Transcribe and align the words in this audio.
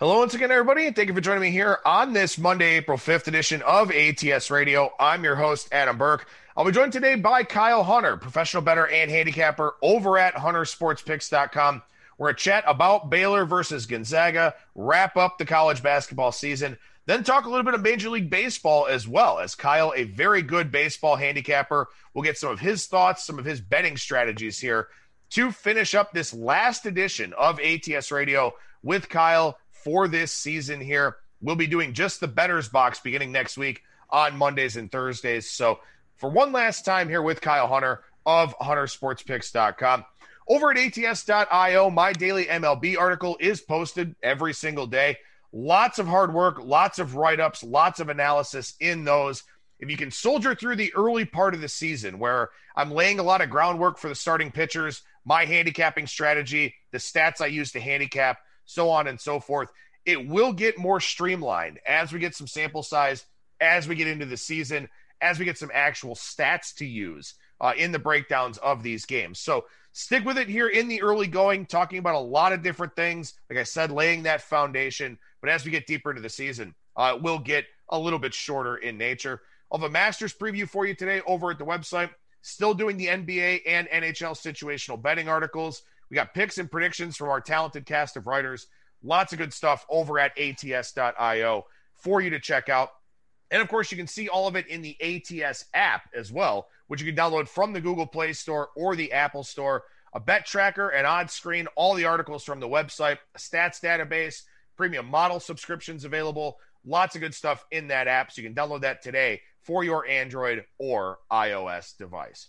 Hello 0.00 0.18
once 0.18 0.34
again, 0.34 0.50
everybody, 0.50 0.90
thank 0.90 1.06
you 1.06 1.14
for 1.14 1.20
joining 1.20 1.42
me 1.42 1.50
here 1.52 1.78
on 1.86 2.12
this 2.12 2.36
Monday, 2.36 2.74
April 2.74 2.98
5th 2.98 3.28
edition 3.28 3.62
of 3.62 3.92
ATS 3.92 4.50
Radio. 4.50 4.90
I'm 4.98 5.22
your 5.22 5.36
host, 5.36 5.68
Adam 5.70 5.96
Burke. 5.96 6.26
I'll 6.56 6.64
be 6.64 6.72
joined 6.72 6.92
today 6.92 7.14
by 7.14 7.44
Kyle 7.44 7.84
Hunter, 7.84 8.16
professional 8.16 8.64
bettor 8.64 8.88
and 8.88 9.08
handicapper 9.08 9.76
over 9.82 10.18
at 10.18 10.34
huntersportspicks.com. 10.34 11.80
We're 12.18 12.32
to 12.32 12.36
chat 12.36 12.64
about 12.66 13.08
Baylor 13.08 13.44
versus 13.44 13.86
Gonzaga, 13.86 14.56
wrap 14.74 15.16
up 15.16 15.38
the 15.38 15.46
college 15.46 15.80
basketball 15.80 16.32
season, 16.32 16.76
then 17.06 17.22
talk 17.22 17.44
a 17.44 17.48
little 17.48 17.64
bit 17.64 17.74
of 17.74 17.82
Major 17.82 18.10
League 18.10 18.30
Baseball 18.30 18.88
as 18.88 19.06
well, 19.06 19.38
as 19.38 19.54
Kyle, 19.54 19.92
a 19.94 20.02
very 20.02 20.42
good 20.42 20.72
baseball 20.72 21.14
handicapper, 21.14 21.86
will 22.14 22.22
get 22.22 22.36
some 22.36 22.50
of 22.50 22.58
his 22.58 22.86
thoughts, 22.86 23.24
some 23.24 23.38
of 23.38 23.44
his 23.44 23.60
betting 23.60 23.96
strategies 23.96 24.58
here 24.58 24.88
to 25.30 25.52
finish 25.52 25.94
up 25.94 26.12
this 26.12 26.34
last 26.34 26.84
edition 26.84 27.32
of 27.34 27.60
ATS 27.60 28.10
Radio 28.10 28.54
with 28.82 29.08
Kyle 29.08 29.56
for 29.84 30.08
this 30.08 30.32
season 30.32 30.80
here. 30.80 31.16
We'll 31.40 31.56
be 31.56 31.66
doing 31.66 31.92
just 31.92 32.20
the 32.20 32.28
betters 32.28 32.68
box 32.68 32.98
beginning 33.00 33.30
next 33.30 33.58
week 33.58 33.82
on 34.10 34.36
Mondays 34.36 34.76
and 34.76 34.90
Thursdays. 34.90 35.50
So, 35.50 35.80
for 36.16 36.30
one 36.30 36.52
last 36.52 36.84
time 36.84 37.08
here 37.08 37.22
with 37.22 37.40
Kyle 37.40 37.68
Hunter 37.68 38.02
of 38.24 38.56
huntersportspicks.com. 38.58 40.04
Over 40.48 40.70
at 40.70 40.98
ats.io, 40.98 41.90
my 41.90 42.12
daily 42.12 42.46
MLB 42.46 42.98
article 42.98 43.36
is 43.40 43.60
posted 43.60 44.14
every 44.22 44.52
single 44.52 44.86
day. 44.86 45.18
Lots 45.52 45.98
of 45.98 46.06
hard 46.06 46.34
work, 46.34 46.58
lots 46.62 46.98
of 46.98 47.14
write 47.14 47.40
ups, 47.40 47.62
lots 47.62 48.00
of 48.00 48.08
analysis 48.08 48.74
in 48.80 49.04
those. 49.04 49.44
If 49.78 49.90
you 49.90 49.96
can 49.96 50.10
soldier 50.10 50.54
through 50.54 50.76
the 50.76 50.94
early 50.94 51.24
part 51.24 51.54
of 51.54 51.60
the 51.60 51.68
season 51.68 52.18
where 52.18 52.50
I'm 52.76 52.90
laying 52.90 53.18
a 53.18 53.22
lot 53.22 53.40
of 53.40 53.50
groundwork 53.50 53.98
for 53.98 54.08
the 54.08 54.14
starting 54.14 54.50
pitchers, 54.50 55.02
my 55.24 55.44
handicapping 55.44 56.06
strategy, 56.06 56.74
the 56.90 56.98
stats 56.98 57.40
I 57.40 57.46
use 57.46 57.72
to 57.72 57.80
handicap, 57.80 58.38
so 58.64 58.90
on 58.90 59.06
and 59.06 59.20
so 59.20 59.40
forth. 59.40 59.70
It 60.04 60.28
will 60.28 60.52
get 60.52 60.78
more 60.78 61.00
streamlined 61.00 61.80
as 61.86 62.12
we 62.12 62.18
get 62.18 62.34
some 62.34 62.46
sample 62.46 62.82
size, 62.82 63.24
as 63.60 63.88
we 63.88 63.94
get 63.94 64.08
into 64.08 64.26
the 64.26 64.36
season, 64.36 64.88
as 65.20 65.38
we 65.38 65.44
get 65.44 65.58
some 65.58 65.70
actual 65.72 66.14
stats 66.14 66.74
to 66.76 66.84
use 66.84 67.34
uh, 67.60 67.72
in 67.76 67.92
the 67.92 67.98
breakdowns 67.98 68.58
of 68.58 68.82
these 68.82 69.06
games. 69.06 69.38
So 69.38 69.64
stick 69.92 70.24
with 70.24 70.36
it 70.36 70.48
here 70.48 70.68
in 70.68 70.88
the 70.88 71.02
early 71.02 71.26
going, 71.26 71.66
talking 71.66 71.98
about 71.98 72.16
a 72.16 72.18
lot 72.18 72.52
of 72.52 72.62
different 72.62 72.94
things. 72.94 73.34
Like 73.48 73.58
I 73.58 73.62
said, 73.62 73.90
laying 73.90 74.24
that 74.24 74.42
foundation. 74.42 75.18
But 75.40 75.50
as 75.50 75.64
we 75.64 75.70
get 75.70 75.86
deeper 75.86 76.10
into 76.10 76.22
the 76.22 76.28
season, 76.28 76.74
uh, 76.96 77.18
we'll 77.20 77.38
get 77.38 77.64
a 77.88 77.98
little 77.98 78.18
bit 78.18 78.34
shorter 78.34 78.76
in 78.76 78.98
nature. 78.98 79.40
Have 79.72 79.82
a 79.82 79.90
Masters 79.90 80.34
preview 80.34 80.68
for 80.68 80.86
you 80.86 80.94
today 80.94 81.20
over 81.26 81.50
at 81.50 81.58
the 81.58 81.64
website. 81.64 82.10
Still 82.42 82.74
doing 82.74 82.96
the 82.96 83.06
NBA 83.06 83.62
and 83.66 83.88
NHL 83.88 84.36
situational 84.36 85.00
betting 85.00 85.28
articles. 85.28 85.82
We 86.10 86.14
got 86.14 86.34
picks 86.34 86.58
and 86.58 86.70
predictions 86.70 87.16
from 87.16 87.28
our 87.28 87.40
talented 87.40 87.86
cast 87.86 88.16
of 88.16 88.26
writers. 88.26 88.66
Lots 89.02 89.32
of 89.32 89.38
good 89.38 89.52
stuff 89.52 89.84
over 89.88 90.18
at 90.18 90.38
ats.io 90.38 91.66
for 91.94 92.20
you 92.20 92.30
to 92.30 92.40
check 92.40 92.68
out. 92.68 92.90
And 93.50 93.62
of 93.62 93.68
course, 93.68 93.90
you 93.90 93.96
can 93.96 94.06
see 94.06 94.28
all 94.28 94.48
of 94.48 94.56
it 94.56 94.66
in 94.66 94.82
the 94.82 94.96
ATS 95.00 95.66
app 95.74 96.08
as 96.14 96.32
well, 96.32 96.68
which 96.88 97.00
you 97.02 97.12
can 97.12 97.16
download 97.16 97.48
from 97.48 97.72
the 97.72 97.80
Google 97.80 98.06
Play 98.06 98.32
Store 98.32 98.70
or 98.76 98.96
the 98.96 99.12
Apple 99.12 99.44
Store. 99.44 99.84
A 100.14 100.20
bet 100.20 100.46
tracker, 100.46 100.90
an 100.90 101.06
odds 101.06 101.32
screen, 101.32 101.66
all 101.74 101.94
the 101.94 102.04
articles 102.04 102.44
from 102.44 102.60
the 102.60 102.68
website, 102.68 103.18
a 103.34 103.38
stats 103.38 103.80
database, 103.80 104.42
premium 104.76 105.06
model 105.06 105.40
subscriptions 105.40 106.04
available. 106.04 106.58
Lots 106.84 107.14
of 107.16 107.20
good 107.20 107.34
stuff 107.34 107.64
in 107.70 107.88
that 107.88 108.08
app. 108.08 108.30
So 108.30 108.42
you 108.42 108.48
can 108.48 108.54
download 108.54 108.82
that 108.82 109.02
today 109.02 109.40
for 109.62 109.82
your 109.82 110.06
Android 110.06 110.64
or 110.78 111.18
iOS 111.32 111.96
device. 111.96 112.48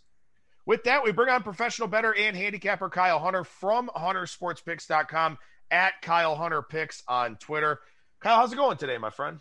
With 0.66 0.86
that, 0.86 1.04
we 1.04 1.12
bring 1.12 1.30
on 1.30 1.44
professional 1.44 1.88
bettor 1.88 2.16
and 2.16 2.36
handicapper 2.36 2.90
Kyle 2.90 3.20
Hunter 3.20 3.44
from 3.44 3.90
huntersportspicks.com 3.96 5.38
at 5.70 6.02
Kyle 6.02 6.36
Hunter 6.36 6.64
Picks 6.64 7.04
on 7.08 7.36
Twitter. 7.36 7.80
Kyle, 8.20 8.38
how's 8.38 8.52
it 8.52 8.56
going 8.56 8.78
today, 8.78 8.98
my 8.98 9.12
friend? 9.12 9.40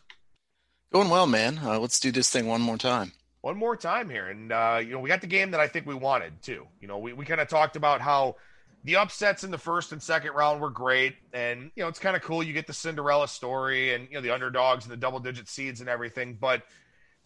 Going 0.93 1.09
well, 1.09 1.27
man. 1.27 1.59
Uh, 1.59 1.79
let's 1.79 1.99
do 1.99 2.13
this 2.13 2.29
thing 2.29 2.47
one 2.47 2.61
more 2.61 2.77
time. 2.77 3.13
One 3.41 3.57
more 3.57 3.77
time 3.77 4.11
here. 4.11 4.29
And, 4.29 4.53
uh, 4.53 4.81
you 4.83 4.91
know, 4.91 5.01
we 5.01 5.09
got 5.09 5.23
the 5.23 5.27
game 5.27 5.53
that 5.53 5.61
I 5.61 5.67
think 5.67 5.87
we 5.87 5.95
wanted, 5.95 6.43
too. 6.43 6.67
You 6.81 6.89
know, 6.89 6.99
we, 6.99 7.15
we 7.15 7.25
kind 7.25 7.41
of 7.41 7.49
talked 7.49 7.77
about 7.77 8.03
how 8.03 8.37
the 8.85 8.97
upsets 8.97 9.45
in 9.45 9.51
the 9.51 9.59
first 9.59 9.93
and 9.93 10.03
second 10.03 10.33
round 10.33 10.61
were 10.61 10.71
great. 10.71 11.17
And, 11.33 11.71
you 11.75 11.83
know, 11.83 11.89
it's 11.89 11.99
kind 11.99 12.17
of 12.17 12.23
cool. 12.23 12.43
You 12.43 12.53
get 12.53 12.67
the 12.67 12.75
Cinderella 12.75 13.29
story 13.29 13.95
and, 13.95 14.09
you 14.09 14.15
know, 14.15 14.21
the 14.21 14.31
underdogs 14.31 14.85
and 14.85 14.93
the 14.93 14.97
double 14.99 15.21
digit 15.21 15.49
seeds 15.49 15.81
and 15.81 15.89
everything. 15.89 16.37
But– 16.39 16.65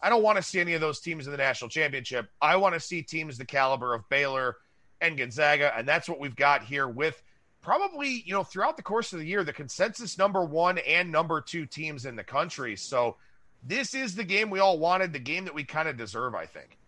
I 0.01 0.09
don't 0.09 0.23
want 0.23 0.37
to 0.37 0.43
see 0.43 0.59
any 0.59 0.73
of 0.73 0.81
those 0.81 0.99
teams 0.99 1.25
in 1.25 1.31
the 1.31 1.37
national 1.37 1.69
championship. 1.69 2.29
I 2.41 2.55
want 2.55 2.73
to 2.73 2.79
see 2.79 3.01
teams 3.01 3.37
the 3.37 3.45
caliber 3.45 3.93
of 3.93 4.07
Baylor 4.09 4.57
and 5.01 5.17
Gonzaga, 5.17 5.73
and 5.77 5.87
that's 5.87 6.07
what 6.07 6.19
we've 6.19 6.35
got 6.35 6.63
here 6.63 6.87
with 6.87 7.21
probably, 7.61 8.23
you 8.25 8.33
know, 8.33 8.43
throughout 8.43 8.77
the 8.77 8.83
course 8.83 9.13
of 9.13 9.19
the 9.19 9.25
year, 9.25 9.43
the 9.43 9.53
consensus 9.53 10.17
number 10.17 10.43
one 10.43 10.77
and 10.79 11.11
number 11.11 11.41
two 11.41 11.65
teams 11.65 12.05
in 12.05 12.15
the 12.15 12.23
country. 12.23 12.75
So 12.75 13.17
this 13.63 13.93
is 13.93 14.15
the 14.15 14.23
game 14.23 14.49
we 14.49 14.59
all 14.59 14.79
wanted, 14.79 15.11
the 15.11 15.19
game 15.19 15.45
that 15.45 15.53
we 15.53 15.63
kind 15.63 15.89
of 15.89 15.97
deserve, 15.97 16.33
I 16.33 16.45
think. 16.45 16.78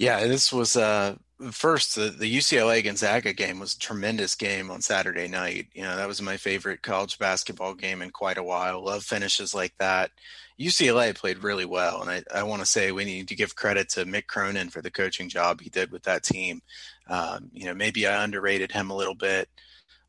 Yeah, 0.00 0.26
this 0.26 0.50
was 0.50 0.76
uh 0.76 1.16
first 1.50 1.94
the, 1.94 2.08
the 2.08 2.38
UCLA 2.38 2.82
Gonzaga 2.82 3.34
game 3.34 3.60
was 3.60 3.74
a 3.74 3.78
tremendous 3.78 4.34
game 4.34 4.70
on 4.70 4.80
Saturday 4.80 5.28
night. 5.28 5.66
You 5.74 5.82
know, 5.82 5.94
that 5.94 6.08
was 6.08 6.22
my 6.22 6.38
favorite 6.38 6.82
college 6.82 7.18
basketball 7.18 7.74
game 7.74 8.00
in 8.00 8.08
quite 8.10 8.38
a 8.38 8.42
while. 8.42 8.82
Love 8.82 9.04
finishes 9.04 9.54
like 9.54 9.74
that. 9.78 10.10
UCLA 10.58 11.14
played 11.14 11.42
really 11.44 11.66
well, 11.66 12.00
and 12.00 12.10
I, 12.10 12.22
I 12.34 12.44
want 12.44 12.60
to 12.62 12.66
say 12.66 12.92
we 12.92 13.04
need 13.04 13.28
to 13.28 13.34
give 13.34 13.56
credit 13.56 13.90
to 13.90 14.06
Mick 14.06 14.26
Cronin 14.26 14.70
for 14.70 14.80
the 14.80 14.90
coaching 14.90 15.28
job 15.28 15.60
he 15.60 15.68
did 15.68 15.92
with 15.92 16.04
that 16.04 16.22
team. 16.22 16.62
Um, 17.06 17.50
you 17.52 17.66
know, 17.66 17.74
maybe 17.74 18.06
I 18.06 18.24
underrated 18.24 18.72
him 18.72 18.90
a 18.90 18.96
little 18.96 19.14
bit. 19.14 19.50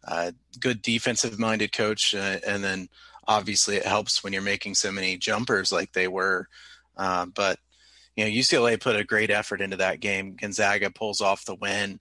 Uh, 0.07 0.31
good 0.61 0.81
defensive-minded 0.81 1.73
coach, 1.73 2.15
uh, 2.15 2.37
and 2.47 2.63
then 2.63 2.87
obviously 3.27 3.75
it 3.75 3.85
helps 3.85 4.23
when 4.23 4.31
you're 4.31 4.41
making 4.41 4.75
so 4.75 4.89
many 4.89 5.17
jumpers 5.17 5.69
like 5.69 5.91
they 5.91 6.07
were. 6.07 6.47
Uh, 6.95 7.25
but 7.25 7.59
you 8.27 8.33
know, 8.33 8.41
UCLA 8.41 8.79
put 8.79 8.95
a 8.95 9.03
great 9.03 9.31
effort 9.31 9.61
into 9.61 9.77
that 9.77 9.99
game. 9.99 10.35
Gonzaga 10.35 10.89
pulls 10.91 11.21
off 11.21 11.45
the 11.45 11.55
win. 11.55 11.99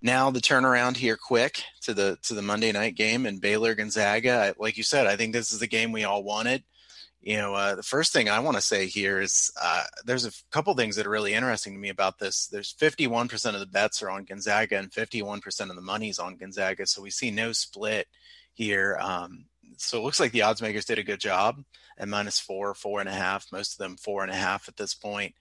Now 0.00 0.30
the 0.30 0.40
turnaround 0.40 0.96
here 0.96 1.16
quick 1.16 1.62
to 1.82 1.94
the 1.94 2.18
to 2.22 2.34
the 2.34 2.42
Monday 2.42 2.72
night 2.72 2.96
game 2.96 3.26
and 3.26 3.40
Baylor 3.40 3.74
Gonzaga. 3.74 4.54
Like 4.58 4.76
you 4.76 4.82
said, 4.82 5.06
I 5.06 5.16
think 5.16 5.32
this 5.32 5.52
is 5.52 5.60
the 5.60 5.66
game 5.66 5.92
we 5.92 6.04
all 6.04 6.24
wanted 6.24 6.64
you 7.22 7.36
know, 7.36 7.54
uh, 7.54 7.76
the 7.76 7.84
first 7.84 8.12
thing 8.12 8.28
I 8.28 8.40
want 8.40 8.56
to 8.56 8.60
say 8.60 8.86
here 8.86 9.20
is 9.20 9.52
uh, 9.60 9.84
there's 10.04 10.26
a 10.26 10.32
couple 10.50 10.74
things 10.74 10.96
that 10.96 11.06
are 11.06 11.10
really 11.10 11.34
interesting 11.34 11.72
to 11.72 11.78
me 11.78 11.88
about 11.88 12.18
this. 12.18 12.48
There's 12.48 12.74
51% 12.74 13.54
of 13.54 13.60
the 13.60 13.66
bets 13.66 14.02
are 14.02 14.10
on 14.10 14.24
Gonzaga 14.24 14.76
and 14.76 14.90
51% 14.90 15.70
of 15.70 15.76
the 15.76 15.82
money's 15.82 16.18
on 16.18 16.36
Gonzaga. 16.36 16.84
So 16.84 17.00
we 17.00 17.10
see 17.10 17.30
no 17.30 17.52
split 17.52 18.08
here. 18.54 18.98
Um, 19.00 19.44
so 19.76 19.98
it 19.98 20.02
looks 20.02 20.18
like 20.18 20.32
the 20.32 20.42
odds 20.42 20.60
makers 20.60 20.84
did 20.84 20.98
a 20.98 21.04
good 21.04 21.20
job 21.20 21.62
at 22.02 22.08
minus 22.08 22.40
four, 22.40 22.74
four 22.74 22.98
and 22.98 23.08
a 23.08 23.12
half, 23.12 23.46
most 23.52 23.74
of 23.74 23.78
them 23.78 23.96
four 23.96 24.22
and 24.22 24.32
a 24.32 24.36
half 24.36 24.68
at 24.68 24.76
this 24.76 24.92
point. 24.92 25.34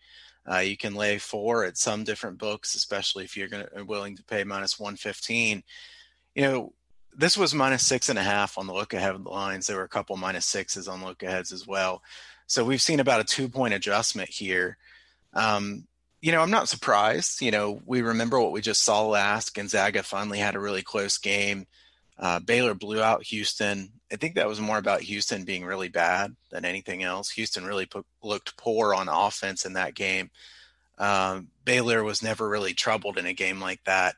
Uh, 0.50 0.60
you 0.60 0.78
can 0.78 0.94
lay 0.94 1.18
four 1.18 1.66
at 1.66 1.78
some 1.78 2.04
different 2.04 2.38
books, 2.38 2.76
especially 2.76 3.24
if 3.24 3.36
you're 3.36 3.48
going 3.48 3.66
to 3.76 3.84
willing 3.84 4.16
to 4.16 4.24
pay 4.24 4.44
minus 4.44 4.80
115. 4.80 5.64
You 6.36 6.42
know, 6.44 6.74
this 7.16 7.36
was 7.36 7.54
minus 7.54 7.86
six 7.86 8.10
and 8.10 8.20
a 8.20 8.24
half 8.24 8.58
on 8.58 8.68
the 8.68 8.74
look 8.74 8.94
ahead 8.94 9.20
lines. 9.26 9.68
There 9.68 9.78
were 9.78 9.84
a 9.84 9.90
couple 9.90 10.16
minus 10.18 10.46
sixes 10.46 10.88
on 10.88 11.04
look 11.04 11.24
aheads 11.24 11.52
as 11.52 11.68
well. 11.68 12.04
So 12.46 12.64
we've 12.64 12.82
seen 12.82 13.00
about 13.00 13.22
a 13.22 13.26
two 13.26 13.50
point 13.50 13.74
adjustment 13.74 14.30
here. 14.30 14.78
Um, 15.34 15.88
you 16.22 16.32
know, 16.32 16.42
I'm 16.42 16.52
not 16.52 16.70
surprised. 16.70 17.42
You 17.42 17.50
know, 17.50 17.82
we 17.86 18.04
remember 18.04 18.40
what 18.40 18.52
we 18.52 18.62
just 18.62 18.84
saw 18.84 19.06
last. 19.08 19.56
Gonzaga 19.56 20.04
finally 20.04 20.38
had 20.38 20.56
a 20.56 20.60
really 20.60 20.84
close 20.84 21.18
game. 21.18 21.66
Uh, 22.22 22.40
Baylor 22.40 22.76
blew 22.76 23.02
out 23.02 23.24
Houston. 23.24 23.92
I 24.12 24.16
think 24.16 24.36
that 24.36 24.48
was 24.48 24.62
more 24.62 24.78
about 24.78 25.02
Houston 25.02 25.44
being 25.44 25.66
really 25.66 25.90
bad 25.90 26.36
than 26.52 26.66
anything 26.66 27.02
else. 27.02 27.32
Houston 27.32 27.66
really 27.66 27.90
looked 28.22 28.56
poor 28.58 28.94
on 28.94 29.10
offense 29.10 29.66
in 29.66 29.74
that 29.74 29.96
game. 29.96 30.30
Um, 31.00 31.48
Baylor 31.66 32.04
was 32.04 32.22
never 32.22 32.48
really 32.48 32.76
troubled 32.76 33.18
in 33.18 33.26
a 33.26 33.34
game 33.34 33.60
like 33.60 33.84
that. 33.86 34.16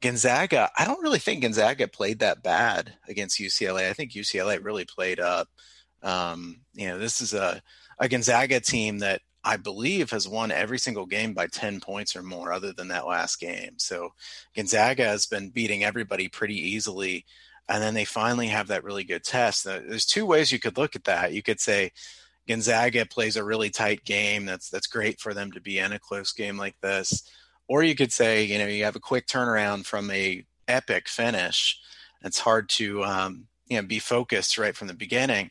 Gonzaga, 0.00 0.70
I 0.76 0.86
don't 0.86 1.02
really 1.02 1.18
think 1.18 1.42
Gonzaga 1.42 1.86
played 1.86 2.20
that 2.20 2.42
bad 2.42 2.94
against 3.08 3.38
UCLA. 3.40 3.90
I 3.90 3.92
think 3.92 4.12
UCLA 4.12 4.62
really 4.64 4.86
played 4.86 5.20
up. 5.20 5.48
Um, 6.02 6.60
you 6.72 6.88
know, 6.88 6.98
this 6.98 7.20
is 7.20 7.34
a, 7.34 7.62
a 7.98 8.08
Gonzaga 8.08 8.60
team 8.60 8.98
that 9.00 9.20
I 9.44 9.56
believe 9.56 10.10
has 10.10 10.26
won 10.26 10.50
every 10.50 10.78
single 10.78 11.06
game 11.06 11.34
by 11.34 11.46
10 11.46 11.80
points 11.80 12.16
or 12.16 12.22
more, 12.22 12.52
other 12.52 12.72
than 12.72 12.88
that 12.88 13.06
last 13.06 13.38
game. 13.40 13.74
So 13.76 14.10
Gonzaga 14.56 15.04
has 15.04 15.26
been 15.26 15.50
beating 15.50 15.84
everybody 15.84 16.28
pretty 16.28 16.56
easily. 16.56 17.26
And 17.68 17.82
then 17.82 17.94
they 17.94 18.04
finally 18.04 18.48
have 18.48 18.68
that 18.68 18.84
really 18.84 19.04
good 19.04 19.24
test. 19.24 19.64
There's 19.64 20.06
two 20.06 20.26
ways 20.26 20.52
you 20.52 20.58
could 20.58 20.76
look 20.76 20.96
at 20.96 21.04
that. 21.04 21.32
You 21.32 21.42
could 21.42 21.60
say 21.60 21.92
Gonzaga 22.48 23.06
plays 23.06 23.36
a 23.36 23.44
really 23.44 23.70
tight 23.70 24.04
game. 24.04 24.44
That's 24.44 24.68
that's 24.68 24.86
great 24.86 25.20
for 25.20 25.32
them 25.32 25.52
to 25.52 25.60
be 25.60 25.78
in 25.78 25.92
a 25.92 25.98
close 25.98 26.32
game 26.32 26.58
like 26.58 26.78
this 26.80 27.28
or 27.68 27.82
you 27.82 27.94
could 27.94 28.12
say, 28.12 28.44
you 28.44 28.58
know, 28.58 28.66
you 28.66 28.84
have 28.84 28.96
a 28.96 29.00
quick 29.00 29.26
turnaround 29.26 29.86
from 29.86 30.10
a 30.10 30.44
epic 30.68 31.08
finish. 31.08 31.78
It's 32.22 32.38
hard 32.38 32.68
to, 32.70 33.04
um, 33.04 33.46
you 33.68 33.76
know, 33.76 33.86
be 33.86 33.98
focused 33.98 34.58
right 34.58 34.76
from 34.76 34.88
the 34.88 34.94
beginning. 34.94 35.50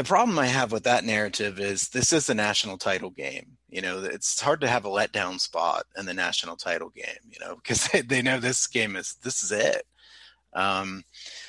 The 0.00 0.04
problem 0.04 0.38
I 0.38 0.46
have 0.46 0.72
with 0.72 0.84
that 0.84 1.04
narrative 1.04 1.60
is 1.60 1.90
this 1.90 2.10
is 2.10 2.26
the 2.26 2.34
national 2.34 2.78
title 2.78 3.10
game. 3.10 3.58
You 3.68 3.82
know, 3.82 4.02
it's 4.02 4.40
hard 4.40 4.62
to 4.62 4.66
have 4.66 4.86
a 4.86 4.88
letdown 4.88 5.38
spot 5.38 5.84
in 5.94 6.06
the 6.06 6.14
national 6.14 6.56
title 6.56 6.88
game. 6.88 7.20
You 7.28 7.38
know, 7.38 7.56
because 7.62 7.86
they, 7.88 8.00
they 8.00 8.22
know 8.22 8.40
this 8.40 8.66
game 8.66 8.96
is 8.96 9.16
this 9.22 9.42
is 9.42 9.52
it. 9.52 9.82
Um, 10.54 11.02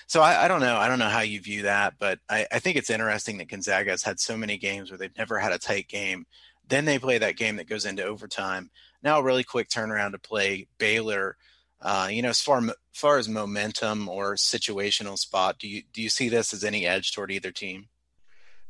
So 0.05 0.19
I, 0.19 0.43
I, 0.43 0.47
don't 0.49 0.59
know. 0.59 0.75
I 0.75 0.89
don't 0.89 0.99
know 0.99 1.07
how 1.07 1.21
you 1.21 1.39
view 1.39 1.61
that, 1.61 1.93
but 1.97 2.19
I, 2.29 2.45
I 2.51 2.59
think 2.59 2.75
it's 2.75 2.89
interesting 2.89 3.37
that 3.37 3.47
Gonzaga 3.47 3.91
has 3.91 4.03
had 4.03 4.19
so 4.19 4.35
many 4.35 4.57
games 4.57 4.91
where 4.91 4.97
they've 4.97 5.17
never 5.17 5.39
had 5.39 5.53
a 5.53 5.57
tight 5.57 5.87
game. 5.87 6.25
Then 6.67 6.83
they 6.83 6.99
play 6.99 7.19
that 7.19 7.37
game 7.37 7.55
that 7.55 7.69
goes 7.69 7.85
into 7.85 8.03
overtime. 8.03 8.69
Now 9.01 9.19
a 9.19 9.23
really 9.23 9.45
quick 9.45 9.69
turnaround 9.69 10.11
to 10.11 10.19
play 10.19 10.67
Baylor. 10.77 11.37
Uh, 11.79 12.09
you 12.11 12.21
know, 12.21 12.31
as 12.31 12.41
far 12.41 12.61
far 12.91 13.17
as 13.17 13.29
momentum 13.29 14.09
or 14.09 14.35
situational 14.35 15.17
spot, 15.17 15.57
do 15.57 15.69
you 15.69 15.83
do 15.93 16.01
you 16.01 16.09
see 16.09 16.27
this 16.27 16.53
as 16.53 16.65
any 16.65 16.85
edge 16.85 17.13
toward 17.13 17.31
either 17.31 17.53
team? 17.53 17.87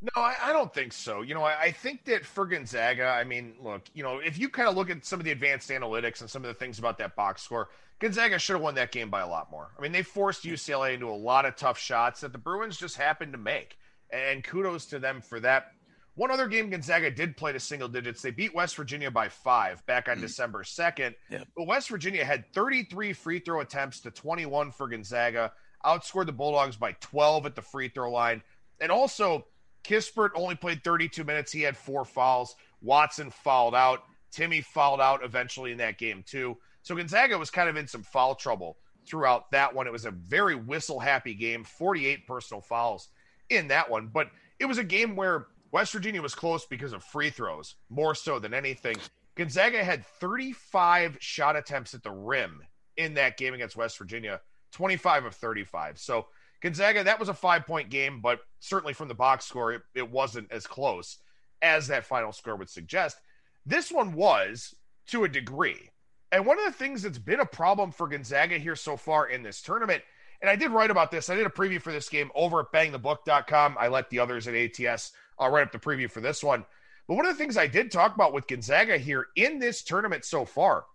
No, 0.01 0.21
I, 0.21 0.35
I, 0.41 0.53
don't 0.53 0.73
think 0.73 0.93
so. 0.93 1.21
You 1.21 1.35
know, 1.35 1.43
I, 1.43 1.61
I, 1.61 1.71
think 1.71 2.05
that 2.05 2.25
for 2.25 2.47
Gonzaga, 2.47 3.05
I 3.05 3.23
mean, 3.23 3.53
look, 3.61 3.83
you 3.93 4.01
know, 4.01 4.17
if 4.17 4.39
you 4.39 4.49
kind 4.49 4.67
of 4.67 4.75
look 4.75 4.89
at 4.89 5.05
some 5.05 5.19
of 5.19 5.25
the 5.25 5.31
advanced 5.31 5.69
analytics 5.69 6.21
and 6.21 6.29
some 6.29 6.43
of 6.43 6.47
the 6.47 6.55
things 6.55 6.79
about 6.79 6.97
that 6.97 7.15
box 7.15 7.43
score, 7.43 7.69
Gonzaga 7.99 8.39
should 8.39 8.53
have 8.53 8.63
won 8.63 8.73
that 8.75 8.91
game 8.91 9.11
by 9.11 9.21
a 9.21 9.27
lot 9.27 9.51
more. 9.51 9.69
I 9.77 9.81
mean, 9.81 9.91
they 9.91 10.01
forced 10.01 10.43
UCLA 10.43 10.95
into 10.95 11.07
a 11.07 11.13
lot 11.13 11.45
of 11.45 11.55
tough 11.55 11.77
shots 11.77 12.21
that 12.21 12.31
the 12.31 12.39
Bruins 12.39 12.77
just 12.77 12.97
happened 12.97 13.31
to 13.33 13.37
make. 13.37 13.77
And 14.11 14.43
kudos 14.43 14.87
to 14.87 14.99
them 14.99 15.21
for 15.21 15.39
that. 15.41 15.73
One 16.15 16.31
other 16.31 16.47
game 16.47 16.69
Gonzaga 16.69 17.11
did 17.11 17.37
play 17.37 17.53
to 17.53 17.59
single 17.59 17.87
digits. 17.87 18.21
They 18.21 18.31
beat 18.31 18.55
West 18.55 18.75
Virginia 18.75 19.11
by 19.11 19.29
five 19.29 19.85
back 19.85 20.09
on 20.09 20.17
mm. 20.17 20.21
December 20.21 20.63
2nd. 20.63 21.13
Yeah. 21.29 21.43
But 21.55 21.67
West 21.67 21.89
Virginia 21.89 22.25
had 22.25 22.51
33 22.53 23.13
free 23.13 23.39
throw 23.39 23.61
attempts 23.61 23.99
to 24.01 24.11
21 24.11 24.71
for 24.71 24.87
Gonzaga, 24.89 25.53
outscored 25.85 26.25
the 26.25 26.31
Bulldogs 26.31 26.75
by 26.75 26.93
12 26.93 27.45
at 27.45 27.55
the 27.55 27.61
free 27.61 27.87
throw 27.87 28.11
line. 28.11 28.41
And 28.81 28.91
also, 28.91 29.45
Kispert 29.83 30.29
only 30.35 30.55
played 30.55 30.83
32 30.83 31.23
minutes. 31.23 31.51
He 31.51 31.61
had 31.61 31.77
four 31.77 32.05
fouls. 32.05 32.55
Watson 32.81 33.29
fouled 33.29 33.75
out. 33.75 34.03
Timme 34.31 34.63
fouled 34.63 35.01
out 35.01 35.23
eventually 35.23 35.71
in 35.71 35.77
that 35.79 35.97
game, 35.97 36.23
too. 36.25 36.57
So 36.83 36.95
Gonzaga 36.95 37.37
was 37.37 37.49
kind 37.49 37.69
of 37.69 37.75
in 37.75 37.87
some 37.87 38.03
foul 38.03 38.35
trouble 38.35 38.77
throughout 39.05 39.51
that 39.51 39.73
one. 39.73 39.87
It 39.87 39.93
was 39.93 40.05
a 40.05 40.11
very 40.11 40.55
whistle 40.55 40.99
happy 40.99 41.33
game, 41.33 41.63
48 41.63 42.25
personal 42.27 42.61
fouls 42.61 43.09
in 43.49 43.67
that 43.67 43.89
one. 43.89 44.07
But 44.07 44.29
it 44.59 44.65
was 44.65 44.77
a 44.77 44.83
game 44.83 45.15
where 45.15 45.47
West 45.71 45.93
Virginia 45.93 46.21
was 46.21 46.35
close 46.35 46.65
because 46.65 46.93
of 46.93 47.03
free 47.03 47.29
throws, 47.29 47.75
more 47.89 48.15
so 48.15 48.39
than 48.39 48.53
anything. 48.53 48.97
Gonzaga 49.35 49.83
had 49.83 50.05
35 50.05 51.17
shot 51.19 51.55
attempts 51.55 51.93
at 51.93 52.03
the 52.03 52.11
rim 52.11 52.61
in 52.97 53.13
that 53.15 53.37
game 53.37 53.53
against 53.53 53.75
West 53.75 53.97
Virginia, 53.97 54.41
25 54.73 55.25
of 55.25 55.35
35. 55.35 55.97
So 55.97 56.27
Gonzaga, 56.61 57.03
that 57.03 57.19
was 57.19 57.29
a 57.29 57.33
five 57.33 57.65
point 57.65 57.89
game, 57.89 58.21
but 58.21 58.39
certainly 58.59 58.93
from 58.93 59.07
the 59.07 59.15
box 59.15 59.45
score, 59.45 59.73
it, 59.73 59.81
it 59.95 60.09
wasn't 60.09 60.51
as 60.51 60.67
close 60.67 61.17
as 61.61 61.87
that 61.87 62.05
final 62.05 62.31
score 62.31 62.55
would 62.55 62.69
suggest. 62.69 63.17
This 63.65 63.91
one 63.91 64.13
was 64.13 64.73
to 65.07 65.23
a 65.23 65.29
degree. 65.29 65.89
And 66.31 66.45
one 66.45 66.57
of 66.57 66.65
the 66.65 66.71
things 66.71 67.01
that's 67.01 67.17
been 67.17 67.41
a 67.41 67.45
problem 67.45 67.91
for 67.91 68.07
Gonzaga 68.07 68.57
here 68.57 68.75
so 68.75 68.95
far 68.95 69.27
in 69.27 69.43
this 69.43 69.61
tournament, 69.61 70.01
and 70.41 70.49
I 70.49 70.55
did 70.55 70.71
write 70.71 70.91
about 70.91 71.11
this, 71.11 71.29
I 71.29 71.35
did 71.35 71.45
a 71.45 71.49
preview 71.49 71.81
for 71.81 71.91
this 71.91 72.09
game 72.09 72.31
over 72.33 72.61
at 72.61 72.71
bangthebook.com. 72.71 73.75
I 73.79 73.87
let 73.89 74.09
the 74.09 74.19
others 74.19 74.47
at 74.47 74.55
ATS 74.55 75.11
uh, 75.41 75.49
write 75.49 75.63
up 75.63 75.71
the 75.71 75.79
preview 75.79 76.09
for 76.09 76.21
this 76.21 76.43
one. 76.43 76.65
But 77.07 77.15
one 77.15 77.25
of 77.25 77.33
the 77.33 77.37
things 77.37 77.57
I 77.57 77.67
did 77.67 77.91
talk 77.91 78.15
about 78.15 78.33
with 78.33 78.47
Gonzaga 78.47 78.97
here 78.97 79.27
in 79.35 79.59
this 79.59 79.83
tournament 79.83 80.23
so 80.23 80.45
far, 80.45 80.85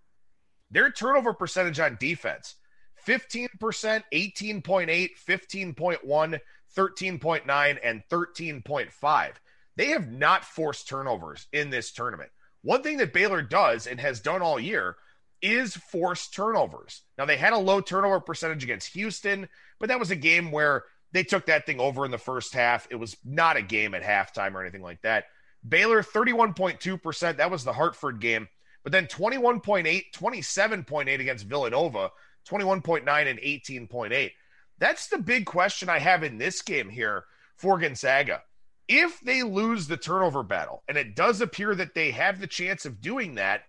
their 0.71 0.91
turnover 0.91 1.35
percentage 1.35 1.79
on 1.79 1.97
defense 2.01 2.55
15%, 3.07 3.51
18.8, 3.61 5.11
15.1, 5.29 6.41
13.9, 6.77 7.79
and 7.83 8.03
13.5. 8.11 9.31
They 9.77 9.87
have 9.89 10.11
not 10.11 10.45
forced 10.45 10.89
turnovers 10.89 11.47
in 11.53 11.71
this 11.71 11.93
tournament. 11.93 12.31
One 12.63 12.83
thing 12.83 12.97
that 12.99 13.13
Baylor 13.13 13.43
does 13.43 13.87
and 13.87 14.01
has 14.01 14.21
done 14.21 14.43
all 14.43 14.59
year 14.59 14.97
is 15.43 15.77
force 15.77 16.29
turnovers. 16.29 17.03
Now, 17.19 17.27
they 17.27 17.37
had 17.37 17.53
a 17.53 17.59
low 17.59 17.81
turnover 17.81 18.21
percentage 18.21 18.65
against 18.65 18.95
Houston, 18.95 19.49
but 19.79 19.89
that 19.89 20.01
was 20.01 20.11
a 20.11 20.17
game 20.17 20.51
where 20.51 20.85
they 21.13 21.23
took 21.23 21.47
that 21.47 21.67
thing 21.67 21.79
over 21.79 22.05
in 22.05 22.11
the 22.11 22.19
first 22.19 22.55
half. 22.55 22.89
It 22.91 22.97
was 22.97 23.17
not 23.25 23.57
a 23.57 23.63
game 23.63 23.95
at 23.95 24.03
halftime 24.03 24.55
or 24.55 24.63
anything 24.63 24.83
like 24.83 25.01
that. 25.03 25.27
Baylor, 25.67 26.03
31.2%. 26.03 27.37
That 27.37 27.51
was 27.51 27.65
the 27.65 27.73
Hartford 27.73 28.21
game. 28.21 28.49
But 28.83 28.93
then 28.93 29.07
21.8, 29.07 30.05
27.8 30.15 31.21
against 31.21 31.47
Villanova. 31.47 32.11
21.9 32.49 33.27
and 33.27 33.39
18.8. 33.39 34.31
That's 34.79 35.09
the 35.09 35.19
big 35.19 35.47
question 35.47 35.89
I 35.89 35.99
have 35.99 36.23
in 36.23 36.39
this 36.39 36.63
game 36.63 36.89
here 36.89 37.25
for 37.57 37.79
Gonzaga. 37.79 38.43
If 38.89 39.19
they 39.21 39.43
lose 39.43 39.89
the 39.89 39.97
turnover 39.97 40.43
battle, 40.43 40.83
and 40.89 40.97
it 40.97 41.17
does 41.17 41.41
appear 41.41 41.75
that 41.75 41.95
they 41.95 42.13
have 42.13 42.41
the 42.41 42.47
chance 42.47 42.85
of 42.85 43.01
doing 43.01 43.35
that, 43.35 43.63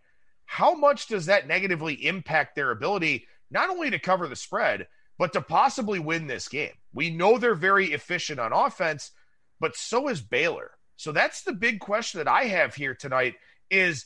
how 0.46 0.76
much 0.76 1.08
does 1.08 1.26
that 1.26 1.48
negatively 1.48 1.94
impact 2.06 2.56
their 2.56 2.72
ability 2.72 3.26
not 3.50 3.70
only 3.70 3.90
to 3.90 4.00
cover 4.00 4.28
the 4.28 4.36
spread, 4.36 4.88
but 5.18 5.34
to 5.34 5.42
possibly 5.42 6.00
win 6.00 6.28
this 6.28 6.48
game? 6.48 6.74
We 6.94 7.10
know 7.10 7.38
they're 7.38 7.56
very 7.56 7.94
efficient 7.94 8.40
on 8.40 8.54
offense, 8.54 9.12
but 9.60 9.76
so 9.76 10.08
is 10.08 10.22
Baylor. 10.22 10.72
So 10.98 11.12
that's 11.12 11.44
the 11.44 11.54
big 11.54 11.80
question 11.80 12.20
that 12.20 12.28
I 12.28 12.46
have 12.46 12.76
here 12.76 12.94
tonight 12.94 13.36
is 13.70 14.06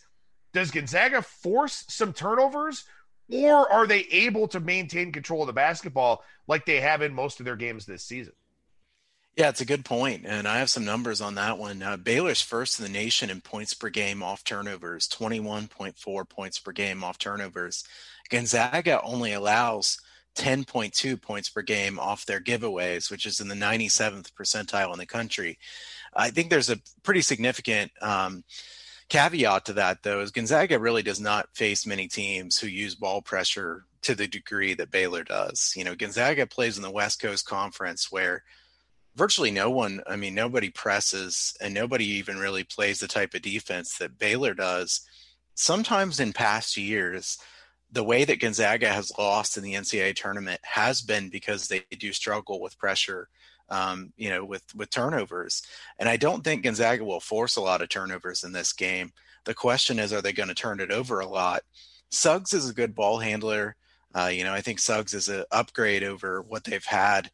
does 0.54 0.72
Gonzaga 0.72 1.22
force 1.22 1.86
some 1.88 2.14
turnovers 2.14 2.84
or 3.32 3.72
are 3.72 3.88
they 3.88 4.02
able 4.12 4.48
to 4.50 4.60
maintain 4.60 5.12
control 5.12 5.42
of 5.42 5.48
the 5.48 5.54
basketball 5.54 6.24
like 6.48 6.66
they 6.66 6.82
have 6.82 7.02
in 7.02 7.14
most 7.14 7.40
of 7.40 7.46
their 7.46 7.56
games 7.56 7.86
this 7.86 8.04
season? 8.04 8.34
Yeah, 9.38 9.48
it's 9.48 9.62
a 9.62 9.66
good 9.66 9.86
point, 9.86 10.26
and 10.26 10.46
I 10.46 10.58
have 10.60 10.70
some 10.70 10.84
numbers 10.84 11.22
on 11.22 11.36
that 11.36 11.58
one. 11.58 11.82
Uh, 11.82 11.96
Baylor's 11.96 12.42
first 12.42 12.80
in 12.80 12.84
the 12.86 12.92
nation 12.92 13.30
in 13.30 13.40
points 13.40 13.74
per 13.74 13.90
game 13.90 14.22
off 14.22 14.44
turnovers, 14.44 15.08
21.4 15.08 16.30
points 16.30 16.60
per 16.60 16.74
game 16.74 17.02
off 17.02 17.18
turnovers. 17.18 17.86
Gonzaga 18.30 19.02
only 19.02 19.32
allows 19.32 19.98
10.2 20.36 21.22
points 21.22 21.50
per 21.50 21.62
game 21.62 21.98
off 21.98 22.26
their 22.26 22.42
giveaways, 22.42 23.10
which 23.10 23.26
is 23.26 23.40
in 23.40 23.48
the 23.48 23.56
97th 23.56 24.34
percentile 24.34 24.92
in 24.92 25.00
the 25.00 25.06
country. 25.06 25.58
I 26.14 26.30
think 26.30 26.50
there's 26.50 26.70
a 26.70 26.80
pretty 27.04 27.22
significant 27.22 27.92
um, 28.02 28.44
caveat 29.12 29.66
to 29.66 29.74
that 29.74 30.04
though 30.04 30.22
is 30.22 30.32
Gonzaga 30.32 30.80
really 30.80 31.04
does 31.04 31.20
not 31.20 31.54
face 31.54 31.86
many 31.86 32.08
teams 32.08 32.58
who 32.58 32.68
use 32.68 32.96
ball 32.96 33.22
pressure 33.22 33.84
to 34.04 34.16
the 34.16 34.26
degree 34.26 34.74
that 34.74 34.90
Baylor 34.90 35.26
does. 35.26 35.74
You 35.76 35.84
know, 35.84 35.96
Gonzaga 35.96 36.48
plays 36.48 36.78
in 36.78 36.82
the 36.82 36.90
West 36.90 37.22
Coast 37.22 37.46
Conference 37.46 38.10
where 38.10 38.42
virtually 39.18 39.52
no 39.52 39.70
one, 39.70 40.02
I 40.08 40.16
mean, 40.16 40.34
nobody 40.34 40.70
presses 40.70 41.54
and 41.60 41.74
nobody 41.74 42.06
even 42.06 42.40
really 42.40 42.64
plays 42.64 43.00
the 43.00 43.08
type 43.10 43.34
of 43.34 43.42
defense 43.42 43.98
that 43.98 44.18
Baylor 44.18 44.54
does. 44.54 45.02
Sometimes 45.56 46.22
in 46.22 46.32
past 46.32 46.78
years, 46.78 47.38
the 47.92 48.06
way 48.06 48.24
that 48.24 48.40
Gonzaga 48.40 48.88
has 48.88 49.12
lost 49.20 49.58
in 49.58 49.64
the 49.64 49.74
NCAA 49.74 50.16
tournament 50.16 50.62
has 50.64 51.02
been 51.02 51.30
because 51.30 51.68
they 51.68 51.84
do 52.00 52.14
struggle 52.14 52.62
with 52.62 52.80
pressure 52.80 53.28
um, 53.72 54.12
you 54.18 54.30
know, 54.30 54.46
with 54.46 54.64
with 54.76 54.92
turnovers. 54.92 55.64
And 55.98 56.08
I 56.08 56.18
don't 56.18 56.44
think 56.44 56.64
Gonzaga 56.64 57.04
will 57.04 57.22
force 57.22 57.56
a 57.56 57.62
lot 57.62 57.82
of 57.82 57.90
turnovers 57.90 58.44
in 58.44 58.52
this 58.52 58.74
game. 58.74 59.12
The 59.46 59.56
question 59.56 59.98
is, 59.98 60.14
are 60.14 60.22
they 60.22 60.34
going 60.34 60.50
to 60.50 60.56
turn 60.56 60.80
it 60.80 60.92
over 60.92 61.20
a 61.20 61.28
lot? 61.28 61.64
Suggs 62.10 62.54
is 62.54 62.70
a 62.70 62.74
good 62.74 62.94
ball 62.94 63.18
handler. 63.18 63.76
Uh, 64.14 64.30
you 64.32 64.44
know, 64.44 64.54
I 64.54 64.62
think 64.62 64.80
Suggs 64.80 65.14
is 65.14 65.30
an 65.30 65.46
upgrade 65.52 66.04
over 66.04 66.42
what 66.42 66.66
they've 66.66 66.86
had 66.86 67.32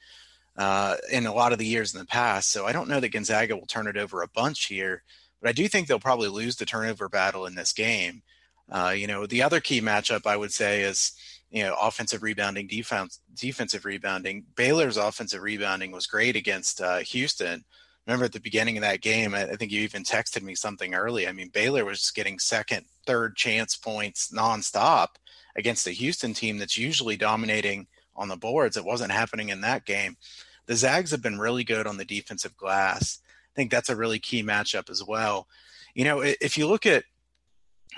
uh, 0.56 0.96
in 1.12 1.25
a 1.25 1.34
lot 1.34 1.51
of 1.51 1.60
the 1.60 1.65
years 1.65 1.94
in 1.94 2.00
the 2.00 2.06
past. 2.06 2.51
So 2.51 2.65
I 2.65 2.72
don't 2.72 2.88
know 2.88 3.00
that 3.00 3.10
Gonzaga 3.10 3.56
will 3.58 3.65
turn 3.65 3.88
it 3.88 3.98
over 3.98 4.22
a 4.22 4.27
bunch 4.27 4.65
here, 4.65 5.03
but 5.41 5.50
I 5.50 5.53
do 5.53 5.67
think 5.67 5.88
they'll 5.88 6.00
probably 6.00 6.29
lose 6.29 6.56
the 6.56 6.65
turnover 6.65 7.10
battle 7.10 7.48
in 7.48 7.56
this 7.56 7.74
game. 7.74 8.22
Uh, 8.72 8.94
you 8.96 9.08
know, 9.08 9.25
the 9.25 9.41
other 9.41 9.60
key 9.60 9.82
matchup 9.82 10.27
I 10.27 10.38
would 10.38 10.51
say 10.53 10.82
is 10.82 11.13
you 11.50 11.63
know 11.63 11.75
offensive 11.82 12.24
rebounding 12.24 12.68
defense 12.68 13.22
defensive 13.34 13.86
rebounding. 13.86 14.46
Baylor's 14.56 14.98
offensive 14.98 15.42
rebounding 15.42 15.92
was 15.92 16.08
great 16.08 16.36
against 16.36 16.82
uh, 16.82 16.98
houston. 17.00 17.63
Remember 18.06 18.25
at 18.25 18.32
the 18.32 18.39
beginning 18.39 18.77
of 18.77 18.82
that 18.84 19.01
game 19.01 19.34
I, 19.34 19.44
I, 19.44 19.56
think 19.56 19.72
you 19.72 19.82
even 19.82 20.04
texted 20.04 20.42
me 20.42 20.56
something 20.56 20.94
early. 20.94 21.27
I 21.27 21.32
mean 21.32 21.50
baylor 21.50 21.86
was 21.86 22.00
just 22.00 22.16
getting 22.16 22.39
second 22.39 22.86
third 23.06 23.36
chance 23.36 23.75
points 23.75 24.32
nonstop 24.32 25.08
against 25.56 25.86
the 25.86 25.92
houston 25.92 26.34
team 26.34 26.58
that's 26.58 26.77
usually 26.77 27.18
dominating 27.18 27.88
on 28.16 28.27
the 28.27 28.38
boards. 28.38 28.77
It 28.77 28.86
wasn't 28.86 29.12
happening 29.12 29.50
in 29.50 29.62
that 29.62 29.86
game. 29.86 30.18
The 30.66 30.75
zags 30.75 31.12
have 31.12 31.22
been 31.22 31.39
really 31.39 31.63
good 31.63 31.88
on 31.88 31.98
the 31.98 32.06
defensive 32.06 32.58
glass. 32.58 33.20
I 33.24 33.54
think 33.56 33.72
that's 33.72 33.89
a 33.89 33.96
really 33.96 34.20
key 34.20 34.44
matchup 34.44 34.89
as 34.89 35.04
well. 35.04 35.48
You 35.94 36.04
know 36.04 36.22
if 36.22 36.58
you 36.58 36.68
look 36.68 36.86
at 36.86 37.06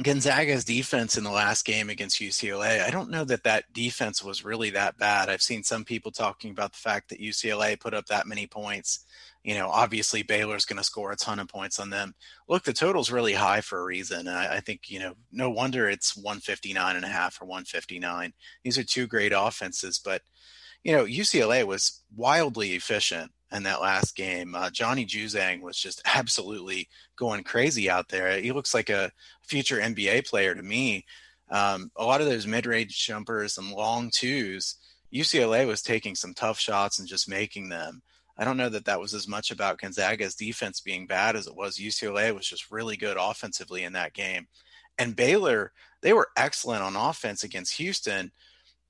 Gonzaga's 0.02 0.64
defense 0.64 1.18
in 1.18 1.24
the 1.26 1.32
last 1.32 1.66
game 1.66 1.90
against 1.90 2.22
UCLA, 2.22 2.84
I 2.84 2.90
don't 2.90 3.10
know 3.10 3.26
that 3.26 3.44
that 3.44 3.74
defense 3.74 4.24
was 4.24 4.46
really 4.46 4.70
that 4.72 4.98
bad. 4.98 5.30
I've 5.30 5.42
seen 5.42 5.64
some 5.64 5.84
people 5.84 6.12
talking 6.12 6.52
about 6.52 6.72
the 6.72 6.80
fact 6.80 7.10
that 7.10 7.20
UCLA 7.20 7.80
put 7.80 7.94
up 7.94 8.06
that 8.06 8.26
many 8.26 8.48
points. 8.48 9.06
You 9.44 9.56
know, 9.56 9.70
obviously 9.70 10.24
Baylor's 10.24 10.66
going 10.66 10.78
to 10.78 10.84
score 10.84 11.12
a 11.12 11.18
ton 11.18 11.40
of 11.40 11.48
points 11.48 11.80
on 11.80 11.90
them. 11.90 12.14
Look, 12.48 12.64
the 12.64 12.74
total's 12.74 13.12
really 13.12 13.34
high 13.34 13.62
for 13.62 13.80
a 13.80 13.86
reason. 13.86 14.28
I, 14.28 14.58
I 14.58 14.60
think, 14.62 14.90
you 14.90 15.00
know, 15.00 15.16
no 15.32 15.50
wonder 15.50 15.90
it's 15.90 16.16
159 16.16 16.96
and 16.96 17.06
a 17.06 17.10
half 17.10 17.42
or 17.42 17.46
159. 17.46 18.34
These 18.64 18.78
are 18.78 18.84
two 18.84 19.08
great 19.08 19.34
offenses, 19.36 20.00
but, 20.04 20.22
you 20.84 20.92
know, 20.92 21.06
UCLA 21.06 21.66
was 21.66 22.02
wildly 22.16 22.72
efficient 22.72 23.32
in 23.52 23.64
that 23.64 23.82
last 23.82 24.16
game. 24.16 24.56
Uh, 24.56 24.70
Johnny 24.70 25.06
Juzang 25.06 25.62
was 25.62 25.78
just 25.78 26.02
absolutely 26.16 26.88
going 27.16 27.44
crazy 27.44 27.90
out 27.90 28.10
there. 28.10 28.40
He 28.40 28.52
looks 28.52 28.74
like 28.74 28.90
a 28.90 29.12
future 29.44 29.78
NBA 29.78 30.28
player 30.28 30.56
to 30.56 30.64
me. 30.64 31.06
Um, 31.52 31.92
a 31.96 32.06
lot 32.06 32.22
of 32.22 32.28
those 32.28 32.46
mid-range 32.46 33.06
jumpers 33.06 33.58
and 33.58 33.72
long 33.72 34.12
twos 34.14 34.76
UCLA 35.14 35.66
was 35.66 35.82
taking 35.82 36.16
some 36.16 36.34
tough 36.34 36.60
shots 36.60 37.00
and 37.00 37.08
just 37.08 37.28
making 37.28 37.70
them. 37.70 38.02
I 38.38 38.46
don't 38.46 38.58
know 38.58 38.70
that 38.70 38.86
that 38.86 39.00
was 39.00 39.14
as 39.14 39.28
much 39.28 39.52
about 39.52 39.80
Gonzaga's 39.80 40.36
defense 40.36 40.80
being 40.80 41.08
bad 41.08 41.36
as 41.36 41.48
it 41.48 41.56
was 41.56 41.78
UCLA 41.78 42.34
was 42.34 42.48
just 42.48 42.72
really 42.72 42.96
good 42.96 43.18
offensively 43.20 43.84
in 43.84 43.94
that 43.94 44.14
game. 44.14 44.48
And 44.98 45.16
Baylor, 45.16 45.74
they 46.02 46.14
were 46.14 46.30
excellent 46.38 46.84
on 46.84 46.96
offense 46.96 47.44
against 47.44 47.78
Houston. 47.78 48.32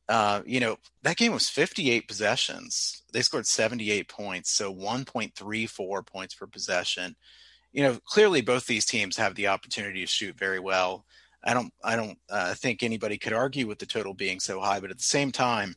Uh, 0.09 0.41
you 0.43 0.59
know, 0.59 0.75
that 1.03 1.17
game 1.17 1.31
was 1.31 1.49
58 1.49 2.07
possessions. 2.07 3.03
They 3.13 3.21
scored 3.21 3.45
78 3.45 4.09
points, 4.09 4.51
so 4.51 4.73
1.34 4.73 6.05
points 6.07 6.33
per 6.33 6.47
possession. 6.47 7.15
You 7.71 7.83
know, 7.83 7.99
clearly 8.05 8.41
both 8.41 8.65
these 8.65 8.87
teams 8.87 9.15
have 9.17 9.35
the 9.35 9.47
opportunity 9.47 10.01
to 10.01 10.07
shoot 10.07 10.35
very 10.35 10.59
well. 10.59 11.05
I 11.43 11.53
don't, 11.53 11.71
I 11.83 11.95
don't 11.95 12.17
uh, 12.29 12.55
think 12.55 12.81
anybody 12.81 13.19
could 13.19 13.33
argue 13.33 13.67
with 13.67 13.77
the 13.77 13.85
total 13.85 14.15
being 14.15 14.39
so 14.39 14.59
high, 14.59 14.79
but 14.79 14.89
at 14.89 14.97
the 14.97 15.03
same 15.03 15.31
time, 15.31 15.75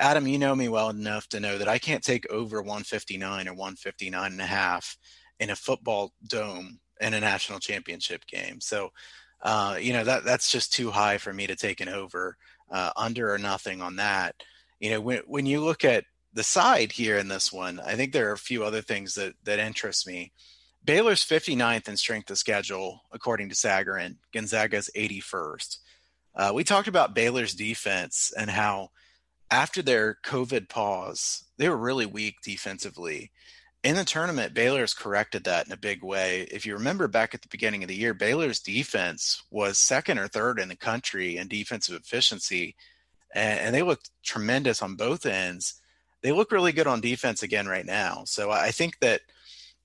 Adam, 0.00 0.26
you 0.26 0.38
know 0.38 0.54
me 0.54 0.70
well 0.70 0.88
enough 0.88 1.28
to 1.28 1.40
know 1.40 1.58
that 1.58 1.68
I 1.68 1.78
can't 1.78 2.02
take 2.02 2.30
over 2.32 2.62
159 2.62 3.46
or 3.46 3.52
159 3.52 4.32
and 4.32 4.40
a 4.40 4.46
half 4.46 4.96
in 5.38 5.50
a 5.50 5.56
football 5.56 6.14
dome 6.26 6.80
in 7.02 7.12
a 7.12 7.20
national 7.20 7.58
championship 7.58 8.26
game. 8.26 8.62
So, 8.62 8.92
uh, 9.42 9.76
you 9.78 9.92
know, 9.92 10.04
that 10.04 10.24
that's 10.24 10.50
just 10.50 10.72
too 10.72 10.90
high 10.90 11.18
for 11.18 11.34
me 11.34 11.46
to 11.46 11.54
take 11.54 11.80
an 11.80 11.90
over, 11.90 12.38
uh, 12.70 12.90
under 12.96 13.32
or 13.32 13.38
nothing 13.38 13.80
on 13.80 13.96
that. 13.96 14.36
You 14.78 14.90
know, 14.90 15.00
when, 15.00 15.18
when 15.26 15.46
you 15.46 15.60
look 15.60 15.84
at 15.84 16.04
the 16.32 16.42
side 16.42 16.92
here 16.92 17.18
in 17.18 17.28
this 17.28 17.52
one, 17.52 17.80
I 17.80 17.94
think 17.94 18.12
there 18.12 18.28
are 18.30 18.34
a 18.34 18.38
few 18.38 18.64
other 18.64 18.80
things 18.80 19.14
that, 19.14 19.34
that 19.44 19.58
interest 19.58 20.06
me. 20.06 20.32
Baylor's 20.84 21.24
59th 21.24 21.88
in 21.88 21.96
strength 21.96 22.30
of 22.30 22.38
schedule, 22.38 23.02
according 23.12 23.48
to 23.50 23.54
Sagarin. 23.54 24.16
Gonzaga's 24.32 24.90
81st. 24.96 25.78
Uh, 26.34 26.52
we 26.54 26.64
talked 26.64 26.88
about 26.88 27.14
Baylor's 27.14 27.54
defense 27.54 28.32
and 28.36 28.48
how 28.48 28.90
after 29.50 29.82
their 29.82 30.16
COVID 30.24 30.68
pause, 30.68 31.44
they 31.58 31.68
were 31.68 31.76
really 31.76 32.06
weak 32.06 32.36
defensively. 32.42 33.32
In 33.82 33.96
the 33.96 34.04
tournament, 34.04 34.52
Baylor's 34.52 34.92
corrected 34.92 35.44
that 35.44 35.66
in 35.66 35.72
a 35.72 35.76
big 35.76 36.04
way. 36.04 36.42
If 36.50 36.66
you 36.66 36.74
remember 36.74 37.08
back 37.08 37.34
at 37.34 37.40
the 37.40 37.48
beginning 37.48 37.82
of 37.82 37.88
the 37.88 37.96
year, 37.96 38.12
Baylor's 38.12 38.60
defense 38.60 39.42
was 39.50 39.78
second 39.78 40.18
or 40.18 40.28
third 40.28 40.58
in 40.58 40.68
the 40.68 40.76
country 40.76 41.38
in 41.38 41.48
defensive 41.48 41.94
efficiency, 41.94 42.76
and, 43.34 43.58
and 43.58 43.74
they 43.74 43.82
looked 43.82 44.10
tremendous 44.22 44.82
on 44.82 44.96
both 44.96 45.24
ends. 45.24 45.80
They 46.22 46.30
look 46.30 46.52
really 46.52 46.72
good 46.72 46.86
on 46.86 47.00
defense 47.00 47.42
again 47.42 47.66
right 47.66 47.86
now. 47.86 48.24
So 48.26 48.50
I 48.50 48.70
think 48.70 48.98
that 49.00 49.22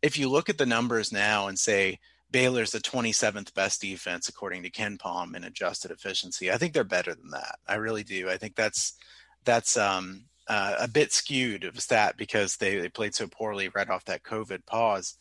if 0.01 0.19
you 0.19 0.29
look 0.29 0.49
at 0.49 0.57
the 0.57 0.65
numbers 0.65 1.13
now 1.13 1.47
and 1.47 1.57
say 1.57 1.99
Baylor's 2.29 2.71
the 2.71 2.79
27th 2.79 3.53
best 3.53 3.79
defense 3.79 4.27
according 4.27 4.63
to 4.63 4.69
KenPom 4.69 5.37
in 5.37 5.45
adjusted 5.45 5.91
efficiency, 5.91 6.51
I 6.51 6.57
think 6.57 6.73
they're 6.73 6.83
better 6.83 7.15
than 7.15 7.29
that. 7.29 7.59
I 7.65 7.75
really 7.75 8.03
do. 8.03 8.29
I 8.29 8.35
think 8.35 8.55
that's 8.55 8.97
that's 9.45 9.77
um, 9.77 10.25
uh, 10.47 10.75
a 10.79 10.87
bit 10.87 11.11
skewed 11.11 11.63
of 11.63 11.77
a 11.77 11.81
stat 11.81 12.15
because 12.17 12.57
they, 12.57 12.77
they 12.77 12.89
played 12.89 13.15
so 13.15 13.27
poorly 13.27 13.69
right 13.69 13.89
off 13.89 14.05
that 14.05 14.23
COVID 14.23 14.65
pause. 14.65 15.15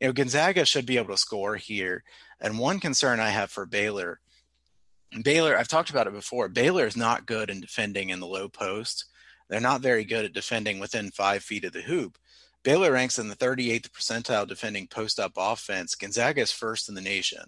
You 0.00 0.08
know, 0.08 0.12
Gonzaga 0.12 0.64
should 0.64 0.86
be 0.86 0.98
able 0.98 1.14
to 1.14 1.16
score 1.16 1.56
here. 1.56 2.04
And 2.40 2.58
one 2.58 2.80
concern 2.80 3.20
I 3.20 3.30
have 3.30 3.50
for 3.50 3.66
Baylor, 3.66 4.20
Baylor, 5.22 5.56
I've 5.56 5.68
talked 5.68 5.90
about 5.90 6.06
it 6.06 6.12
before. 6.12 6.48
Baylor 6.48 6.86
is 6.86 6.96
not 6.96 7.26
good 7.26 7.50
in 7.50 7.60
defending 7.60 8.10
in 8.10 8.20
the 8.20 8.26
low 8.26 8.48
post. 8.48 9.06
They're 9.48 9.60
not 9.60 9.80
very 9.80 10.04
good 10.04 10.26
at 10.26 10.34
defending 10.34 10.78
within 10.78 11.10
five 11.10 11.42
feet 11.42 11.64
of 11.64 11.72
the 11.72 11.80
hoop. 11.80 12.18
Baylor 12.62 12.92
ranks 12.92 13.18
in 13.18 13.28
the 13.28 13.36
38th 13.36 13.90
percentile 13.90 14.46
defending 14.46 14.86
post 14.86 15.18
up 15.18 15.32
offense. 15.36 15.94
Gonzaga 15.94 16.42
is 16.42 16.52
first 16.52 16.88
in 16.88 16.94
the 16.94 17.00
nation. 17.00 17.44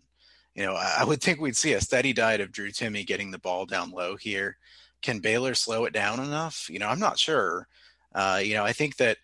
You 0.54 0.64
know, 0.64 0.74
I 0.74 1.04
would 1.04 1.22
think 1.22 1.40
we'd 1.40 1.56
see 1.56 1.74
a 1.74 1.80
steady 1.80 2.12
diet 2.12 2.40
of 2.40 2.50
Drew 2.50 2.70
Timme 2.70 3.06
getting 3.06 3.30
the 3.30 3.38
ball 3.38 3.66
down 3.66 3.90
low 3.90 4.16
here 4.16 4.56
can 5.02 5.20
Baylor 5.20 5.54
slow 5.54 5.84
it 5.84 5.92
down 5.92 6.20
enough? 6.20 6.68
You 6.70 6.78
know, 6.78 6.88
I'm 6.88 6.98
not 6.98 7.18
sure. 7.18 7.66
Uh, 8.14 8.40
you 8.42 8.54
know, 8.54 8.64
I 8.64 8.72
think 8.72 8.96
that 8.96 9.18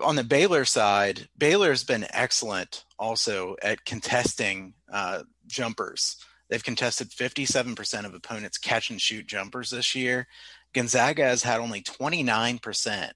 on 0.00 0.16
the 0.16 0.24
Baylor 0.24 0.64
side, 0.64 1.28
Baylor's 1.38 1.84
been 1.84 2.06
excellent 2.10 2.84
also 2.98 3.56
at 3.62 3.84
contesting 3.84 4.74
uh, 4.92 5.22
jumpers. 5.46 6.16
They've 6.48 6.62
contested 6.62 7.10
57% 7.10 8.04
of 8.04 8.14
opponents' 8.14 8.58
catch 8.58 8.90
and 8.90 9.00
shoot 9.00 9.26
jumpers 9.26 9.70
this 9.70 9.94
year. 9.94 10.26
Gonzaga 10.74 11.24
has 11.24 11.42
had 11.42 11.60
only 11.60 11.82
29% 11.82 13.10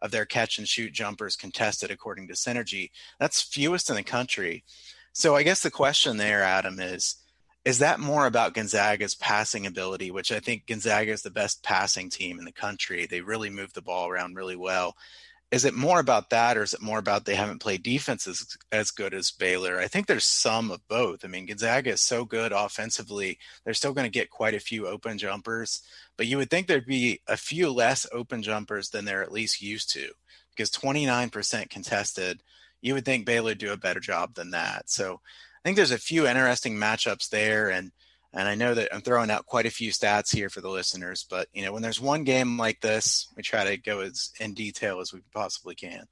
of 0.00 0.10
their 0.10 0.24
catch 0.24 0.58
and 0.58 0.66
shoot 0.66 0.92
jumpers 0.92 1.36
contested, 1.36 1.90
according 1.90 2.28
to 2.28 2.34
Synergy. 2.34 2.90
That's 3.20 3.42
fewest 3.42 3.88
in 3.88 3.96
the 3.96 4.02
country. 4.02 4.64
So 5.12 5.36
I 5.36 5.42
guess 5.42 5.60
the 5.60 5.70
question 5.70 6.16
there, 6.16 6.42
Adam, 6.42 6.80
is 6.80 7.16
is 7.64 7.78
that 7.78 8.00
more 8.00 8.26
about 8.26 8.54
Gonzaga's 8.54 9.14
passing 9.14 9.66
ability, 9.66 10.10
which 10.10 10.32
I 10.32 10.40
think 10.40 10.66
Gonzaga 10.66 11.12
is 11.12 11.22
the 11.22 11.30
best 11.30 11.62
passing 11.62 12.10
team 12.10 12.38
in 12.38 12.44
the 12.44 12.52
country. 12.52 13.06
They 13.06 13.20
really 13.20 13.50
move 13.50 13.72
the 13.72 13.82
ball 13.82 14.08
around 14.08 14.36
really 14.36 14.56
well. 14.56 14.96
Is 15.52 15.66
it 15.66 15.74
more 15.74 16.00
about 16.00 16.30
that, 16.30 16.56
or 16.56 16.62
is 16.62 16.72
it 16.72 16.80
more 16.80 16.98
about 16.98 17.26
they 17.26 17.34
haven't 17.34 17.60
played 17.60 17.82
defense 17.82 18.26
as, 18.26 18.56
as 18.72 18.90
good 18.90 19.12
as 19.12 19.30
Baylor? 19.30 19.78
I 19.78 19.86
think 19.86 20.06
there's 20.06 20.24
some 20.24 20.70
of 20.70 20.80
both. 20.88 21.24
I 21.24 21.28
mean, 21.28 21.44
Gonzaga 21.44 21.90
is 21.90 22.00
so 22.00 22.24
good 22.24 22.52
offensively; 22.52 23.38
they're 23.64 23.74
still 23.74 23.92
going 23.92 24.10
to 24.10 24.18
get 24.18 24.30
quite 24.30 24.54
a 24.54 24.60
few 24.60 24.88
open 24.88 25.18
jumpers, 25.18 25.82
but 26.16 26.26
you 26.26 26.38
would 26.38 26.48
think 26.48 26.66
there'd 26.66 26.86
be 26.86 27.20
a 27.28 27.36
few 27.36 27.70
less 27.70 28.06
open 28.12 28.42
jumpers 28.42 28.88
than 28.88 29.04
they're 29.04 29.22
at 29.22 29.30
least 29.30 29.60
used 29.60 29.92
to, 29.92 30.08
because 30.56 30.70
29% 30.70 31.68
contested. 31.68 32.42
You 32.80 32.94
would 32.94 33.04
think 33.04 33.26
Baylor 33.26 33.54
do 33.54 33.72
a 33.72 33.76
better 33.76 34.00
job 34.00 34.34
than 34.34 34.50
that. 34.52 34.88
So 34.90 35.20
I 35.64 35.68
think 35.68 35.76
there's 35.76 35.92
a 35.92 35.98
few 35.98 36.26
interesting 36.26 36.74
matchups 36.74 37.28
there, 37.28 37.70
and 37.70 37.92
and 38.32 38.48
I 38.48 38.54
know 38.54 38.74
that 38.74 38.92
I'm 38.92 39.02
throwing 39.02 39.30
out 39.30 39.46
quite 39.46 39.66
a 39.66 39.70
few 39.70 39.92
stats 39.92 40.34
here 40.34 40.48
for 40.48 40.60
the 40.60 40.70
listeners, 40.70 41.24
but 41.28 41.48
you 41.52 41.64
know 41.64 41.72
when 41.72 41.82
there's 41.82 42.00
one 42.00 42.24
game 42.24 42.58
like 42.58 42.80
this, 42.80 43.28
we 43.36 43.42
try 43.42 43.64
to 43.64 43.76
go 43.76 44.00
as 44.00 44.32
in 44.40 44.54
detail 44.54 45.00
as 45.00 45.12
we 45.12 45.20
possibly 45.32 45.74
can. 45.74 46.06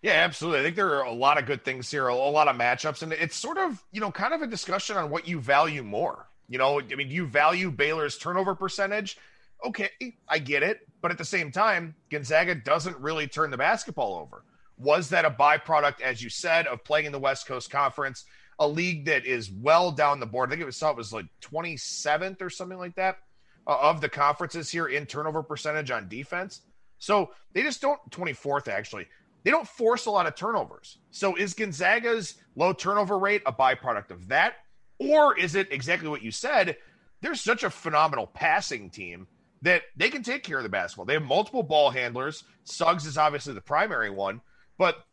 Yeah, 0.00 0.12
absolutely. 0.12 0.60
I 0.60 0.62
think 0.62 0.76
there 0.76 0.94
are 0.94 1.04
a 1.04 1.12
lot 1.12 1.38
of 1.38 1.46
good 1.46 1.64
things 1.64 1.90
here, 1.90 2.06
a 2.06 2.14
lot 2.14 2.46
of 2.46 2.56
matchups, 2.56 3.02
and 3.02 3.12
it's 3.12 3.34
sort 3.34 3.58
of 3.58 3.82
you 3.90 4.00
know 4.00 4.12
kind 4.12 4.32
of 4.32 4.42
a 4.42 4.46
discussion 4.46 4.96
on 4.96 5.10
what 5.10 5.26
you 5.26 5.40
value 5.40 5.82
more. 5.82 6.28
You 6.48 6.58
know, 6.58 6.80
I 6.80 6.94
mean, 6.94 7.08
do 7.08 7.14
you 7.14 7.26
value 7.26 7.70
Baylor's 7.70 8.16
turnover 8.16 8.54
percentage? 8.54 9.16
Okay, 9.64 9.90
I 10.28 10.38
get 10.38 10.62
it, 10.62 10.86
but 11.00 11.10
at 11.10 11.18
the 11.18 11.24
same 11.24 11.50
time, 11.50 11.94
Gonzaga 12.10 12.54
doesn't 12.54 12.96
really 12.98 13.26
turn 13.26 13.50
the 13.50 13.56
basketball 13.56 14.16
over. 14.16 14.44
Was 14.76 15.08
that 15.08 15.24
a 15.24 15.30
byproduct, 15.30 16.00
as 16.00 16.22
you 16.22 16.28
said, 16.28 16.66
of 16.66 16.84
playing 16.84 17.06
in 17.06 17.12
the 17.12 17.18
West 17.18 17.46
Coast 17.46 17.70
Conference? 17.70 18.24
A 18.58 18.68
league 18.68 19.06
that 19.06 19.26
is 19.26 19.50
well 19.50 19.90
down 19.90 20.20
the 20.20 20.26
board. 20.26 20.48
I 20.48 20.52
think 20.52 20.62
it 20.62 20.66
was 20.66 20.82
it 20.82 20.96
was 20.96 21.12
like 21.12 21.26
27th 21.42 22.40
or 22.42 22.50
something 22.50 22.78
like 22.78 22.94
that 22.96 23.18
uh, 23.66 23.78
of 23.80 24.00
the 24.00 24.08
conferences 24.08 24.70
here 24.70 24.86
in 24.86 25.06
turnover 25.06 25.42
percentage 25.42 25.90
on 25.90 26.08
defense. 26.08 26.62
So 26.98 27.30
they 27.52 27.62
just 27.62 27.80
don't 27.80 28.00
24th 28.10 28.68
actually. 28.68 29.06
They 29.42 29.50
don't 29.50 29.68
force 29.68 30.06
a 30.06 30.10
lot 30.10 30.26
of 30.26 30.34
turnovers. 30.34 30.98
So 31.10 31.36
is 31.36 31.54
Gonzaga's 31.54 32.34
low 32.56 32.72
turnover 32.72 33.18
rate 33.18 33.42
a 33.44 33.52
byproduct 33.52 34.10
of 34.10 34.28
that, 34.28 34.54
or 34.98 35.38
is 35.38 35.54
it 35.54 35.68
exactly 35.70 36.08
what 36.08 36.22
you 36.22 36.30
said? 36.30 36.78
They're 37.20 37.34
such 37.34 37.62
a 37.62 37.70
phenomenal 37.70 38.26
passing 38.26 38.90
team 38.90 39.26
that 39.62 39.82
they 39.96 40.10
can 40.10 40.22
take 40.22 40.44
care 40.44 40.58
of 40.58 40.62
the 40.62 40.68
basketball. 40.68 41.06
They 41.06 41.14
have 41.14 41.22
multiple 41.22 41.62
ball 41.62 41.90
handlers. 41.90 42.44
Suggs 42.64 43.06
is 43.06 43.18
obviously 43.18 43.54
the 43.54 43.60
primary 43.60 44.10
one, 44.10 44.40
but 44.78 45.04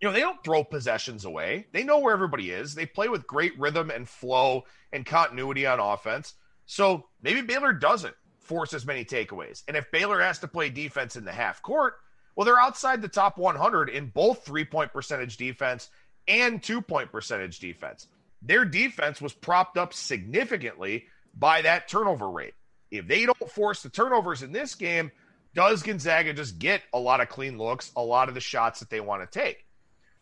you 0.00 0.08
know, 0.08 0.12
they 0.14 0.20
don't 0.20 0.42
throw 0.44 0.62
possessions 0.64 1.24
away. 1.24 1.66
They 1.72 1.82
know 1.82 1.98
where 1.98 2.14
everybody 2.14 2.50
is. 2.50 2.74
They 2.74 2.86
play 2.86 3.08
with 3.08 3.26
great 3.26 3.58
rhythm 3.58 3.90
and 3.90 4.08
flow 4.08 4.64
and 4.92 5.04
continuity 5.04 5.66
on 5.66 5.80
offense. 5.80 6.34
So 6.66 7.06
maybe 7.22 7.40
Baylor 7.40 7.72
doesn't 7.72 8.14
force 8.38 8.74
as 8.74 8.86
many 8.86 9.04
takeaways. 9.04 9.62
And 9.66 9.76
if 9.76 9.90
Baylor 9.90 10.20
has 10.20 10.38
to 10.40 10.48
play 10.48 10.70
defense 10.70 11.16
in 11.16 11.24
the 11.24 11.32
half 11.32 11.62
court, 11.62 11.94
well, 12.36 12.44
they're 12.44 12.60
outside 12.60 13.02
the 13.02 13.08
top 13.08 13.38
100 13.38 13.88
in 13.88 14.06
both 14.06 14.44
three 14.44 14.64
point 14.64 14.92
percentage 14.92 15.36
defense 15.36 15.88
and 16.28 16.62
two 16.62 16.80
point 16.80 17.10
percentage 17.10 17.58
defense. 17.58 18.06
Their 18.42 18.64
defense 18.64 19.20
was 19.20 19.32
propped 19.32 19.76
up 19.76 19.92
significantly 19.92 21.06
by 21.34 21.62
that 21.62 21.88
turnover 21.88 22.30
rate. 22.30 22.54
If 22.90 23.08
they 23.08 23.26
don't 23.26 23.50
force 23.50 23.82
the 23.82 23.90
turnovers 23.90 24.42
in 24.42 24.52
this 24.52 24.76
game, 24.76 25.10
does 25.54 25.82
Gonzaga 25.82 26.32
just 26.32 26.58
get 26.58 26.82
a 26.92 26.98
lot 26.98 27.20
of 27.20 27.28
clean 27.28 27.58
looks, 27.58 27.90
a 27.96 28.02
lot 28.02 28.28
of 28.28 28.34
the 28.34 28.40
shots 28.40 28.80
that 28.80 28.90
they 28.90 29.00
want 29.00 29.28
to 29.28 29.38
take? 29.38 29.64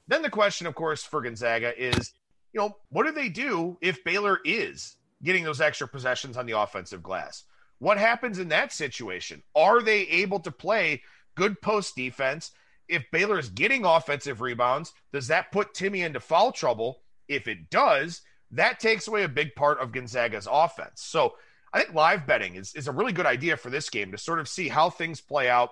Then 0.08 0.22
the 0.22 0.30
question, 0.30 0.66
of 0.66 0.74
course, 0.74 1.02
for 1.02 1.20
Gonzaga 1.20 1.72
is, 1.76 2.12
you 2.52 2.60
know, 2.60 2.76
what 2.90 3.06
do 3.06 3.12
they 3.12 3.28
do 3.28 3.76
if 3.80 4.04
Baylor 4.04 4.40
is 4.44 4.96
getting 5.22 5.44
those 5.44 5.60
extra 5.60 5.88
possessions 5.88 6.36
on 6.36 6.46
the 6.46 6.58
offensive 6.58 7.02
glass? 7.02 7.44
What 7.78 7.98
happens 7.98 8.38
in 8.38 8.48
that 8.48 8.72
situation? 8.72 9.42
Are 9.54 9.82
they 9.82 10.00
able 10.02 10.40
to 10.40 10.50
play 10.50 11.02
good 11.34 11.60
post 11.60 11.96
defense? 11.96 12.52
If 12.88 13.10
Baylor 13.10 13.38
is 13.38 13.50
getting 13.50 13.84
offensive 13.84 14.40
rebounds, 14.40 14.92
does 15.12 15.28
that 15.28 15.52
put 15.52 15.74
Timme 15.74 16.04
into 16.04 16.20
foul 16.20 16.52
trouble? 16.52 17.00
If 17.28 17.48
it 17.48 17.68
does, 17.68 18.22
that 18.52 18.78
takes 18.78 19.08
away 19.08 19.24
a 19.24 19.28
big 19.28 19.54
part 19.56 19.80
of 19.80 19.92
Gonzaga's 19.92 20.48
offense. 20.50 21.02
So 21.02 21.34
I 21.72 21.80
think 21.80 21.94
live 21.94 22.26
betting 22.26 22.54
is, 22.54 22.74
is 22.74 22.86
a 22.86 22.92
really 22.92 23.12
good 23.12 23.26
idea 23.26 23.56
for 23.56 23.70
this 23.70 23.90
game 23.90 24.12
to 24.12 24.18
sort 24.18 24.38
of 24.38 24.48
see 24.48 24.68
how 24.68 24.88
things 24.88 25.20
play 25.20 25.48
out 25.48 25.70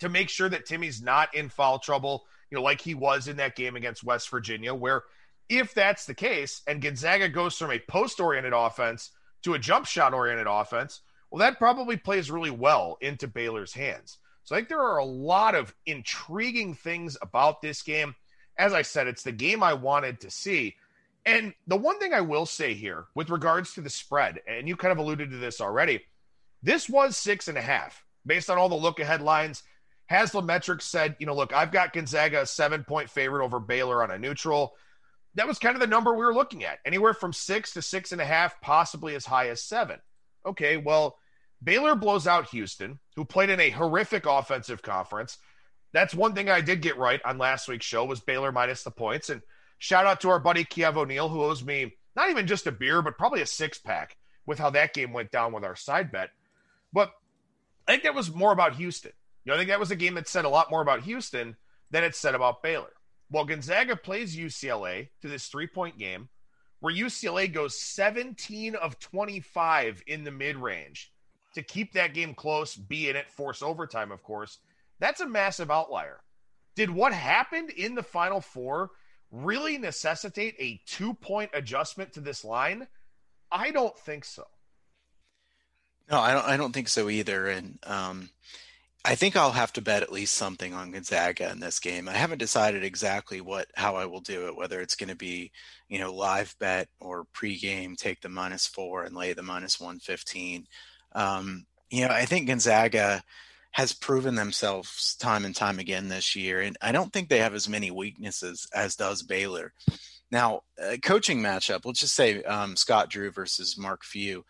to 0.00 0.08
make 0.08 0.30
sure 0.30 0.48
that 0.48 0.66
Timme's 0.66 1.02
not 1.02 1.34
in 1.34 1.48
foul 1.48 1.78
trouble 1.78 2.24
you 2.52 2.58
know, 2.58 2.62
like 2.62 2.82
he 2.82 2.94
was 2.94 3.28
in 3.28 3.38
that 3.38 3.56
game 3.56 3.76
against 3.76 4.04
West 4.04 4.28
Virginia, 4.28 4.74
where 4.74 5.04
if 5.48 5.72
that's 5.72 6.04
the 6.04 6.12
case 6.12 6.60
and 6.66 6.82
Gonzaga 6.82 7.30
goes 7.30 7.56
from 7.56 7.70
a 7.70 7.78
post 7.78 8.20
oriented 8.20 8.52
offense 8.52 9.10
to 9.44 9.54
a 9.54 9.58
jump 9.58 9.86
shot 9.86 10.12
oriented 10.12 10.46
offense, 10.46 11.00
Well, 11.30 11.38
that 11.38 11.58
probably 11.58 11.96
plays 11.96 12.30
really 12.30 12.50
well 12.50 12.98
into 13.00 13.26
Baylor's 13.26 13.72
hands. 13.72 14.18
So 14.44 14.54
I 14.54 14.58
think 14.58 14.68
there 14.68 14.82
are 14.82 14.98
a 14.98 15.04
lot 15.04 15.54
of 15.54 15.74
intriguing 15.86 16.74
things 16.74 17.16
about 17.22 17.62
this 17.62 17.80
game. 17.80 18.14
As 18.58 18.74
I 18.74 18.82
said, 18.82 19.06
it's 19.06 19.22
the 19.22 19.32
game 19.32 19.62
I 19.62 19.72
wanted 19.72 20.20
to 20.20 20.30
see. 20.30 20.76
And 21.24 21.54
the 21.66 21.76
one 21.76 21.98
thing 21.98 22.12
I 22.12 22.20
will 22.20 22.44
say 22.44 22.74
here 22.74 23.06
with 23.14 23.30
regards 23.30 23.72
to 23.74 23.80
the 23.80 23.88
spread, 23.88 24.40
and 24.46 24.68
you 24.68 24.76
kind 24.76 24.92
of 24.92 24.98
alluded 24.98 25.30
to 25.30 25.38
this 25.38 25.58
already, 25.58 26.02
this 26.62 26.86
was 26.86 27.16
six 27.16 27.48
and 27.48 27.56
a 27.56 27.62
half 27.62 28.04
based 28.26 28.50
on 28.50 28.58
all 28.58 28.68
the 28.68 28.74
look 28.74 29.00
ahead 29.00 29.22
lines. 29.22 29.62
Haslametrics 30.12 30.82
said, 30.82 31.16
you 31.18 31.26
know, 31.26 31.34
look, 31.34 31.52
I've 31.52 31.72
got 31.72 31.92
Gonzaga 31.92 32.42
a 32.42 32.46
seven 32.46 32.84
point 32.84 33.10
favorite 33.10 33.44
over 33.44 33.58
Baylor 33.58 34.02
on 34.02 34.10
a 34.10 34.18
neutral. 34.18 34.74
That 35.34 35.48
was 35.48 35.58
kind 35.58 35.74
of 35.74 35.80
the 35.80 35.86
number 35.86 36.12
we 36.12 36.24
were 36.24 36.34
looking 36.34 36.64
at, 36.64 36.78
anywhere 36.84 37.14
from 37.14 37.32
six 37.32 37.72
to 37.72 37.82
six 37.82 38.12
and 38.12 38.20
a 38.20 38.24
half, 38.24 38.60
possibly 38.60 39.14
as 39.14 39.24
high 39.24 39.48
as 39.48 39.62
seven. 39.62 39.98
Okay, 40.44 40.76
well, 40.76 41.16
Baylor 41.62 41.94
blows 41.94 42.26
out 42.26 42.50
Houston, 42.50 42.98
who 43.16 43.24
played 43.24 43.48
in 43.48 43.60
a 43.60 43.70
horrific 43.70 44.26
offensive 44.26 44.82
conference. 44.82 45.38
That's 45.92 46.14
one 46.14 46.34
thing 46.34 46.50
I 46.50 46.60
did 46.60 46.82
get 46.82 46.98
right 46.98 47.20
on 47.24 47.38
last 47.38 47.68
week's 47.68 47.86
show 47.86 48.04
was 48.04 48.20
Baylor 48.20 48.52
minus 48.52 48.82
the 48.82 48.90
points. 48.90 49.30
And 49.30 49.42
shout 49.78 50.06
out 50.06 50.20
to 50.22 50.30
our 50.30 50.40
buddy 50.40 50.64
Kiev 50.64 50.96
O'Neill, 50.96 51.28
who 51.28 51.42
owes 51.42 51.64
me 51.64 51.94
not 52.16 52.30
even 52.30 52.46
just 52.46 52.66
a 52.66 52.72
beer, 52.72 53.00
but 53.02 53.18
probably 53.18 53.40
a 53.42 53.46
six 53.46 53.78
pack 53.78 54.16
with 54.46 54.58
how 54.58 54.70
that 54.70 54.94
game 54.94 55.12
went 55.12 55.30
down 55.30 55.52
with 55.52 55.64
our 55.64 55.76
side 55.76 56.10
bet. 56.10 56.30
But 56.92 57.12
I 57.86 57.92
think 57.92 58.02
that 58.04 58.14
was 58.14 58.34
more 58.34 58.52
about 58.52 58.76
Houston. 58.76 59.12
You 59.44 59.50
know, 59.50 59.54
I 59.54 59.58
think 59.58 59.70
that 59.70 59.80
was 59.80 59.90
a 59.90 59.96
game 59.96 60.14
that 60.14 60.28
said 60.28 60.44
a 60.44 60.48
lot 60.50 60.70
more 60.70 60.82
about 60.82 61.02
Houston 61.02 61.56
than 61.90 62.04
it 62.04 62.14
said 62.14 62.34
about 62.34 62.62
Baylor. 62.62 62.92
Well, 63.30 63.44
Gonzaga 63.44 63.96
plays 63.96 64.36
UCLA 64.36 65.08
to 65.22 65.28
this 65.28 65.46
three 65.46 65.66
point 65.66 65.98
game 65.98 66.28
where 66.80 66.94
UCLA 66.94 67.52
goes 67.52 67.80
17 67.80 68.74
of 68.74 68.98
25 68.98 70.02
in 70.06 70.24
the 70.24 70.30
mid 70.30 70.56
range 70.56 71.12
to 71.54 71.62
keep 71.62 71.92
that 71.92 72.14
game 72.14 72.34
close, 72.34 72.74
be 72.74 73.08
in 73.08 73.16
it, 73.16 73.30
force 73.30 73.62
overtime, 73.62 74.10
of 74.10 74.22
course. 74.22 74.58
That's 74.98 75.20
a 75.20 75.28
massive 75.28 75.70
outlier. 75.70 76.20
Did 76.74 76.90
what 76.90 77.12
happened 77.12 77.70
in 77.70 77.94
the 77.94 78.02
Final 78.02 78.40
Four 78.40 78.90
really 79.30 79.78
necessitate 79.78 80.54
a 80.58 80.80
two 80.86 81.14
point 81.14 81.50
adjustment 81.54 82.12
to 82.14 82.20
this 82.20 82.44
line? 82.44 82.86
I 83.50 83.70
don't 83.70 83.96
think 83.98 84.24
so. 84.24 84.44
No, 86.10 86.18
I 86.18 86.32
don't. 86.32 86.46
I 86.46 86.56
don't 86.56 86.72
think 86.72 86.88
so 86.88 87.08
either. 87.08 87.48
And 87.48 87.78
um, 87.84 88.30
I 89.04 89.16
think 89.16 89.34
I'll 89.34 89.52
have 89.52 89.72
to 89.72 89.82
bet 89.82 90.02
at 90.04 90.12
least 90.12 90.34
something 90.34 90.74
on 90.74 90.92
Gonzaga 90.92 91.50
in 91.50 91.58
this 91.58 91.80
game. 91.80 92.08
I 92.08 92.12
haven't 92.12 92.38
decided 92.38 92.84
exactly 92.84 93.40
what 93.40 93.66
how 93.74 93.96
I 93.96 94.06
will 94.06 94.20
do 94.20 94.46
it, 94.46 94.56
whether 94.56 94.80
it's 94.80 94.94
going 94.94 95.08
to 95.08 95.16
be, 95.16 95.50
you 95.88 95.98
know, 95.98 96.14
live 96.14 96.54
bet 96.60 96.88
or 97.00 97.26
pregame, 97.34 97.96
take 97.96 98.20
the 98.20 98.28
minus 98.28 98.66
four 98.66 99.02
and 99.02 99.16
lay 99.16 99.32
the 99.32 99.42
minus 99.42 99.80
one 99.80 99.98
fifteen. 99.98 100.66
Um, 101.12 101.66
you 101.90 102.06
know, 102.06 102.14
I 102.14 102.26
think 102.26 102.46
Gonzaga 102.46 103.24
has 103.72 103.92
proven 103.92 104.36
themselves 104.36 105.16
time 105.16 105.44
and 105.44 105.56
time 105.56 105.80
again 105.80 106.08
this 106.08 106.36
year, 106.36 106.60
and 106.60 106.76
I 106.80 106.92
don't 106.92 107.12
think 107.12 107.28
they 107.28 107.38
have 107.38 107.54
as 107.54 107.68
many 107.68 107.90
weaknesses 107.90 108.68
as 108.72 108.96
does 108.96 109.22
Baylor. 109.22 109.72
Now, 110.30 110.62
coaching 111.02 111.42
matchup, 111.42 111.84
let's 111.84 112.00
just 112.00 112.14
say 112.14 112.42
um, 112.44 112.76
Scott 112.76 113.10
Drew 113.10 113.32
versus 113.32 113.76
Mark 113.76 114.04
Few. 114.04 114.44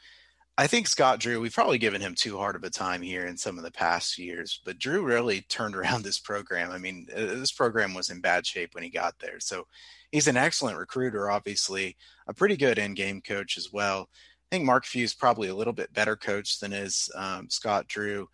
I 0.62 0.68
think 0.68 0.86
Scott 0.86 1.18
Drew, 1.18 1.40
we've 1.40 1.52
probably 1.52 1.78
given 1.78 2.00
him 2.00 2.14
too 2.14 2.38
hard 2.38 2.54
of 2.54 2.62
a 2.62 2.70
time 2.70 3.02
here 3.02 3.26
in 3.26 3.36
some 3.36 3.58
of 3.58 3.64
the 3.64 3.72
past 3.72 4.16
years, 4.16 4.60
but 4.64 4.78
Drew 4.78 5.04
really 5.04 5.40
turned 5.40 5.74
around 5.76 6.04
this 6.04 6.20
program. 6.20 6.70
I 6.70 6.78
mean, 6.78 7.08
uh, 7.12 7.18
this 7.18 7.50
program 7.50 7.94
was 7.94 8.10
in 8.10 8.20
bad 8.20 8.46
shape 8.46 8.72
when 8.72 8.84
he 8.84 8.88
got 8.88 9.18
there. 9.18 9.40
So 9.40 9.66
he's 10.12 10.28
an 10.28 10.36
excellent 10.36 10.78
recruiter, 10.78 11.28
obviously, 11.32 11.96
a 12.28 12.32
pretty 12.32 12.56
good 12.56 12.78
in 12.78 12.94
game 12.94 13.20
coach 13.20 13.58
as 13.58 13.72
well. 13.72 14.08
I 14.12 14.54
think 14.54 14.64
Mark 14.64 14.84
Few 14.84 15.02
is 15.02 15.14
probably 15.14 15.48
a 15.48 15.54
little 15.56 15.72
bit 15.72 15.92
better 15.94 16.14
coach 16.14 16.60
than 16.60 16.72
is 16.72 17.10
um, 17.16 17.50
Scott 17.50 17.88
Drew. 17.88 18.28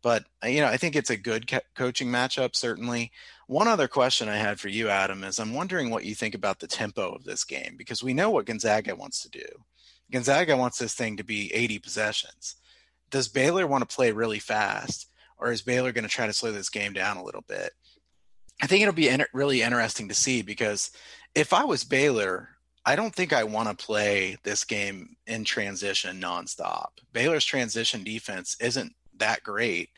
But, 0.00 0.24
uh, 0.42 0.48
you 0.48 0.62
know, 0.62 0.68
I 0.68 0.78
think 0.78 0.96
it's 0.96 1.10
a 1.10 1.18
good 1.18 1.46
co- 1.46 1.60
coaching 1.76 2.08
matchup, 2.08 2.56
certainly. 2.56 3.12
One 3.46 3.68
other 3.68 3.88
question 3.88 4.30
I 4.30 4.36
had 4.36 4.58
for 4.58 4.68
you, 4.68 4.88
Adam, 4.88 5.22
is 5.22 5.38
I'm 5.38 5.52
wondering 5.52 5.90
what 5.90 6.06
you 6.06 6.14
think 6.14 6.34
about 6.34 6.60
the 6.60 6.66
tempo 6.66 7.12
of 7.12 7.24
this 7.24 7.44
game 7.44 7.74
because 7.76 8.02
we 8.02 8.14
know 8.14 8.30
what 8.30 8.46
Gonzaga 8.46 8.96
wants 8.96 9.20
to 9.20 9.28
do 9.28 9.44
Gonzaga 10.10 10.56
wants 10.56 10.78
this 10.78 10.94
thing 10.94 11.16
to 11.16 11.24
be 11.24 11.52
80 11.52 11.78
possessions. 11.78 12.56
Does 13.10 13.28
Baylor 13.28 13.66
want 13.66 13.88
to 13.88 13.94
play 13.94 14.12
really 14.12 14.38
fast, 14.38 15.10
or 15.38 15.50
is 15.50 15.62
Baylor 15.62 15.92
going 15.92 16.04
to 16.04 16.10
try 16.10 16.26
to 16.26 16.32
slow 16.32 16.52
this 16.52 16.70
game 16.70 16.92
down 16.92 17.16
a 17.16 17.24
little 17.24 17.44
bit? 17.48 17.72
I 18.62 18.66
think 18.66 18.82
it'll 18.82 18.94
be 18.94 19.08
in- 19.08 19.24
really 19.32 19.62
interesting 19.62 20.08
to 20.08 20.14
see 20.14 20.42
because 20.42 20.90
if 21.34 21.52
I 21.52 21.64
was 21.64 21.84
Baylor, 21.84 22.50
I 22.86 22.96
don't 22.96 23.14
think 23.14 23.32
I 23.32 23.44
want 23.44 23.68
to 23.68 23.84
play 23.84 24.36
this 24.44 24.64
game 24.64 25.16
in 25.26 25.44
transition 25.44 26.20
nonstop. 26.20 26.88
Baylor's 27.12 27.44
transition 27.44 28.04
defense 28.04 28.56
isn't 28.60 28.92
that 29.16 29.42
great 29.42 29.90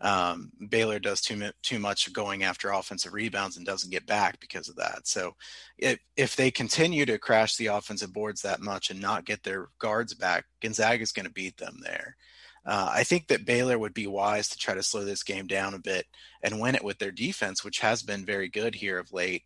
um, 0.00 0.52
Baylor 0.68 0.98
does 0.98 1.20
too 1.20 1.50
too 1.62 1.78
much 1.78 2.12
going 2.12 2.44
after 2.44 2.70
offensive 2.70 3.12
rebounds 3.12 3.56
and 3.56 3.66
doesn't 3.66 3.90
get 3.90 4.06
back 4.06 4.38
because 4.40 4.68
of 4.68 4.76
that. 4.76 5.06
So, 5.08 5.34
if 5.76 5.98
if 6.16 6.36
they 6.36 6.50
continue 6.50 7.04
to 7.06 7.18
crash 7.18 7.56
the 7.56 7.66
offensive 7.66 8.12
boards 8.12 8.42
that 8.42 8.60
much 8.60 8.90
and 8.90 9.00
not 9.00 9.24
get 9.24 9.42
their 9.42 9.68
guards 9.78 10.14
back, 10.14 10.44
Gonzaga 10.62 11.02
is 11.02 11.12
going 11.12 11.26
to 11.26 11.32
beat 11.32 11.56
them 11.56 11.80
there. 11.82 12.16
Uh, 12.64 12.90
I 12.92 13.02
think 13.02 13.28
that 13.28 13.46
Baylor 13.46 13.78
would 13.78 13.94
be 13.94 14.06
wise 14.06 14.48
to 14.48 14.58
try 14.58 14.74
to 14.74 14.82
slow 14.82 15.04
this 15.04 15.22
game 15.22 15.46
down 15.46 15.74
a 15.74 15.78
bit 15.78 16.06
and 16.42 16.60
win 16.60 16.74
it 16.74 16.84
with 16.84 16.98
their 16.98 17.10
defense, 17.10 17.64
which 17.64 17.78
has 17.80 18.02
been 18.02 18.26
very 18.26 18.48
good 18.48 18.74
here 18.74 18.98
of 18.98 19.12
late. 19.12 19.44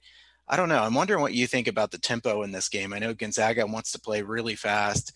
I 0.48 0.56
don't 0.56 0.68
know. 0.68 0.82
I'm 0.82 0.94
wondering 0.94 1.20
what 1.20 1.32
you 1.32 1.46
think 1.46 1.68
about 1.68 1.92
the 1.92 1.98
tempo 1.98 2.42
in 2.42 2.50
this 2.50 2.68
game. 2.68 2.92
I 2.92 2.98
know 2.98 3.14
Gonzaga 3.14 3.66
wants 3.66 3.92
to 3.92 4.00
play 4.00 4.22
really 4.22 4.56
fast 4.56 5.12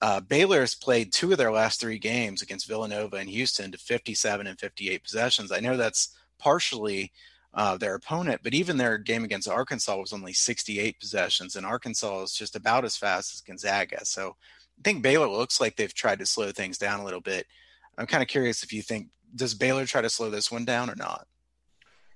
uh, 0.00 0.20
Baylor 0.20 0.60
has 0.60 0.74
played 0.74 1.12
two 1.12 1.32
of 1.32 1.38
their 1.38 1.52
last 1.52 1.80
three 1.80 1.98
games 1.98 2.42
against 2.42 2.68
Villanova 2.68 3.16
and 3.16 3.30
Houston 3.30 3.72
to 3.72 3.78
57 3.78 4.46
and 4.46 4.58
58 4.58 5.02
possessions. 5.02 5.52
I 5.52 5.60
know 5.60 5.76
that's 5.76 6.16
partially 6.38 7.12
uh, 7.54 7.78
their 7.78 7.94
opponent, 7.94 8.42
but 8.42 8.52
even 8.52 8.76
their 8.76 8.98
game 8.98 9.24
against 9.24 9.48
Arkansas 9.48 9.96
was 9.96 10.12
only 10.12 10.34
68 10.34 11.00
possessions, 11.00 11.56
and 11.56 11.64
Arkansas 11.64 12.22
is 12.22 12.32
just 12.32 12.56
about 12.56 12.84
as 12.84 12.96
fast 12.96 13.34
as 13.34 13.40
Gonzaga. 13.40 14.04
So 14.04 14.36
I 14.78 14.82
think 14.84 15.02
Baylor 15.02 15.28
looks 15.28 15.60
like 15.60 15.76
they've 15.76 15.92
tried 15.92 16.18
to 16.18 16.26
slow 16.26 16.52
things 16.52 16.76
down 16.76 17.00
a 17.00 17.04
little 17.04 17.20
bit. 17.20 17.46
I'm 17.96 18.06
kind 18.06 18.22
of 18.22 18.28
curious 18.28 18.62
if 18.62 18.72
you 18.74 18.82
think 18.82 19.08
does 19.34 19.54
Baylor 19.54 19.86
try 19.86 20.02
to 20.02 20.10
slow 20.10 20.30
this 20.30 20.50
one 20.50 20.64
down 20.64 20.90
or 20.90 20.94
not? 20.94 21.26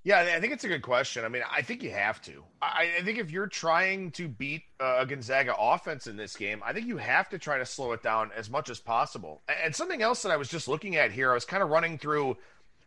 Yeah, 0.02 0.20
I 0.34 0.40
think 0.40 0.54
it's 0.54 0.64
a 0.64 0.68
good 0.68 0.80
question. 0.80 1.26
I 1.26 1.28
mean, 1.28 1.42
I 1.50 1.60
think 1.60 1.82
you 1.82 1.90
have 1.90 2.22
to. 2.22 2.42
I, 2.62 2.90
I 2.98 3.02
think 3.02 3.18
if 3.18 3.30
you're 3.30 3.46
trying 3.46 4.12
to 4.12 4.28
beat 4.28 4.62
uh, 4.80 4.96
a 5.00 5.06
Gonzaga 5.06 5.54
offense 5.58 6.06
in 6.06 6.16
this 6.16 6.36
game, 6.36 6.62
I 6.64 6.72
think 6.72 6.86
you 6.86 6.96
have 6.96 7.28
to 7.30 7.38
try 7.38 7.58
to 7.58 7.66
slow 7.66 7.92
it 7.92 8.02
down 8.02 8.30
as 8.34 8.48
much 8.48 8.70
as 8.70 8.80
possible. 8.80 9.42
And 9.62 9.76
something 9.76 10.00
else 10.00 10.22
that 10.22 10.32
I 10.32 10.38
was 10.38 10.48
just 10.48 10.68
looking 10.68 10.96
at 10.96 11.12
here, 11.12 11.30
I 11.30 11.34
was 11.34 11.44
kind 11.44 11.62
of 11.62 11.68
running 11.68 11.98
through 11.98 12.38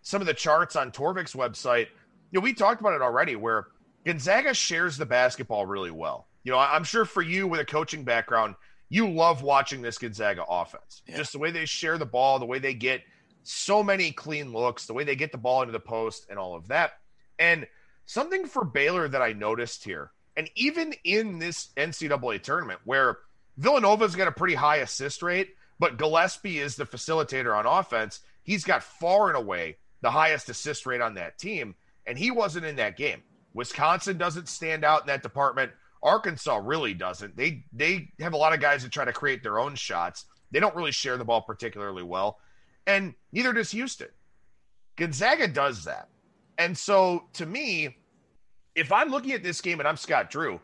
some 0.02 0.21
of 0.21 0.28
the 0.28 0.34
charts 0.34 0.76
on 0.76 0.91
Torvik's 0.91 1.34
website. 1.34 1.88
You 2.32 2.39
know, 2.39 2.41
we 2.41 2.54
talked 2.54 2.82
about 2.82 2.93
it 2.93 3.02
already, 3.04 3.36
where 3.36 3.67
Gonzaga 4.06 4.56
shares 4.56 4.97
the 4.97 5.06
basketball 5.06 5.67
really 5.67 5.91
well. 5.91 6.26
You 6.43 6.52
know, 6.52 6.58
I'm 6.58 6.84
sure 6.84 7.06
for 7.06 7.21
you 7.21 7.47
with 7.47 7.60
a 7.60 7.65
coaching 7.65 8.04
background, 8.04 8.56
you 8.89 9.08
love 9.08 9.43
watching 9.43 9.84
this 9.84 9.99
Gonzaga 9.99 10.43
offense. 10.49 11.04
Yeah. 11.08 11.17
Just 11.17 11.34
the 11.34 11.39
way 11.39 11.52
they 11.52 11.65
share 11.65 11.99
the 11.99 12.08
ball, 12.08 12.39
the 12.39 12.45
way 12.45 12.58
they 12.58 12.73
get 12.73 13.02
so 13.43 13.84
many 13.84 14.12
clean 14.12 14.52
looks, 14.52 14.88
the 14.88 14.93
way 14.93 15.04
they 15.04 15.15
get 15.15 15.32
the 15.32 15.38
ball 15.38 15.62
into 15.62 15.71
the 15.71 15.80
post, 15.80 16.26
and 16.30 16.39
all 16.39 16.56
of 16.56 16.67
that. 16.69 16.93
And 17.39 17.67
something 18.05 18.45
for 18.45 18.63
Baylor 18.63 19.07
that 19.07 19.21
I 19.21 19.33
noticed 19.33 19.83
here, 19.83 20.11
and 20.35 20.49
even 20.55 20.93
in 21.03 21.39
this 21.39 21.69
NCAA 21.77 22.41
tournament 22.41 22.79
where 22.85 23.17
Villanova's 23.57 24.15
got 24.15 24.27
a 24.27 24.31
pretty 24.31 24.55
high 24.55 24.77
assist 24.77 25.21
rate, 25.21 25.49
but 25.79 25.97
Gillespie 25.97 26.59
is 26.59 26.75
the 26.75 26.85
facilitator 26.85 27.55
on 27.55 27.65
offense, 27.65 28.21
he's 28.43 28.63
got 28.63 28.83
far 28.83 29.27
and 29.27 29.37
away 29.37 29.77
the 30.01 30.11
highest 30.11 30.49
assist 30.49 30.85
rate 30.85 31.01
on 31.01 31.15
that 31.15 31.37
team, 31.37 31.75
and 32.05 32.17
he 32.17 32.31
wasn't 32.31 32.65
in 32.65 32.75
that 32.75 32.97
game. 32.97 33.23
Wisconsin 33.53 34.17
doesn't 34.17 34.49
stand 34.49 34.83
out 34.83 35.01
in 35.01 35.07
that 35.07 35.23
department. 35.23 35.71
Arkansas 36.01 36.59
really 36.61 36.93
doesn't. 36.93 37.37
They 37.37 37.63
they 37.71 38.11
have 38.19 38.33
a 38.33 38.37
lot 38.37 38.53
of 38.53 38.59
guys 38.59 38.83
that 38.83 38.91
try 38.91 39.05
to 39.05 39.13
create 39.13 39.43
their 39.43 39.59
own 39.59 39.75
shots. 39.75 40.25
They 40.51 40.59
don't 40.59 40.75
really 40.75 40.91
share 40.91 41.17
the 41.17 41.23
ball 41.23 41.41
particularly 41.41 42.03
well, 42.03 42.39
and 42.85 43.13
neither 43.31 43.53
does 43.53 43.71
Houston. 43.71 44.09
Gonzaga 44.97 45.47
does 45.47 45.85
that. 45.85 46.09
And 46.57 46.77
so 46.77 47.25
to 47.33 47.45
me, 47.45 47.95
if 48.75 48.91
I'm 48.91 49.09
looking 49.09 49.31
at 49.31 49.43
this 49.43 49.61
game 49.61 49.79
and 49.79 49.87
I'm 49.87 49.97
Scott 49.97 50.29
Drew, 50.29 50.59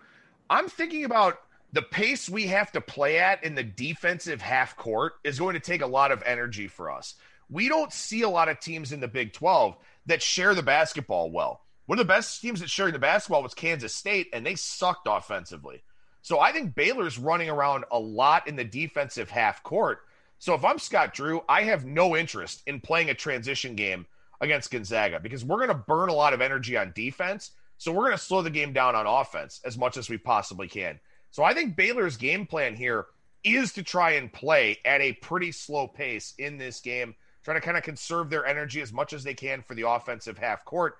I'm 0.50 0.68
thinking 0.68 1.06
about 1.06 1.40
the 1.74 1.82
pace 1.82 2.30
we 2.30 2.48
have 2.48 2.72
to 2.72 2.82
play 2.82 3.20
at 3.20 3.44
in 3.44 3.54
the 3.54 3.64
defensive 3.64 4.42
half 4.42 4.76
court 4.76 5.14
is 5.24 5.40
going 5.40 5.54
to 5.54 5.60
take 5.60 5.82
a 5.82 5.88
lot 5.88 6.12
of 6.12 6.24
energy 6.26 6.68
for 6.68 6.90
us. 6.90 7.16
We 7.50 7.68
don't 7.70 7.94
see 7.94 8.24
a 8.24 8.30
lot 8.30 8.50
of 8.50 8.60
teams 8.60 8.92
in 8.92 9.00
the 9.00 9.08
Big 9.08 9.34
12 9.34 9.76
that 10.08 10.22
share 10.22 10.56
the 10.56 10.64
basketball 10.64 11.32
well. 11.32 11.62
One 11.86 12.00
of 12.00 12.08
the 12.08 12.14
best 12.14 12.42
teams 12.42 12.60
that 12.60 12.70
shared 12.70 12.94
the 12.94 13.00
basketball 13.00 13.42
was 13.42 13.56
Kansas 13.56 13.96
State, 13.96 14.28
and 14.34 14.46
they 14.46 14.56
sucked 14.56 15.08
offensively. 15.10 15.82
So 16.22 16.40
I 16.40 16.52
think 16.52 16.76
Baylor's 16.76 17.18
running 17.18 17.50
around 17.50 17.86
a 17.92 17.98
lot 17.98 18.48
in 18.48 18.56
the 18.56 18.64
defensive 18.64 19.30
half 19.30 19.64
court. 19.64 20.02
So 20.38 20.54
if 20.54 20.64
I'm 20.64 20.80
Scott 20.80 21.14
Drew, 21.14 21.42
I 21.50 21.64
have 21.64 21.86
no 21.86 22.16
interest 22.16 22.62
in 22.68 22.80
playing 22.80 23.10
a 23.10 23.16
transition 23.16 23.76
game 23.76 24.06
against 24.42 24.72
Gonzaga 24.72 25.20
because 25.20 25.44
we're 25.44 25.58
going 25.58 25.70
to 25.70 25.74
burn 25.74 26.10
a 26.10 26.14
lot 26.14 26.34
of 26.34 26.42
energy 26.42 26.78
on 26.78 26.92
defense. 26.96 27.52
So 27.78 27.92
we're 27.92 28.06
going 28.06 28.18
to 28.18 28.24
slow 28.24 28.42
the 28.42 28.50
game 28.50 28.74
down 28.74 28.96
on 28.96 29.08
offense 29.08 29.62
as 29.66 29.78
much 29.78 29.98
as 29.98 30.10
we 30.10 30.18
possibly 30.18 30.68
can. 30.68 31.00
So 31.32 31.44
I 31.44 31.54
think 31.54 31.76
Baylor's 31.76 32.18
game 32.18 32.46
plan 32.46 32.76
here 32.76 33.06
is 33.44 33.74
to 33.74 33.84
try 33.84 34.12
and 34.12 34.32
play 34.32 34.78
at 34.84 35.02
a 35.02 35.14
pretty 35.14 35.52
slow 35.52 35.88
pace 35.88 36.34
in 36.38 36.58
this 36.58 36.82
game, 36.82 37.16
try 37.44 37.54
to 37.54 37.62
kind 37.62 37.78
of 37.78 37.84
conserve 37.84 38.30
their 38.30 38.46
energy 38.46 38.82
as 38.82 38.92
much 38.92 39.14
as 39.14 39.24
they 39.24 39.34
can 39.34 39.62
for 39.62 39.76
the 39.76 39.88
offensive 39.88 40.38
half 40.38 40.66
court. 40.66 40.98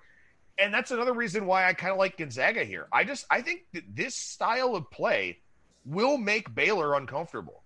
And 0.58 0.72
that's 0.72 0.90
another 0.90 1.12
reason 1.12 1.46
why 1.46 1.66
I 1.66 1.72
kind 1.74 1.92
of 1.92 1.98
like 1.98 2.18
Gonzaga 2.18 2.64
here. 2.64 2.86
I 2.92 3.04
just 3.04 3.26
I 3.30 3.40
think 3.42 3.62
that 3.72 3.84
this 3.94 4.14
style 4.14 4.74
of 4.74 4.90
play 4.90 5.38
will 5.84 6.18
make 6.18 6.54
Baylor 6.54 6.94
uncomfortable. 6.94 7.62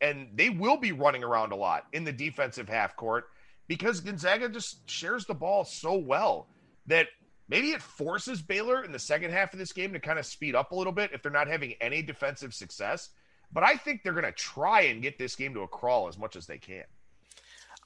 And 0.00 0.28
they 0.34 0.50
will 0.50 0.76
be 0.76 0.92
running 0.92 1.24
around 1.24 1.52
a 1.52 1.56
lot 1.56 1.86
in 1.92 2.04
the 2.04 2.12
defensive 2.12 2.68
half 2.68 2.96
court 2.96 3.24
because 3.66 4.00
Gonzaga 4.00 4.48
just 4.48 4.88
shares 4.88 5.24
the 5.24 5.34
ball 5.34 5.64
so 5.64 5.96
well 5.96 6.46
that 6.86 7.06
maybe 7.48 7.70
it 7.70 7.82
forces 7.82 8.42
Baylor 8.42 8.84
in 8.84 8.92
the 8.92 8.98
second 8.98 9.30
half 9.30 9.52
of 9.52 9.58
this 9.58 9.72
game 9.72 9.92
to 9.92 10.00
kind 10.00 10.18
of 10.18 10.26
speed 10.26 10.54
up 10.54 10.72
a 10.72 10.74
little 10.74 10.92
bit 10.92 11.10
if 11.12 11.22
they're 11.22 11.32
not 11.32 11.48
having 11.48 11.74
any 11.80 12.02
defensive 12.02 12.54
success. 12.54 13.10
But 13.52 13.62
I 13.62 13.76
think 13.76 14.02
they're 14.02 14.12
going 14.12 14.24
to 14.24 14.32
try 14.32 14.82
and 14.82 15.02
get 15.02 15.18
this 15.18 15.36
game 15.36 15.54
to 15.54 15.60
a 15.60 15.68
crawl 15.68 16.08
as 16.08 16.18
much 16.18 16.36
as 16.36 16.46
they 16.46 16.58
can. 16.58 16.84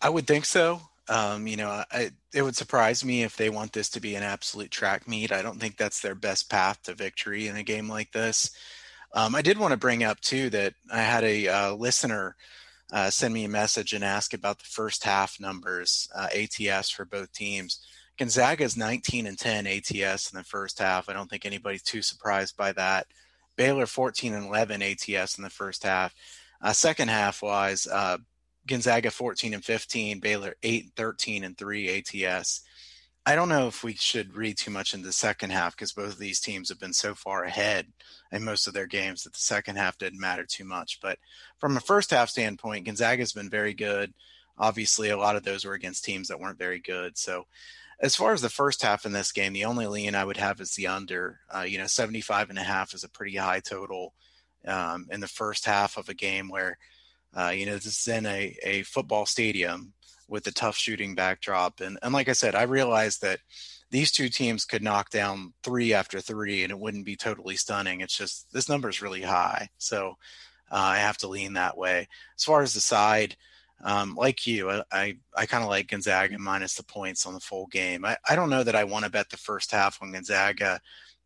I 0.00 0.08
would 0.08 0.26
think 0.26 0.44
so. 0.44 0.80
Um, 1.08 1.46
you 1.46 1.56
know, 1.56 1.82
I, 1.90 2.10
it 2.34 2.42
would 2.42 2.56
surprise 2.56 3.04
me 3.04 3.22
if 3.22 3.36
they 3.36 3.50
want 3.50 3.72
this 3.72 3.88
to 3.90 4.00
be 4.00 4.14
an 4.14 4.22
absolute 4.22 4.70
track 4.70 5.08
meet. 5.08 5.32
I 5.32 5.42
don't 5.42 5.58
think 5.58 5.76
that's 5.76 6.00
their 6.00 6.14
best 6.14 6.50
path 6.50 6.82
to 6.84 6.94
victory 6.94 7.48
in 7.48 7.56
a 7.56 7.62
game 7.62 7.88
like 7.88 8.12
this. 8.12 8.50
Um, 9.14 9.34
I 9.34 9.42
did 9.42 9.58
want 9.58 9.72
to 9.72 9.78
bring 9.78 10.04
up 10.04 10.20
too 10.20 10.50
that 10.50 10.74
I 10.92 11.00
had 11.00 11.24
a 11.24 11.48
uh, 11.48 11.74
listener 11.74 12.36
uh, 12.92 13.10
send 13.10 13.34
me 13.34 13.44
a 13.44 13.48
message 13.48 13.92
and 13.92 14.04
ask 14.04 14.32
about 14.32 14.58
the 14.58 14.64
first 14.64 15.04
half 15.04 15.38
numbers, 15.40 16.08
uh, 16.14 16.28
ATS 16.34 16.90
for 16.90 17.04
both 17.04 17.32
teams. 17.32 17.84
Gonzaga 18.18 18.64
is 18.64 18.76
19 18.76 19.26
and 19.26 19.38
10 19.38 19.66
ATS 19.66 20.32
in 20.32 20.38
the 20.38 20.44
first 20.44 20.78
half. 20.78 21.08
I 21.08 21.12
don't 21.12 21.28
think 21.28 21.46
anybody's 21.46 21.82
too 21.82 22.02
surprised 22.02 22.56
by 22.56 22.72
that. 22.72 23.06
Baylor 23.56 23.86
14 23.86 24.34
and 24.34 24.46
11 24.46 24.82
ATS 24.82 25.38
in 25.38 25.44
the 25.44 25.50
first 25.50 25.82
half. 25.82 26.14
Uh, 26.60 26.72
second 26.72 27.08
half 27.08 27.42
wise, 27.42 27.86
uh, 27.86 28.18
Gonzaga 28.66 29.10
14 29.10 29.54
and 29.54 29.64
15, 29.64 30.20
Baylor 30.20 30.54
8 30.62 30.84
and 30.84 30.94
13 30.96 31.44
and 31.44 31.56
3 31.56 32.04
ATS. 32.24 32.62
I 33.28 33.34
don't 33.34 33.50
know 33.50 33.66
if 33.66 33.84
we 33.84 33.92
should 33.92 34.34
read 34.34 34.56
too 34.56 34.70
much 34.70 34.94
into 34.94 35.04
the 35.04 35.12
second 35.12 35.50
half 35.50 35.76
because 35.76 35.92
both 35.92 36.12
of 36.12 36.18
these 36.18 36.40
teams 36.40 36.70
have 36.70 36.80
been 36.80 36.94
so 36.94 37.14
far 37.14 37.44
ahead 37.44 37.86
in 38.32 38.42
most 38.42 38.66
of 38.66 38.72
their 38.72 38.86
games 38.86 39.22
that 39.22 39.34
the 39.34 39.38
second 39.38 39.76
half 39.76 39.98
didn't 39.98 40.18
matter 40.18 40.46
too 40.46 40.64
much. 40.64 40.98
But 41.02 41.18
from 41.58 41.76
a 41.76 41.80
first 41.80 42.10
half 42.10 42.30
standpoint, 42.30 42.86
Gonzaga's 42.86 43.34
been 43.34 43.50
very 43.50 43.74
good. 43.74 44.14
Obviously, 44.56 45.10
a 45.10 45.18
lot 45.18 45.36
of 45.36 45.42
those 45.42 45.66
were 45.66 45.74
against 45.74 46.06
teams 46.06 46.28
that 46.28 46.40
weren't 46.40 46.56
very 46.56 46.80
good. 46.80 47.18
So, 47.18 47.44
as 48.00 48.16
far 48.16 48.32
as 48.32 48.40
the 48.40 48.48
first 48.48 48.80
half 48.80 49.04
in 49.04 49.12
this 49.12 49.30
game, 49.30 49.52
the 49.52 49.66
only 49.66 49.86
lean 49.86 50.14
I 50.14 50.24
would 50.24 50.38
have 50.38 50.58
is 50.62 50.74
the 50.74 50.86
under. 50.86 51.40
Uh, 51.54 51.66
you 51.68 51.76
know, 51.76 51.86
75 51.86 52.48
and 52.48 52.58
a 52.58 52.62
half 52.62 52.94
is 52.94 53.04
a 53.04 53.10
pretty 53.10 53.36
high 53.36 53.60
total 53.60 54.14
um, 54.66 55.06
in 55.10 55.20
the 55.20 55.28
first 55.28 55.66
half 55.66 55.98
of 55.98 56.08
a 56.08 56.14
game 56.14 56.48
where, 56.48 56.78
uh, 57.36 57.52
you 57.54 57.66
know, 57.66 57.74
this 57.74 57.84
is 57.84 58.08
in 58.08 58.24
a, 58.24 58.56
a 58.62 58.84
football 58.84 59.26
stadium 59.26 59.92
with 60.28 60.44
the 60.44 60.52
tough 60.52 60.76
shooting 60.76 61.14
backdrop. 61.14 61.80
And, 61.80 61.98
and 62.02 62.12
like 62.12 62.28
I 62.28 62.34
said, 62.34 62.54
I 62.54 62.62
realized 62.62 63.22
that 63.22 63.40
these 63.90 64.12
two 64.12 64.28
teams 64.28 64.66
could 64.66 64.82
knock 64.82 65.10
down 65.10 65.54
three 65.64 65.94
after 65.94 66.20
three 66.20 66.62
and 66.62 66.70
it 66.70 66.78
wouldn't 66.78 67.06
be 67.06 67.16
totally 67.16 67.56
stunning. 67.56 68.02
It's 68.02 68.16
just 68.16 68.52
this 68.52 68.68
number 68.68 68.90
is 68.90 69.00
really 69.00 69.22
high. 69.22 69.68
So 69.78 70.10
uh, 70.70 70.76
I 70.76 70.98
have 70.98 71.16
to 71.18 71.28
lean 71.28 71.54
that 71.54 71.78
way. 71.78 72.06
As 72.36 72.44
far 72.44 72.60
as 72.60 72.74
the 72.74 72.80
side, 72.80 73.36
um, 73.82 74.14
like 74.14 74.46
you, 74.46 74.70
I, 74.70 74.82
I, 74.92 75.16
I 75.34 75.46
kind 75.46 75.64
of 75.64 75.70
like 75.70 75.88
Gonzaga 75.88 76.38
minus 76.38 76.74
the 76.74 76.82
points 76.82 77.24
on 77.24 77.32
the 77.32 77.40
full 77.40 77.66
game. 77.68 78.04
I, 78.04 78.18
I 78.28 78.36
don't 78.36 78.50
know 78.50 78.62
that 78.64 78.76
I 78.76 78.84
want 78.84 79.06
to 79.06 79.10
bet 79.10 79.30
the 79.30 79.36
first 79.38 79.72
half 79.72 80.02
on 80.02 80.12
Gonzaga. 80.12 80.80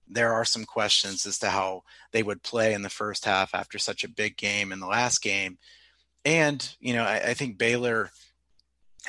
There 0.07 0.33
are 0.33 0.45
some 0.45 0.65
questions 0.65 1.27
as 1.27 1.39
to 1.41 1.49
how 1.49 1.83
they 2.13 2.23
would 2.23 2.43
play 2.45 2.75
in 2.75 2.83
the 2.83 2.91
first 2.91 3.25
half 3.25 3.55
after 3.55 3.79
such 3.79 4.05
a 4.05 4.09
big 4.09 4.37
game 4.37 4.71
in 4.71 4.79
the 4.79 4.87
last 4.87 5.23
game. 5.23 5.59
And, 6.25 6.77
you 6.79 6.93
know, 6.93 7.03
I, 7.03 7.31
I 7.31 7.35
think 7.35 7.59
Baylor– 7.59 8.13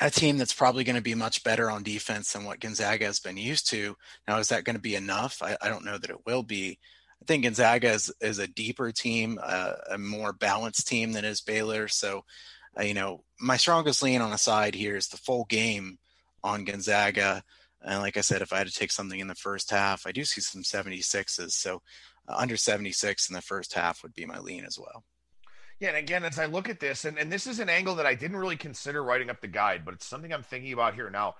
a 0.00 0.10
team 0.10 0.38
that's 0.38 0.54
probably 0.54 0.84
going 0.84 0.96
to 0.96 1.02
be 1.02 1.14
much 1.14 1.44
better 1.44 1.70
on 1.70 1.82
defense 1.82 2.32
than 2.32 2.44
what 2.44 2.60
Gonzaga 2.60 3.04
has 3.04 3.20
been 3.20 3.36
used 3.36 3.68
to. 3.70 3.96
Now, 4.26 4.38
is 4.38 4.48
that 4.48 4.64
going 4.64 4.76
to 4.76 4.82
be 4.82 4.96
enough? 4.96 5.40
I, 5.42 5.56
I 5.62 5.68
don't 5.68 5.84
know 5.84 5.98
that 5.98 6.10
it 6.10 6.26
will 6.26 6.42
be. 6.42 6.78
I 7.22 7.24
think 7.26 7.44
Gonzaga 7.44 7.92
is, 7.92 8.12
is 8.20 8.38
a 8.38 8.46
deeper 8.46 8.90
team, 8.90 9.38
uh, 9.42 9.74
a 9.90 9.98
more 9.98 10.32
balanced 10.32 10.88
team 10.88 11.12
than 11.12 11.24
is 11.24 11.40
Baylor. 11.40 11.88
So, 11.88 12.24
uh, 12.78 12.82
you 12.82 12.94
know, 12.94 13.22
my 13.40 13.56
strongest 13.56 14.02
lean 14.02 14.20
on 14.20 14.32
a 14.32 14.38
side 14.38 14.74
here 14.74 14.96
is 14.96 15.08
the 15.08 15.16
full 15.16 15.44
game 15.44 15.98
on 16.42 16.64
Gonzaga. 16.64 17.42
And 17.80 18.00
like 18.00 18.16
I 18.16 18.22
said, 18.22 18.42
if 18.42 18.52
I 18.52 18.58
had 18.58 18.66
to 18.66 18.72
take 18.72 18.90
something 18.90 19.20
in 19.20 19.28
the 19.28 19.34
first 19.34 19.70
half, 19.70 20.06
I 20.06 20.12
do 20.12 20.24
see 20.24 20.40
some 20.40 20.62
76s. 20.62 21.52
So, 21.52 21.82
uh, 22.28 22.34
under 22.36 22.56
76 22.56 23.28
in 23.28 23.34
the 23.34 23.42
first 23.42 23.74
half 23.74 24.02
would 24.02 24.14
be 24.14 24.26
my 24.26 24.38
lean 24.38 24.64
as 24.64 24.78
well. 24.78 25.04
Yeah, 25.80 25.88
and 25.88 25.96
again, 25.98 26.24
as 26.24 26.38
I 26.38 26.46
look 26.46 26.68
at 26.68 26.80
this, 26.80 27.04
and, 27.04 27.18
and 27.18 27.30
this 27.30 27.46
is 27.46 27.58
an 27.58 27.68
angle 27.68 27.96
that 27.96 28.06
I 28.06 28.14
didn't 28.14 28.36
really 28.36 28.56
consider 28.56 29.02
writing 29.02 29.28
up 29.28 29.40
the 29.40 29.48
guide, 29.48 29.84
but 29.84 29.94
it's 29.94 30.06
something 30.06 30.32
I'm 30.32 30.42
thinking 30.42 30.72
about 30.72 30.94
here 30.94 31.10
now. 31.10 31.34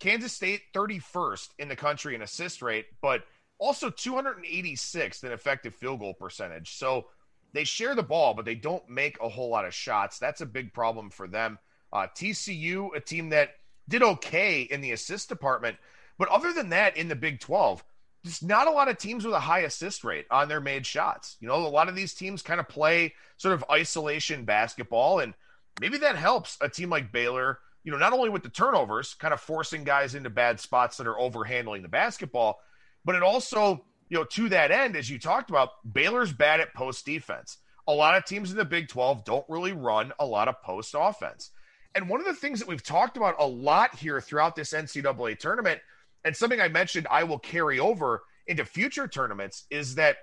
Kansas 0.00 0.32
State 0.32 0.62
31st 0.74 1.50
in 1.58 1.68
the 1.68 1.76
country 1.76 2.14
in 2.14 2.22
assist 2.22 2.62
rate, 2.62 2.86
but 3.00 3.22
also 3.58 3.90
286th 3.90 5.22
in 5.22 5.32
effective 5.32 5.74
field 5.74 6.00
goal 6.00 6.14
percentage. 6.14 6.74
So 6.76 7.06
they 7.52 7.64
share 7.64 7.94
the 7.94 8.02
ball, 8.02 8.34
but 8.34 8.44
they 8.44 8.56
don't 8.56 8.88
make 8.88 9.16
a 9.20 9.28
whole 9.28 9.50
lot 9.50 9.64
of 9.64 9.74
shots. 9.74 10.18
That's 10.18 10.40
a 10.40 10.46
big 10.46 10.72
problem 10.72 11.10
for 11.10 11.28
them. 11.28 11.58
Uh, 11.92 12.08
TCU, 12.14 12.88
a 12.96 13.00
team 13.00 13.28
that 13.28 13.50
did 13.88 14.02
okay 14.02 14.62
in 14.62 14.80
the 14.80 14.92
assist 14.92 15.28
department, 15.28 15.76
but 16.18 16.28
other 16.28 16.52
than 16.52 16.70
that, 16.70 16.96
in 16.96 17.08
the 17.08 17.14
Big 17.14 17.40
12, 17.40 17.84
just 18.24 18.42
not 18.42 18.66
a 18.66 18.70
lot 18.70 18.88
of 18.88 18.96
teams 18.96 19.24
with 19.24 19.34
a 19.34 19.40
high 19.40 19.60
assist 19.60 20.02
rate 20.02 20.26
on 20.30 20.48
their 20.48 20.60
made 20.60 20.86
shots. 20.86 21.36
You 21.40 21.48
know, 21.48 21.56
a 21.56 21.68
lot 21.68 21.88
of 21.88 21.94
these 21.94 22.14
teams 22.14 22.42
kind 22.42 22.58
of 22.58 22.68
play 22.68 23.14
sort 23.36 23.54
of 23.54 23.64
isolation 23.70 24.44
basketball, 24.44 25.20
and 25.20 25.34
maybe 25.80 25.98
that 25.98 26.16
helps 26.16 26.56
a 26.60 26.68
team 26.68 26.88
like 26.88 27.12
Baylor, 27.12 27.58
you 27.84 27.92
know, 27.92 27.98
not 27.98 28.14
only 28.14 28.30
with 28.30 28.42
the 28.42 28.48
turnovers, 28.48 29.14
kind 29.14 29.34
of 29.34 29.40
forcing 29.40 29.84
guys 29.84 30.14
into 30.14 30.30
bad 30.30 30.58
spots 30.58 30.96
that 30.96 31.06
are 31.06 31.16
overhandling 31.16 31.82
the 31.82 31.88
basketball, 31.88 32.60
but 33.04 33.14
it 33.14 33.22
also, 33.22 33.84
you 34.08 34.16
know, 34.16 34.24
to 34.24 34.48
that 34.48 34.70
end, 34.70 34.96
as 34.96 35.10
you 35.10 35.18
talked 35.18 35.50
about, 35.50 35.70
Baylor's 35.92 36.32
bad 36.32 36.60
at 36.60 36.72
post 36.74 37.04
defense. 37.04 37.58
A 37.86 37.92
lot 37.92 38.16
of 38.16 38.24
teams 38.24 38.50
in 38.50 38.56
the 38.56 38.64
Big 38.64 38.88
12 38.88 39.24
don't 39.24 39.44
really 39.50 39.72
run 39.72 40.12
a 40.18 40.24
lot 40.24 40.48
of 40.48 40.62
post 40.62 40.94
offense. 40.98 41.50
And 41.94 42.08
one 42.08 42.20
of 42.20 42.26
the 42.26 42.34
things 42.34 42.58
that 42.58 42.68
we've 42.68 42.82
talked 42.82 43.18
about 43.18 43.36
a 43.38 43.46
lot 43.46 43.94
here 43.94 44.20
throughout 44.20 44.56
this 44.56 44.72
NCAA 44.72 45.38
tournament– 45.38 45.80
and 46.24 46.36
something 46.36 46.60
I 46.60 46.68
mentioned 46.68 47.06
I 47.10 47.24
will 47.24 47.38
carry 47.38 47.78
over 47.78 48.22
into 48.46 48.64
future 48.64 49.08
tournaments 49.08 49.64
is 49.70 49.94
that 49.96 50.16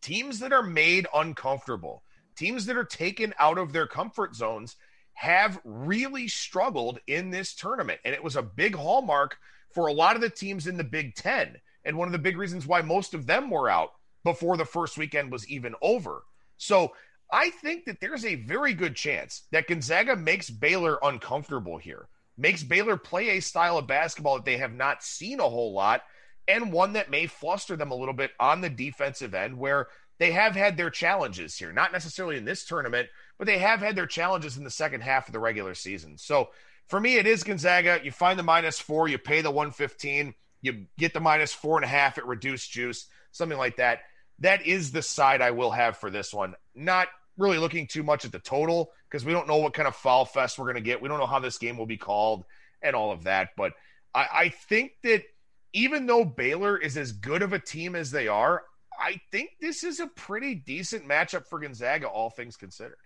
teams 0.00 0.40
that 0.40 0.52
are 0.52 0.62
made 0.62 1.06
uncomfortable, 1.14 2.02
teams 2.36 2.66
that 2.66 2.76
are 2.76 2.84
taken 2.84 3.32
out 3.38 3.58
of 3.58 3.72
their 3.72 3.86
comfort 3.86 4.34
zones, 4.34 4.76
have 5.14 5.60
really 5.64 6.26
struggled 6.26 6.98
in 7.06 7.30
this 7.30 7.54
tournament. 7.54 8.00
And 8.04 8.14
it 8.14 8.24
was 8.24 8.36
a 8.36 8.42
big 8.42 8.74
hallmark 8.74 9.36
for 9.72 9.86
a 9.86 9.92
lot 9.92 10.16
of 10.16 10.22
the 10.22 10.30
teams 10.30 10.66
in 10.66 10.76
the 10.76 10.84
Big 10.84 11.14
Ten. 11.14 11.56
And 11.84 11.96
one 11.96 12.08
of 12.08 12.12
the 12.12 12.18
big 12.18 12.36
reasons 12.36 12.66
why 12.66 12.82
most 12.82 13.14
of 13.14 13.26
them 13.26 13.50
were 13.50 13.68
out 13.68 13.90
before 14.24 14.56
the 14.56 14.64
first 14.64 14.96
weekend 14.96 15.30
was 15.30 15.48
even 15.48 15.74
over. 15.82 16.22
So 16.56 16.92
I 17.30 17.50
think 17.50 17.86
that 17.86 18.00
there's 18.00 18.24
a 18.24 18.36
very 18.36 18.74
good 18.74 18.94
chance 18.94 19.42
that 19.52 19.66
Gonzaga 19.66 20.16
makes 20.16 20.50
Baylor 20.50 20.98
uncomfortable 21.02 21.78
here 21.78 22.08
makes 22.36 22.62
Baylor 22.62 22.96
play 22.96 23.30
a 23.30 23.40
style 23.40 23.78
of 23.78 23.86
basketball 23.86 24.36
that 24.36 24.44
they 24.44 24.56
have 24.56 24.72
not 24.72 25.02
seen 25.02 25.40
a 25.40 25.48
whole 25.48 25.72
lot 25.72 26.02
and 26.48 26.72
one 26.72 26.94
that 26.94 27.10
may 27.10 27.26
fluster 27.26 27.76
them 27.76 27.90
a 27.90 27.96
little 27.96 28.14
bit 28.14 28.32
on 28.40 28.60
the 28.60 28.70
defensive 28.70 29.34
end 29.34 29.56
where 29.56 29.88
they 30.18 30.32
have 30.32 30.54
had 30.54 30.76
their 30.76 30.90
challenges 30.90 31.56
here, 31.56 31.72
not 31.72 31.92
necessarily 31.92 32.36
in 32.36 32.44
this 32.44 32.64
tournament, 32.64 33.08
but 33.38 33.46
they 33.46 33.58
have 33.58 33.80
had 33.80 33.96
their 33.96 34.06
challenges 34.06 34.56
in 34.56 34.64
the 34.64 34.70
second 34.70 35.02
half 35.02 35.28
of 35.28 35.32
the 35.32 35.38
regular 35.38 35.74
season. 35.74 36.18
So 36.18 36.50
for 36.88 37.00
me, 37.00 37.16
it 37.16 37.26
is 37.26 37.44
Gonzaga. 37.44 38.00
You 38.02 38.12
find 38.12 38.38
the 38.38 38.44
minus 38.44 38.78
four, 38.78 39.08
you 39.08 39.18
pay 39.18 39.40
the 39.40 39.50
115, 39.50 40.34
you 40.60 40.86
get 40.98 41.12
the 41.12 41.20
minus 41.20 41.52
four 41.52 41.76
and 41.76 41.84
a 41.84 41.88
half 41.88 42.18
at 42.18 42.26
reduced 42.26 42.70
juice, 42.70 43.06
something 43.30 43.58
like 43.58 43.76
that. 43.76 44.00
That 44.40 44.66
is 44.66 44.92
the 44.92 45.02
side 45.02 45.40
I 45.40 45.52
will 45.52 45.70
have 45.70 45.96
for 45.96 46.10
this 46.10 46.32
one. 46.32 46.54
Not 46.74 47.08
really 47.42 47.58
looking 47.58 47.86
too 47.86 48.02
much 48.02 48.24
at 48.24 48.32
the 48.32 48.38
total 48.38 48.92
because 49.10 49.24
we 49.24 49.32
don't 49.32 49.48
know 49.48 49.58
what 49.58 49.74
kind 49.74 49.88
of 49.88 49.94
foul 49.96 50.24
fest 50.24 50.58
we're 50.58 50.64
going 50.64 50.76
to 50.76 50.80
get. 50.80 51.02
We 51.02 51.08
don't 51.08 51.18
know 51.18 51.26
how 51.26 51.40
this 51.40 51.58
game 51.58 51.76
will 51.76 51.86
be 51.86 51.98
called 51.98 52.44
and 52.80 52.96
all 52.96 53.12
of 53.12 53.24
that. 53.24 53.50
But 53.56 53.72
I, 54.14 54.26
I 54.32 54.48
think 54.48 54.92
that 55.02 55.24
even 55.72 56.06
though 56.06 56.24
Baylor 56.24 56.78
is 56.78 56.96
as 56.96 57.12
good 57.12 57.42
of 57.42 57.52
a 57.52 57.58
team 57.58 57.94
as 57.94 58.10
they 58.10 58.28
are, 58.28 58.62
I 58.98 59.20
think 59.30 59.50
this 59.60 59.84
is 59.84 60.00
a 60.00 60.06
pretty 60.06 60.54
decent 60.54 61.08
matchup 61.08 61.46
for 61.46 61.58
Gonzaga, 61.58 62.06
all 62.06 62.30
things 62.30 62.56
considered. 62.56 62.96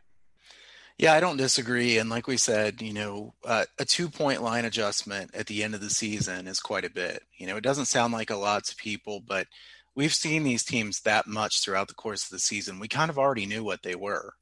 Yeah, 0.99 1.13
I 1.13 1.21
don't 1.21 1.37
disagree. 1.37 1.99
And 1.99 2.09
like 2.09 2.27
we 2.27 2.39
said, 2.39 2.81
you 2.81 2.95
know, 2.95 3.35
uh, 3.45 3.67
a 3.79 3.85
two 3.85 4.09
point 4.09 4.43
line 4.43 4.65
adjustment 4.65 5.35
at 5.35 5.47
the 5.47 5.63
end 5.63 5.75
of 5.75 5.81
the 5.81 5.91
season 5.91 6.47
is 6.47 6.59
quite 6.59 6.87
a 6.87 6.91
bit. 6.91 7.23
You 7.37 7.47
know, 7.47 7.57
it 7.57 7.65
doesn't 7.65 7.85
sound 7.85 8.15
like 8.15 8.31
a 8.31 8.37
lot 8.37 8.65
to 8.65 8.77
people, 8.77 9.21
but 9.21 9.47
we've 9.97 10.15
seen 10.15 10.45
these 10.45 10.63
teams 10.63 11.01
that 11.01 11.27
much 11.27 11.63
throughout 11.63 11.89
the 11.89 11.95
course 11.95 12.25
of 12.25 12.31
the 12.31 12.39
season. 12.39 12.79
We 12.79 12.87
kind 12.87 13.11
of 13.11 13.19
already 13.19 13.47
knew 13.47 13.65
what 13.65 13.83
they 13.83 13.97
were. 13.97 14.35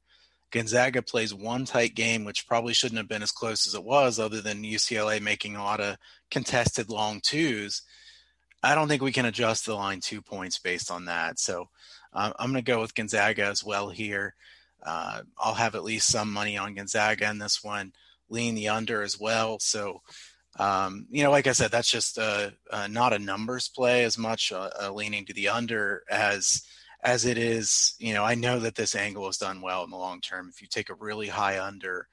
Gonzaga 0.51 1.01
plays 1.01 1.33
one 1.33 1.65
tight 1.65 1.95
game, 1.95 2.23
which 2.23 2.47
probably 2.47 2.73
shouldn't 2.73 2.99
have 2.99 3.07
been 3.07 3.23
as 3.23 3.31
close 3.31 3.65
as 3.65 3.73
it 3.73 3.83
was, 3.83 4.19
other 4.19 4.41
than 4.41 4.63
UCLA 4.63 5.19
making 5.19 5.55
a 5.55 5.63
lot 5.63 5.81
of 5.81 5.97
contested 6.29 6.89
long 6.89 7.19
twos. 7.23 7.81
I 8.61 8.75
don't 8.75 8.87
think 8.87 9.01
we 9.01 9.11
can 9.11 9.25
adjust 9.25 9.65
the 9.65 9.73
line 9.73 10.01
two 10.01 10.21
points 10.21 10.59
based 10.59 10.91
on 10.91 11.05
that. 11.05 11.39
So 11.39 11.69
uh, 12.13 12.31
I'm 12.37 12.51
going 12.51 12.63
to 12.63 12.71
go 12.71 12.81
with 12.81 12.95
Gonzaga 12.95 13.45
as 13.45 13.63
well 13.63 13.89
here. 13.89 14.35
Uh, 14.85 15.21
I'll 15.37 15.55
have 15.55 15.75
at 15.75 15.83
least 15.83 16.07
some 16.09 16.31
money 16.31 16.57
on 16.57 16.75
Gonzaga 16.75 17.29
in 17.29 17.39
this 17.39 17.63
one, 17.63 17.91
lean 18.29 18.55
the 18.55 18.69
under 18.69 19.01
as 19.01 19.19
well. 19.19 19.59
So, 19.59 20.01
um, 20.57 21.07
you 21.09 21.23
know, 21.23 21.31
like 21.31 21.47
I 21.47 21.51
said, 21.51 21.71
that's 21.71 21.91
just 21.91 22.17
a, 22.17 22.53
a 22.71 22.87
not 22.87 23.13
a 23.13 23.19
numbers 23.19 23.67
play 23.67 24.03
as 24.03 24.17
much 24.17 24.51
uh, 24.51 24.69
uh, 24.81 24.91
leaning 24.91 25.25
to 25.25 25.33
the 25.33 25.49
under 25.49 26.03
as 26.09 26.63
as 27.03 27.25
it 27.25 27.37
is. 27.37 27.95
You 27.99 28.13
know, 28.13 28.23
I 28.23 28.35
know 28.35 28.59
that 28.59 28.75
this 28.75 28.95
angle 28.95 29.27
is 29.27 29.37
done 29.37 29.61
well 29.61 29.83
in 29.83 29.89
the 29.89 29.97
long 29.97 30.21
term. 30.21 30.49
If 30.51 30.61
you 30.61 30.67
take 30.67 30.89
a 30.89 30.95
really 30.95 31.27
high 31.27 31.59
under 31.59 32.07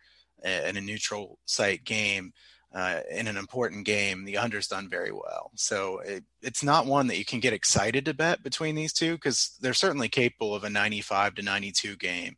in 0.44 0.76
a 0.76 0.80
neutral 0.80 1.38
site 1.46 1.84
game, 1.84 2.32
uh, 2.74 3.00
in 3.10 3.28
an 3.28 3.36
important 3.36 3.84
game, 3.84 4.24
the 4.24 4.38
under's 4.38 4.66
done 4.66 4.88
very 4.88 5.12
well. 5.12 5.50
So 5.56 5.98
it, 6.00 6.24
it's 6.40 6.62
not 6.62 6.86
one 6.86 7.06
that 7.08 7.18
you 7.18 7.24
can 7.24 7.40
get 7.40 7.52
excited 7.52 8.06
to 8.06 8.14
bet 8.14 8.42
between 8.42 8.74
these 8.74 8.92
two 8.92 9.14
because 9.14 9.56
they're 9.60 9.74
certainly 9.74 10.08
capable 10.08 10.54
of 10.54 10.64
a 10.64 10.70
95 10.70 11.34
to 11.34 11.42
92 11.42 11.96
game. 11.96 12.36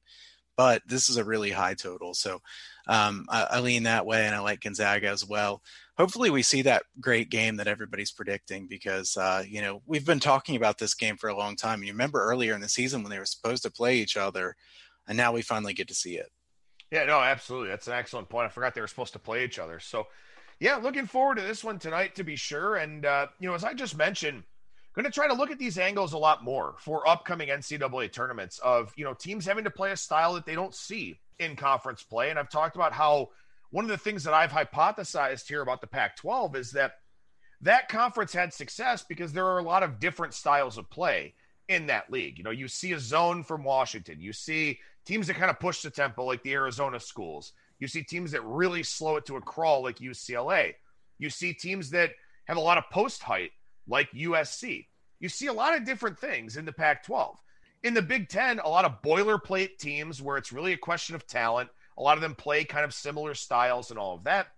But 0.57 0.83
this 0.87 1.09
is 1.09 1.17
a 1.17 1.25
really 1.25 1.51
high 1.51 1.75
total. 1.75 2.15
So 2.15 2.41
um, 2.89 3.27
I, 3.29 3.47
I, 3.51 3.61
lean 3.61 3.85
that 3.85 4.07
way 4.07 4.27
and 4.27 4.35
I 4.35 4.41
like 4.41 4.61
Gonzaga 4.61 5.09
as 5.09 5.25
well. 5.25 5.63
Hopefully, 5.97 6.31
we 6.31 6.43
see 6.43 6.63
that 6.63 6.83
great 7.01 7.31
game 7.31 7.57
that 7.57 7.69
everybody's 7.69 8.11
predicting 8.11 8.67
because, 8.67 9.17
uh, 9.17 9.45
you 9.47 9.63
know, 9.63 9.81
we've 9.87 10.05
been 10.05 10.19
talking 10.19 10.57
about 10.57 10.77
this 10.79 10.95
game 10.95 11.17
for 11.17 11.29
a 11.29 11.37
long 11.37 11.55
time. 11.55 11.85
You 11.85 11.93
remember 11.93 12.21
earlier 12.21 12.55
in 12.55 12.61
the 12.61 12.69
season 12.69 13.03
when 13.03 13.11
they 13.11 13.19
were 13.19 13.25
supposed 13.25 13.63
to 13.63 13.71
play 13.71 13.99
each 13.99 14.17
other, 14.17 14.57
and 15.07 15.17
now 15.17 15.33
we 15.33 15.43
finally 15.43 15.73
get 15.73 15.89
to 15.89 15.95
see 15.95 16.17
it. 16.17 16.31
Yeah, 16.91 17.05
no, 17.05 17.21
absolutely. 17.21 17.69
That's 17.69 17.87
an 17.87 17.95
excellent 17.95 18.29
point. 18.29 18.47
I 18.47 18.49
forgot 18.49 18.75
they 18.75 18.81
were 18.81 18.89
supposed 18.89 19.13
to 19.13 19.19
play 19.19 19.45
each 19.45 19.59
other. 19.59 19.79
So, 19.79 20.09
yeah, 20.61 20.77
looking 20.77 21.07
forward 21.07 21.37
to 21.37 21.43
this 21.43 21.63
one 21.63 21.79
tonight 21.79 22.17
to 22.17 22.25
be 22.25 22.37
sure. 22.37 22.77
And, 22.77 23.07
uh, 23.07 23.29
you 23.39 23.49
know, 23.49 23.55
as 23.55 23.65
I 23.65 23.75
just 23.75 23.97
mentioned, 23.97 24.43
going 24.95 25.05
to 25.05 25.11
try 25.11 25.27
to 25.27 25.35
look 25.35 25.51
at 25.51 25.59
these 25.59 25.79
angles 25.79 26.13
a 26.13 26.19
lot 26.19 26.45
more 26.45 26.77
for 26.79 27.09
upcoming 27.09 27.49
NCAA 27.49 28.13
tournaments 28.13 28.59
of, 28.61 28.93
you 28.97 29.05
know, 29.05 29.15
teams 29.15 29.45
having 29.45 29.65
to 29.65 29.71
play 29.71 29.91
a 29.91 29.97
style 29.97 30.35
that 30.35 30.47
they 30.47 30.55
don't 30.55 30.75
see 30.75 31.19
in 31.41 31.57
conference 31.57 32.03
play. 32.03 32.31
And 32.31 32.39
I've 32.39 32.49
talked 32.49 32.77
about 32.77 32.93
how 32.93 33.31
one 33.75 33.85
of 33.85 33.91
the 33.91 33.99
things 33.99 34.23
that 34.23 34.33
I've 34.33 34.53
hypothesized 34.53 35.49
here 35.49 35.61
about 35.61 35.81
the 35.81 35.89
Pac 35.89 36.17
12 36.19 36.55
is 36.55 36.71
that 36.71 36.93
that 37.61 37.89
conference 37.89 38.33
had 38.33 38.55
success 38.55 39.03
because 39.03 39.33
there 39.33 39.49
are 39.49 39.59
a 39.59 39.65
lot 39.65 39.83
of 39.83 39.99
different 39.99 40.33
styles 40.33 40.79
of 40.79 40.89
play 40.91 41.35
in 41.69 41.87
that 41.87 42.09
league. 42.09 42.39
You 42.39 42.45
know, 42.45 42.53
you 42.53 42.69
see 42.69 42.93
a 42.93 43.01
zone 43.01 43.43
from 43.43 43.65
Washington, 43.65 44.21
you 44.21 44.33
see 44.33 44.79
teams 45.05 45.27
that 45.27 45.35
kind 45.35 45.51
of 45.51 45.59
push 45.59 45.83
the 45.83 45.91
tempo 45.91 46.23
like 46.23 46.45
the 46.45 46.53
Arizona 46.53 47.01
schools. 47.01 47.53
You 47.81 47.89
see 47.89 48.05
teams 48.05 48.31
that 48.31 48.45
really 48.45 48.85
slow 48.85 49.17
it 49.17 49.27
to 49.27 49.39
a 49.39 49.41
crawl 49.41 49.83
like 49.83 49.99
UCLA. 49.99 50.75
You 51.19 51.29
see 51.29 51.53
teams 51.53 51.91
that 51.91 52.13
have 52.45 52.57
a 52.57 52.61
lot 52.61 52.79
of 52.79 52.85
post 52.93 53.25
height 53.25 53.51
like 53.89 54.09
USC. 54.13 54.87
You 55.19 55.29
see 55.29 55.49
a 55.49 55.53
lot 55.53 55.77
of 55.77 55.85
different 55.85 56.21
things 56.21 56.57
in 56.57 56.65
the 56.65 56.73
Pac 56.73 57.03
12. 57.03 57.41
In 57.83 57.93
the 57.93 58.03
Big 58.03 58.29
Ten, 58.29 58.61
a 58.61 58.69
lot 58.69 58.85
of 58.85 59.03
boilerplate 59.03 59.79
teams 59.79 60.23
where 60.23 60.37
it's 60.37 60.53
really 60.53 60.75
a 60.75 60.79
question 60.79 61.17
of 61.17 61.27
talent. 61.27 61.71
A 61.97 62.03
lot 62.03 62.17
of 62.17 62.23
them 62.23 62.35
play 62.35 62.65
kind 62.65 62.85
of 62.85 62.93
similar 62.93 63.35
styles 63.35 63.91
and 63.91 63.99
all 63.99 64.15
of 64.15 64.25
that. 64.25 64.49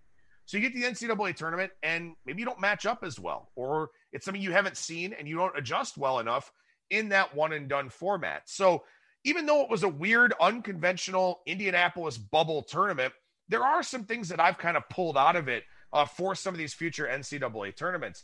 So 0.45 0.57
you 0.57 0.69
get 0.69 0.73
the 0.73 0.83
NCAA 0.83 1.35
tournament 1.35 1.71
and 1.83 2.15
maybe 2.25 2.39
you 2.39 2.45
don't 2.45 2.61
match 2.61 2.85
up 2.85 3.03
as 3.03 3.19
well, 3.19 3.51
or 3.55 3.89
it's 4.13 4.23
something 4.23 4.41
you 4.41 4.53
haven't 4.53 4.77
seen 4.77 5.13
and 5.13 5.27
you 5.27 5.35
don't 5.35 5.57
adjust 5.57 5.97
well 5.97 6.19
enough 6.19 6.51
in 6.89 7.09
that 7.09 7.35
one 7.35 7.51
and 7.51 7.67
done 7.67 7.89
format. 7.89 8.43
So 8.45 8.83
even 9.23 9.45
though 9.45 9.61
it 9.61 9.69
was 9.69 9.83
a 9.83 9.89
weird, 9.89 10.33
unconventional 10.39 11.41
Indianapolis 11.45 12.17
bubble 12.17 12.63
tournament, 12.63 13.13
there 13.49 13.63
are 13.63 13.83
some 13.83 14.05
things 14.05 14.29
that 14.29 14.39
I've 14.39 14.57
kind 14.57 14.77
of 14.77 14.87
pulled 14.89 15.17
out 15.17 15.35
of 15.35 15.49
it 15.49 15.63
uh, 15.91 16.05
for 16.05 16.33
some 16.33 16.53
of 16.53 16.57
these 16.57 16.73
future 16.73 17.05
NCAA 17.05 17.75
tournaments. 17.75 18.23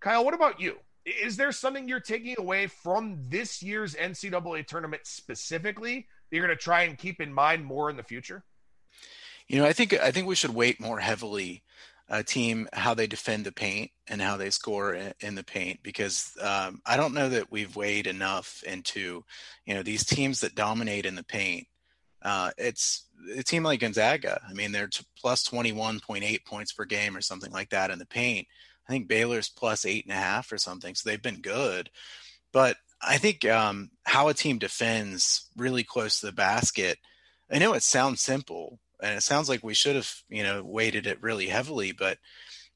Kyle, 0.00 0.24
what 0.24 0.34
about 0.34 0.60
you? 0.60 0.76
Is 1.04 1.36
there 1.36 1.52
something 1.52 1.88
you're 1.88 2.00
taking 2.00 2.36
away 2.38 2.66
from 2.66 3.18
this 3.28 3.62
year's 3.62 3.94
NCAA 3.94 4.66
tournament 4.66 5.02
specifically 5.04 6.06
that 6.30 6.36
you're 6.36 6.46
going 6.46 6.56
to 6.56 6.62
try 6.62 6.82
and 6.82 6.98
keep 6.98 7.20
in 7.20 7.32
mind 7.32 7.64
more 7.64 7.90
in 7.90 7.96
the 7.96 8.02
future? 8.02 8.44
You 9.48 9.58
know, 9.58 9.66
I 9.66 9.72
think 9.72 9.94
I 9.94 10.10
think 10.10 10.26
we 10.26 10.34
should 10.34 10.54
weight 10.54 10.80
more 10.80 10.98
heavily 10.98 11.62
a 12.08 12.22
team 12.22 12.68
how 12.72 12.94
they 12.94 13.06
defend 13.06 13.46
the 13.46 13.52
paint 13.52 13.90
and 14.06 14.20
how 14.20 14.36
they 14.36 14.50
score 14.50 14.94
in, 15.20 15.34
the 15.34 15.44
paint 15.44 15.80
because 15.82 16.32
um, 16.42 16.82
I 16.84 16.96
don't 16.96 17.14
know 17.14 17.30
that 17.30 17.50
we've 17.50 17.74
weighed 17.74 18.06
enough 18.06 18.62
into 18.66 19.24
you 19.64 19.74
know 19.74 19.82
these 19.82 20.04
teams 20.04 20.40
that 20.40 20.54
dominate 20.54 21.06
in 21.06 21.14
the 21.14 21.24
paint. 21.24 21.66
Uh, 22.20 22.50
it's 22.58 23.08
a 23.36 23.42
team 23.42 23.62
like 23.62 23.80
Gonzaga. 23.80 24.40
I 24.48 24.52
mean, 24.52 24.72
they're 24.72 24.90
plus 25.18 25.42
twenty 25.42 25.72
one 25.72 26.00
point 26.00 26.24
eight 26.24 26.44
points 26.44 26.72
per 26.72 26.84
game 26.84 27.16
or 27.16 27.22
something 27.22 27.52
like 27.52 27.70
that 27.70 27.90
in 27.90 27.98
the 27.98 28.06
paint. 28.06 28.46
I 28.88 28.92
think 28.92 29.08
Baylor's 29.08 29.48
plus 29.48 29.86
eight 29.86 30.04
and 30.04 30.12
a 30.12 30.16
half 30.16 30.52
or 30.52 30.58
something, 30.58 30.94
so 30.94 31.08
they've 31.08 31.22
been 31.22 31.40
good. 31.40 31.88
But 32.52 32.76
I 33.00 33.18
think 33.18 33.44
um, 33.46 33.90
how 34.04 34.28
a 34.28 34.34
team 34.34 34.58
defends 34.58 35.48
really 35.56 35.82
close 35.82 36.20
to 36.20 36.26
the 36.26 36.32
basket. 36.32 36.98
I 37.50 37.58
know 37.58 37.74
it 37.74 37.82
sounds 37.82 38.20
simple, 38.20 38.78
and 39.02 39.16
it 39.16 39.22
sounds 39.22 39.48
like 39.48 39.62
we 39.62 39.74
should 39.74 39.96
have 39.96 40.14
you 40.28 40.42
know 40.42 40.62
weighted 40.62 41.06
it 41.06 41.22
really 41.22 41.46
heavily 41.46 41.92
but 41.92 42.18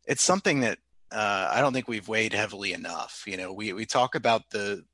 it's 0.06 0.22
something 0.22 0.60
that 0.60 0.78
uh, 1.12 1.48
i 1.52 1.60
don't 1.60 1.72
think 1.72 1.88
we've 1.88 2.08
weighed 2.08 2.32
heavily 2.32 2.72
enough 2.72 3.22
you 3.26 3.36
know 3.36 3.52
we, 3.52 3.72
we 3.72 3.86
talk 3.86 4.14
about 4.14 4.50
the 4.50 4.84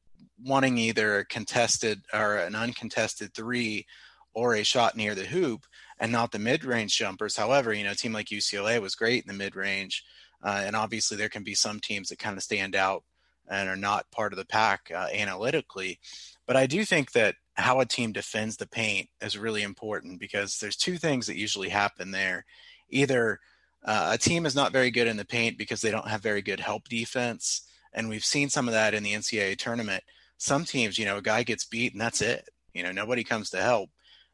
wanting 0.44 0.78
either 0.78 1.18
a 1.18 1.24
contested 1.24 2.02
or 2.12 2.36
an 2.36 2.54
uncontested 2.54 3.34
three 3.34 3.86
or 4.34 4.54
a 4.54 4.62
shot 4.62 4.96
near 4.96 5.14
the 5.14 5.24
hoop 5.24 5.64
and 5.98 6.10
not 6.10 6.32
the 6.32 6.38
mid-range 6.38 6.96
jumpers. 6.96 7.36
However 7.36 7.72
you 7.72 7.84
know 7.84 7.92
a 7.92 7.96
team 7.96 8.12
like 8.12 8.26
ucla 8.26 8.80
was 8.80 8.94
great 8.94 9.22
in 9.22 9.28
the 9.28 9.34
mid-range 9.34 10.04
uh, 10.42 10.62
and 10.64 10.74
obviously 10.74 11.16
there 11.16 11.28
can 11.28 11.44
be 11.44 11.54
some 11.54 11.80
teams 11.80 12.08
that 12.08 12.18
kind 12.18 12.36
of 12.36 12.42
stand 12.42 12.74
out 12.74 13.04
and 13.48 13.68
are 13.68 13.76
not 13.76 14.10
part 14.10 14.32
of 14.32 14.38
the 14.38 14.44
pack 14.44 14.90
uh, 14.94 15.08
analytically 15.12 15.98
but 16.46 16.56
i 16.56 16.66
do 16.66 16.84
think 16.84 17.12
that 17.12 17.34
how 17.54 17.80
a 17.80 17.86
team 17.86 18.12
defends 18.12 18.56
the 18.56 18.66
paint 18.66 19.08
is 19.20 19.36
really 19.36 19.62
important 19.62 20.18
because 20.18 20.58
there's 20.58 20.76
two 20.76 20.96
things 20.96 21.26
that 21.26 21.36
usually 21.36 21.68
happen 21.68 22.10
there. 22.10 22.44
Either 22.88 23.38
uh, 23.84 24.10
a 24.14 24.18
team 24.18 24.46
is 24.46 24.54
not 24.54 24.72
very 24.72 24.90
good 24.90 25.06
in 25.06 25.16
the 25.16 25.24
paint 25.24 25.58
because 25.58 25.80
they 25.80 25.90
don't 25.90 26.08
have 26.08 26.22
very 26.22 26.42
good 26.42 26.60
help 26.60 26.88
defense. 26.88 27.62
And 27.92 28.08
we've 28.08 28.24
seen 28.24 28.48
some 28.48 28.68
of 28.68 28.74
that 28.74 28.94
in 28.94 29.02
the 29.02 29.12
NCAA 29.12 29.58
tournament. 29.58 30.02
Some 30.38 30.64
teams, 30.64 30.98
you 30.98 31.04
know, 31.04 31.18
a 31.18 31.22
guy 31.22 31.42
gets 31.42 31.64
beat 31.64 31.92
and 31.92 32.00
that's 32.00 32.22
it. 32.22 32.48
You 32.72 32.82
know, 32.82 32.92
nobody 32.92 33.22
comes 33.22 33.50
to 33.50 33.60
help. 33.60 33.90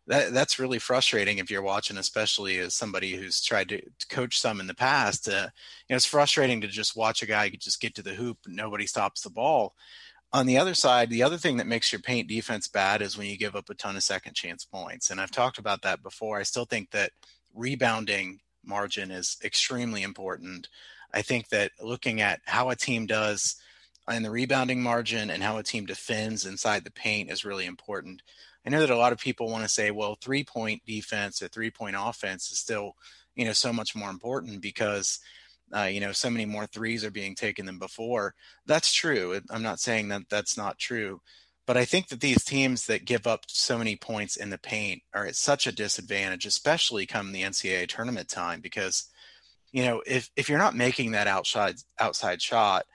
That, 0.06 0.32
that's 0.32 0.58
really 0.58 0.78
frustrating 0.78 1.36
if 1.36 1.50
you're 1.50 1.60
watching, 1.60 1.98
especially 1.98 2.60
as 2.60 2.74
somebody 2.74 3.14
who's 3.14 3.42
tried 3.42 3.68
to, 3.70 3.80
to 3.80 4.06
coach 4.08 4.38
some 4.38 4.60
in 4.60 4.66
the 4.66 4.74
past. 4.74 5.28
Uh, 5.28 5.48
you 5.88 5.90
know, 5.90 5.96
it's 5.96 6.06
frustrating 6.06 6.60
to 6.62 6.68
just 6.68 6.96
watch 6.96 7.22
a 7.22 7.26
guy 7.26 7.50
just 7.50 7.80
get 7.80 7.94
to 7.96 8.02
the 8.02 8.14
hoop 8.14 8.38
and 8.46 8.56
nobody 8.56 8.86
stops 8.86 9.20
the 9.22 9.28
ball 9.28 9.74
on 10.32 10.46
the 10.46 10.58
other 10.58 10.74
side, 10.74 11.10
the 11.10 11.22
other 11.22 11.38
thing 11.38 11.56
that 11.56 11.66
makes 11.66 11.90
your 11.90 12.00
paint 12.00 12.28
defense 12.28 12.68
bad 12.68 13.00
is 13.00 13.16
when 13.16 13.28
you 13.28 13.38
give 13.38 13.56
up 13.56 13.70
a 13.70 13.74
ton 13.74 13.96
of 13.96 14.02
second 14.02 14.34
chance 14.34 14.64
points. 14.64 15.10
And 15.10 15.20
I've 15.20 15.30
talked 15.30 15.58
about 15.58 15.82
that 15.82 16.02
before. 16.02 16.38
I 16.38 16.42
still 16.42 16.66
think 16.66 16.90
that 16.90 17.12
rebounding 17.54 18.40
margin 18.64 19.10
is 19.10 19.38
extremely 19.42 20.02
important. 20.02 20.68
I 21.14 21.22
think 21.22 21.48
that 21.48 21.72
looking 21.80 22.20
at 22.20 22.40
how 22.44 22.68
a 22.68 22.76
team 22.76 23.06
does 23.06 23.56
in 24.10 24.22
the 24.22 24.30
rebounding 24.30 24.82
margin 24.82 25.30
and 25.30 25.42
how 25.42 25.56
a 25.56 25.62
team 25.62 25.86
defends 25.86 26.44
inside 26.44 26.84
the 26.84 26.90
paint 26.90 27.30
is 27.30 27.44
really 27.44 27.64
important. 27.66 28.22
I 28.66 28.70
know 28.70 28.80
that 28.80 28.90
a 28.90 28.96
lot 28.96 29.12
of 29.12 29.18
people 29.18 29.48
want 29.48 29.64
to 29.64 29.68
say, 29.68 29.90
well, 29.90 30.18
three 30.20 30.44
point 30.44 30.82
defense 30.86 31.40
or 31.40 31.48
three 31.48 31.70
point 31.70 31.96
offense 31.98 32.50
is 32.50 32.58
still, 32.58 32.96
you 33.34 33.46
know, 33.46 33.52
so 33.52 33.72
much 33.72 33.96
more 33.96 34.10
important 34.10 34.60
because 34.60 35.20
uh, 35.74 35.82
you 35.82 36.00
know, 36.00 36.12
so 36.12 36.30
many 36.30 36.46
more 36.46 36.66
threes 36.66 37.04
are 37.04 37.10
being 37.10 37.34
taken 37.34 37.66
than 37.66 37.78
before. 37.78 38.34
That's 38.66 38.92
true. 38.92 39.40
I'm 39.50 39.62
not 39.62 39.80
saying 39.80 40.08
that 40.08 40.22
that's 40.30 40.56
not 40.56 40.78
true. 40.78 41.20
But 41.66 41.76
I 41.76 41.84
think 41.84 42.08
that 42.08 42.20
these 42.20 42.44
teams 42.44 42.86
that 42.86 43.04
give 43.04 43.26
up 43.26 43.44
so 43.46 43.76
many 43.76 43.94
points 43.94 44.36
in 44.36 44.48
the 44.48 44.56
paint 44.56 45.02
are 45.12 45.26
at 45.26 45.36
such 45.36 45.66
a 45.66 45.72
disadvantage, 45.72 46.46
especially 46.46 47.04
come 47.04 47.32
the 47.32 47.42
NCAA 47.42 47.88
tournament 47.88 48.30
time, 48.30 48.60
because, 48.60 49.04
you 49.70 49.84
know, 49.84 50.02
if, 50.06 50.30
if 50.34 50.48
you're 50.48 50.56
not 50.56 50.74
making 50.74 51.10
that 51.10 51.26
outside 51.26 51.74
outside 52.00 52.40
shot, 52.40 52.86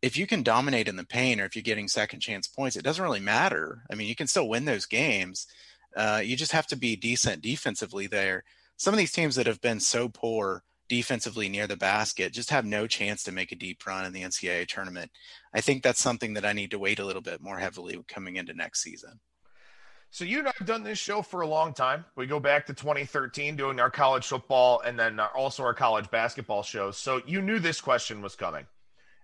if 0.00 0.16
you 0.16 0.26
can 0.26 0.42
dominate 0.42 0.88
in 0.88 0.96
the 0.96 1.04
paint 1.04 1.42
or 1.42 1.44
if 1.44 1.54
you're 1.54 1.62
getting 1.62 1.88
second 1.88 2.20
chance 2.20 2.48
points, 2.48 2.74
it 2.74 2.82
doesn't 2.82 3.04
really 3.04 3.20
matter. 3.20 3.82
I 3.90 3.96
mean, 3.96 4.08
you 4.08 4.16
can 4.16 4.26
still 4.26 4.48
win 4.48 4.64
those 4.64 4.86
games. 4.86 5.46
Uh, 5.94 6.22
you 6.24 6.34
just 6.34 6.52
have 6.52 6.66
to 6.68 6.76
be 6.76 6.96
decent 6.96 7.42
defensively 7.42 8.06
there. 8.06 8.44
Some 8.78 8.94
of 8.94 8.98
these 8.98 9.12
teams 9.12 9.36
that 9.36 9.46
have 9.46 9.60
been 9.60 9.78
so 9.78 10.08
poor 10.08 10.64
defensively 10.88 11.48
near 11.48 11.66
the 11.66 11.76
basket 11.76 12.32
just 12.32 12.50
have 12.50 12.64
no 12.64 12.86
chance 12.86 13.22
to 13.22 13.32
make 13.32 13.52
a 13.52 13.56
deep 13.56 13.86
run 13.86 14.04
in 14.04 14.12
the 14.12 14.22
NCAA 14.22 14.66
tournament. 14.66 15.10
I 15.54 15.60
think 15.60 15.82
that's 15.82 16.00
something 16.00 16.34
that 16.34 16.44
I 16.44 16.52
need 16.52 16.70
to 16.72 16.78
wait 16.78 16.98
a 16.98 17.04
little 17.04 17.22
bit 17.22 17.40
more 17.40 17.58
heavily 17.58 17.98
coming 18.08 18.36
into 18.36 18.52
next 18.54 18.82
season. 18.82 19.20
So 20.10 20.24
you 20.24 20.40
and 20.40 20.48
I 20.48 20.52
have 20.58 20.66
done 20.66 20.82
this 20.82 20.98
show 20.98 21.22
for 21.22 21.40
a 21.40 21.46
long 21.46 21.72
time. 21.72 22.04
We 22.16 22.26
go 22.26 22.38
back 22.38 22.66
to 22.66 22.74
2013 22.74 23.56
doing 23.56 23.80
our 23.80 23.90
college 23.90 24.26
football 24.26 24.82
and 24.84 24.98
then 24.98 25.18
also 25.18 25.62
our 25.62 25.72
college 25.72 26.10
basketball 26.10 26.62
shows. 26.62 26.98
So 26.98 27.22
you 27.26 27.40
knew 27.40 27.58
this 27.58 27.80
question 27.80 28.20
was 28.20 28.36
coming. 28.36 28.66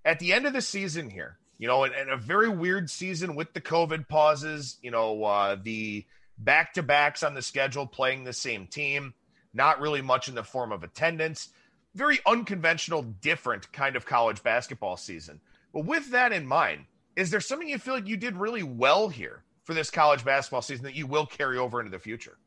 At 0.06 0.18
the 0.18 0.32
end 0.32 0.46
of 0.46 0.54
the 0.54 0.62
season 0.62 1.10
here, 1.10 1.36
you 1.58 1.68
know, 1.68 1.84
in 1.84 2.08
a 2.08 2.16
very 2.16 2.48
weird 2.48 2.88
season 2.88 3.34
with 3.34 3.52
the 3.52 3.60
COVID 3.60 4.08
pauses, 4.08 4.78
you 4.80 4.90
know, 4.90 5.24
uh, 5.24 5.56
the 5.62 6.06
back 6.38 6.72
to 6.74 6.82
backs 6.82 7.22
on 7.22 7.34
the 7.34 7.42
schedule 7.42 7.86
playing 7.86 8.24
the 8.24 8.32
same 8.32 8.66
team, 8.66 9.12
not 9.58 9.78
really 9.78 10.00
much 10.00 10.28
in 10.28 10.34
the 10.34 10.42
form 10.42 10.72
of 10.72 10.82
attendance 10.82 11.50
very 11.98 12.20
unconventional, 12.26 13.02
different 13.02 13.70
kind 13.72 13.96
of 13.96 14.06
college 14.06 14.42
basketball 14.42 14.96
season. 14.96 15.40
But 15.74 15.84
with 15.84 16.10
that 16.12 16.32
in 16.32 16.46
mind, 16.46 16.84
is 17.16 17.30
there 17.30 17.40
something 17.40 17.68
you 17.68 17.78
feel 17.78 17.94
like 17.94 18.06
you 18.06 18.16
did 18.16 18.36
really 18.36 18.62
well 18.62 19.08
here 19.08 19.42
for 19.64 19.74
this 19.74 19.90
college 19.90 20.24
basketball 20.24 20.62
season 20.62 20.84
that 20.84 20.94
you 20.94 21.06
will 21.06 21.26
carry 21.26 21.58
over 21.58 21.80
into 21.80 21.90
the 21.90 21.98
future? 21.98 22.38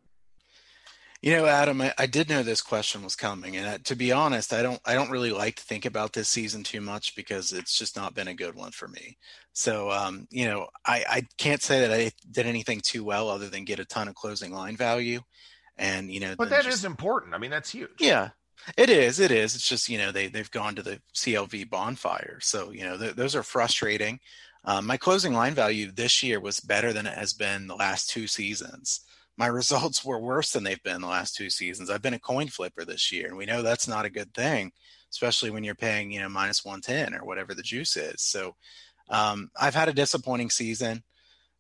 You 1.22 1.34
know, 1.34 1.46
Adam, 1.46 1.82
I, 1.82 1.94
I 2.00 2.08
did 2.08 2.30
know 2.30 2.42
this 2.42 2.64
question 2.64 3.04
was 3.04 3.16
coming, 3.16 3.56
and 3.56 3.68
uh, 3.68 3.78
to 3.84 3.96
be 3.96 4.12
honest, 4.12 4.54
I 4.54 4.64
don't, 4.64 4.82
I 4.86 4.96
don't 4.96 5.12
really 5.12 5.32
like 5.32 5.58
to 5.58 5.64
think 5.64 5.86
about 5.86 6.14
this 6.14 6.30
season 6.30 6.64
too 6.64 6.82
much 6.82 7.16
because 7.16 7.54
it's 7.54 7.78
just 7.78 7.96
not 7.96 8.16
been 8.16 8.28
a 8.28 8.34
good 8.34 8.56
one 8.56 8.72
for 8.72 8.88
me. 8.88 9.18
So, 9.54 9.92
um, 9.92 10.28
you 10.32 10.46
know, 10.46 10.68
I, 10.84 11.06
I 11.08 11.28
can't 11.38 11.62
say 11.62 11.82
that 11.82 11.94
I 11.94 12.12
did 12.32 12.48
anything 12.48 12.82
too 12.82 13.04
well 13.04 13.30
other 13.30 13.50
than 13.50 13.66
get 13.66 13.80
a 13.80 13.86
ton 13.86 14.08
of 14.08 14.16
closing 14.16 14.52
line 14.52 14.76
value, 14.76 15.20
and 15.82 16.12
you 16.12 16.20
know, 16.20 16.36
but 16.38 16.50
that 16.50 16.64
just, 16.64 16.78
is 16.78 16.86
important. 16.86 17.34
I 17.34 17.38
mean, 17.38 17.52
that's 17.52 17.72
huge. 17.72 17.90
Yeah, 18.00 18.30
it 18.78 18.90
is. 18.90 19.20
It 19.20 19.32
is. 19.32 19.56
It's 19.56 19.68
just 19.68 19.90
you 19.90 19.98
know 19.98 20.12
they 20.12 20.28
they've 20.28 20.52
gone 20.52 20.76
to 20.76 20.84
the 20.84 21.02
CLV 21.16 21.70
bonfire, 21.70 22.40
so 22.42 22.72
you 22.72 22.84
know 22.84 22.98
th- 22.98 23.16
those 23.16 23.36
are 23.36 23.44
frustrating. 23.44 24.20
Um, 24.64 24.86
my 24.86 24.98
closing 24.98 25.34
line 25.34 25.56
value 25.56 25.92
this 25.92 26.22
year 26.22 26.40
was 26.40 26.60
better 26.60 26.94
than 26.94 27.08
it 27.08 27.18
has 27.18 27.34
been 27.34 27.66
the 27.66 27.76
last 27.76 28.10
two 28.10 28.28
seasons 28.28 29.02
my 29.38 29.48
results 29.62 30.06
were 30.06 30.20
worse 30.20 30.52
than 30.52 30.64
they've 30.64 30.84
been 30.84 31.02
the 31.02 31.08
last 31.08 31.36
two 31.36 31.50
seasons. 31.50 31.90
I've 31.90 32.02
been 32.02 32.14
a 32.14 32.20
coin 32.20 32.48
flipper 32.48 32.86
this 32.86 33.12
year, 33.12 33.28
and 33.28 33.38
we 33.38 33.46
know 33.46 33.62
that's 33.62 33.88
not 33.88 34.06
a 34.06 34.10
good 34.10 34.34
thing, 34.34 34.72
especially 35.12 35.50
when 35.50 35.64
you're 35.64 35.76
paying, 35.76 36.12
you 36.12 36.22
know, 36.22 36.30
minus 36.30 36.64
110 36.64 37.20
or 37.20 37.26
whatever 37.26 37.54
the 37.54 37.64
juice 37.64 37.98
is. 37.98 38.22
So 38.22 38.56
um, 39.10 39.50
I've 39.60 39.76
had 39.76 39.90
a 39.90 39.94
disappointing 39.94 40.50
season. 40.50 41.04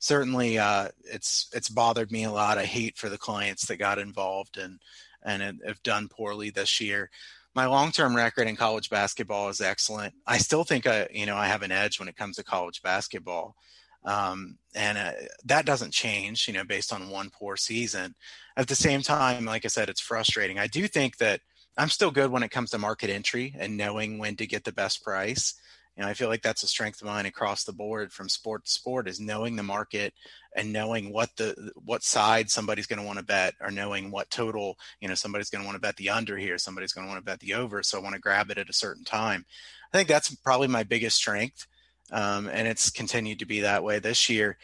Certainly, 0.01 0.57
uh, 0.57 0.87
it's 1.03 1.47
it's 1.53 1.69
bothered 1.69 2.11
me 2.11 2.23
a 2.23 2.31
lot. 2.31 2.57
I 2.57 2.65
hate 2.65 2.97
for 2.97 3.07
the 3.07 3.19
clients 3.19 3.67
that 3.67 3.77
got 3.77 3.99
involved 3.99 4.57
and 4.57 4.79
and 5.23 5.61
have 5.63 5.83
done 5.83 6.09
poorly 6.09 6.49
this 6.49 6.81
year. 6.81 7.11
My 7.53 7.67
long-term 7.67 8.15
record 8.15 8.47
in 8.47 8.55
college 8.55 8.89
basketball 8.89 9.49
is 9.49 9.61
excellent. 9.61 10.15
I 10.25 10.39
still 10.39 10.63
think 10.63 10.87
I, 10.87 11.07
you 11.11 11.27
know, 11.27 11.35
I 11.35 11.45
have 11.45 11.61
an 11.61 11.71
edge 11.71 11.99
when 11.99 12.09
it 12.09 12.15
comes 12.15 12.37
to 12.37 12.43
college 12.43 12.81
basketball. 12.81 13.55
Um, 14.03 14.57
and 14.73 14.97
uh, 14.97 15.11
that 15.45 15.67
doesn't 15.67 15.93
change, 15.93 16.47
you 16.47 16.55
know, 16.55 16.63
based 16.63 16.91
on 16.91 17.11
one 17.11 17.29
poor 17.29 17.55
season. 17.55 18.15
At 18.57 18.69
the 18.69 18.75
same 18.75 19.03
time, 19.03 19.45
like 19.45 19.65
I 19.65 19.67
said, 19.67 19.89
it's 19.89 20.01
frustrating. 20.01 20.57
I 20.57 20.65
do 20.65 20.87
think 20.87 21.17
that 21.17 21.41
I'm 21.77 21.89
still 21.89 22.09
good 22.09 22.31
when 22.31 22.41
it 22.41 22.49
comes 22.49 22.71
to 22.71 22.79
market 22.79 23.11
entry 23.11 23.53
and 23.59 23.77
knowing 23.77 24.17
when 24.17 24.35
to 24.37 24.47
get 24.47 24.63
the 24.63 24.71
best 24.71 25.03
price. 25.03 25.53
Know, 25.97 26.07
I 26.07 26.13
feel 26.13 26.29
like 26.29 26.41
that's 26.41 26.63
a 26.63 26.67
strength 26.67 27.01
of 27.01 27.07
mine 27.07 27.25
across 27.25 27.63
the 27.63 27.73
board 27.73 28.11
from 28.11 28.27
sport 28.27 28.65
to 28.65 28.71
sport 28.71 29.07
is 29.07 29.19
knowing 29.19 29.55
the 29.55 29.63
market 29.63 30.13
and 30.55 30.73
knowing 30.73 31.13
what 31.13 31.29
the 31.37 31.71
what 31.75 32.03
side 32.03 32.49
somebody's 32.49 32.87
going 32.87 32.99
to 32.99 33.05
want 33.05 33.19
to 33.19 33.25
bet 33.25 33.53
or 33.61 33.69
knowing 33.69 34.09
what 34.09 34.29
total, 34.31 34.77
you 34.99 35.07
know, 35.07 35.15
somebody's 35.15 35.49
going 35.49 35.61
to 35.61 35.65
want 35.65 35.75
to 35.75 35.81
bet 35.81 35.97
the 35.97 36.09
under 36.09 36.37
here, 36.37 36.57
somebody's 36.57 36.93
going 36.93 37.05
to 37.05 37.09
want 37.09 37.19
to 37.19 37.29
bet 37.29 37.39
the 37.39 37.53
over, 37.53 37.83
so 37.83 37.99
I 37.99 38.01
want 38.01 38.15
to 38.15 38.21
grab 38.21 38.49
it 38.49 38.57
at 38.57 38.69
a 38.69 38.73
certain 38.73 39.03
time. 39.03 39.45
I 39.93 39.97
think 39.97 40.07
that's 40.07 40.33
probably 40.35 40.67
my 40.67 40.83
biggest 40.83 41.17
strength 41.17 41.67
um, 42.11 42.49
and 42.49 42.67
it's 42.67 42.89
continued 42.89 43.39
to 43.39 43.45
be 43.45 43.61
that 43.61 43.83
way 43.83 43.99
this 43.99 44.29
year. 44.29 44.57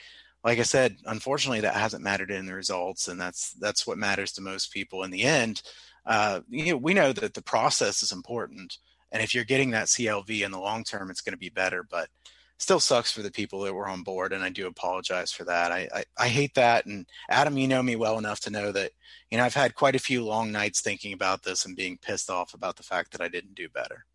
Like 0.43 0.59
I 0.59 0.63
said, 0.63 0.97
unfortunately, 1.05 1.61
that 1.61 1.73
hasn't 1.73 2.03
mattered 2.03 2.31
in 2.31 2.45
the 2.45 2.53
results, 2.53 3.07
and 3.07 3.19
that's 3.19 3.53
that's 3.53 3.87
what 3.87 3.97
matters 3.97 4.33
to 4.33 4.41
most 4.41 4.71
people 4.71 5.03
in 5.03 5.11
the 5.11 5.23
end. 5.23 5.61
Uh, 6.05 6.41
you 6.49 6.71
know, 6.71 6.77
we 6.77 6.93
know 6.93 7.11
that 7.11 7.33
the 7.33 7.41
process 7.41 8.03
is 8.03 8.11
important, 8.11 8.77
and 9.11 9.23
if 9.23 9.33
you're 9.33 9.43
getting 9.43 9.71
that 9.71 9.87
CLV 9.87 10.43
in 10.43 10.51
the 10.51 10.59
long 10.59 10.83
term, 10.83 11.09
it's 11.09 11.21
going 11.21 11.33
to 11.33 11.37
be 11.37 11.49
better. 11.49 11.83
But 11.83 12.09
still 12.57 12.79
sucks 12.79 13.11
for 13.11 13.21
the 13.21 13.31
people 13.31 13.61
that 13.61 13.73
were 13.73 13.87
on 13.87 14.03
board, 14.03 14.33
and 14.33 14.43
I 14.43 14.49
do 14.49 14.67
apologize 14.67 15.31
for 15.31 15.43
that. 15.45 15.71
I, 15.71 15.87
I, 15.93 16.03
I 16.17 16.27
hate 16.27 16.55
that. 16.55 16.85
And 16.85 17.05
Adam, 17.29 17.57
you 17.57 17.67
know 17.67 17.83
me 17.83 17.95
well 17.95 18.17
enough 18.17 18.39
to 18.41 18.49
know 18.49 18.71
that 18.71 18.91
you 19.31 19.37
know 19.37 19.43
I've 19.43 19.53
had 19.53 19.75
quite 19.75 19.95
a 19.95 19.99
few 19.99 20.23
long 20.23 20.51
nights 20.51 20.81
thinking 20.81 21.13
about 21.13 21.43
this 21.43 21.65
and 21.65 21.75
being 21.75 21.97
pissed 21.97 22.29
off 22.29 22.53
about 22.53 22.75
the 22.75 22.83
fact 22.83 23.11
that 23.11 23.21
I 23.21 23.27
didn't 23.27 23.55
do 23.55 23.69
better. 23.69 24.05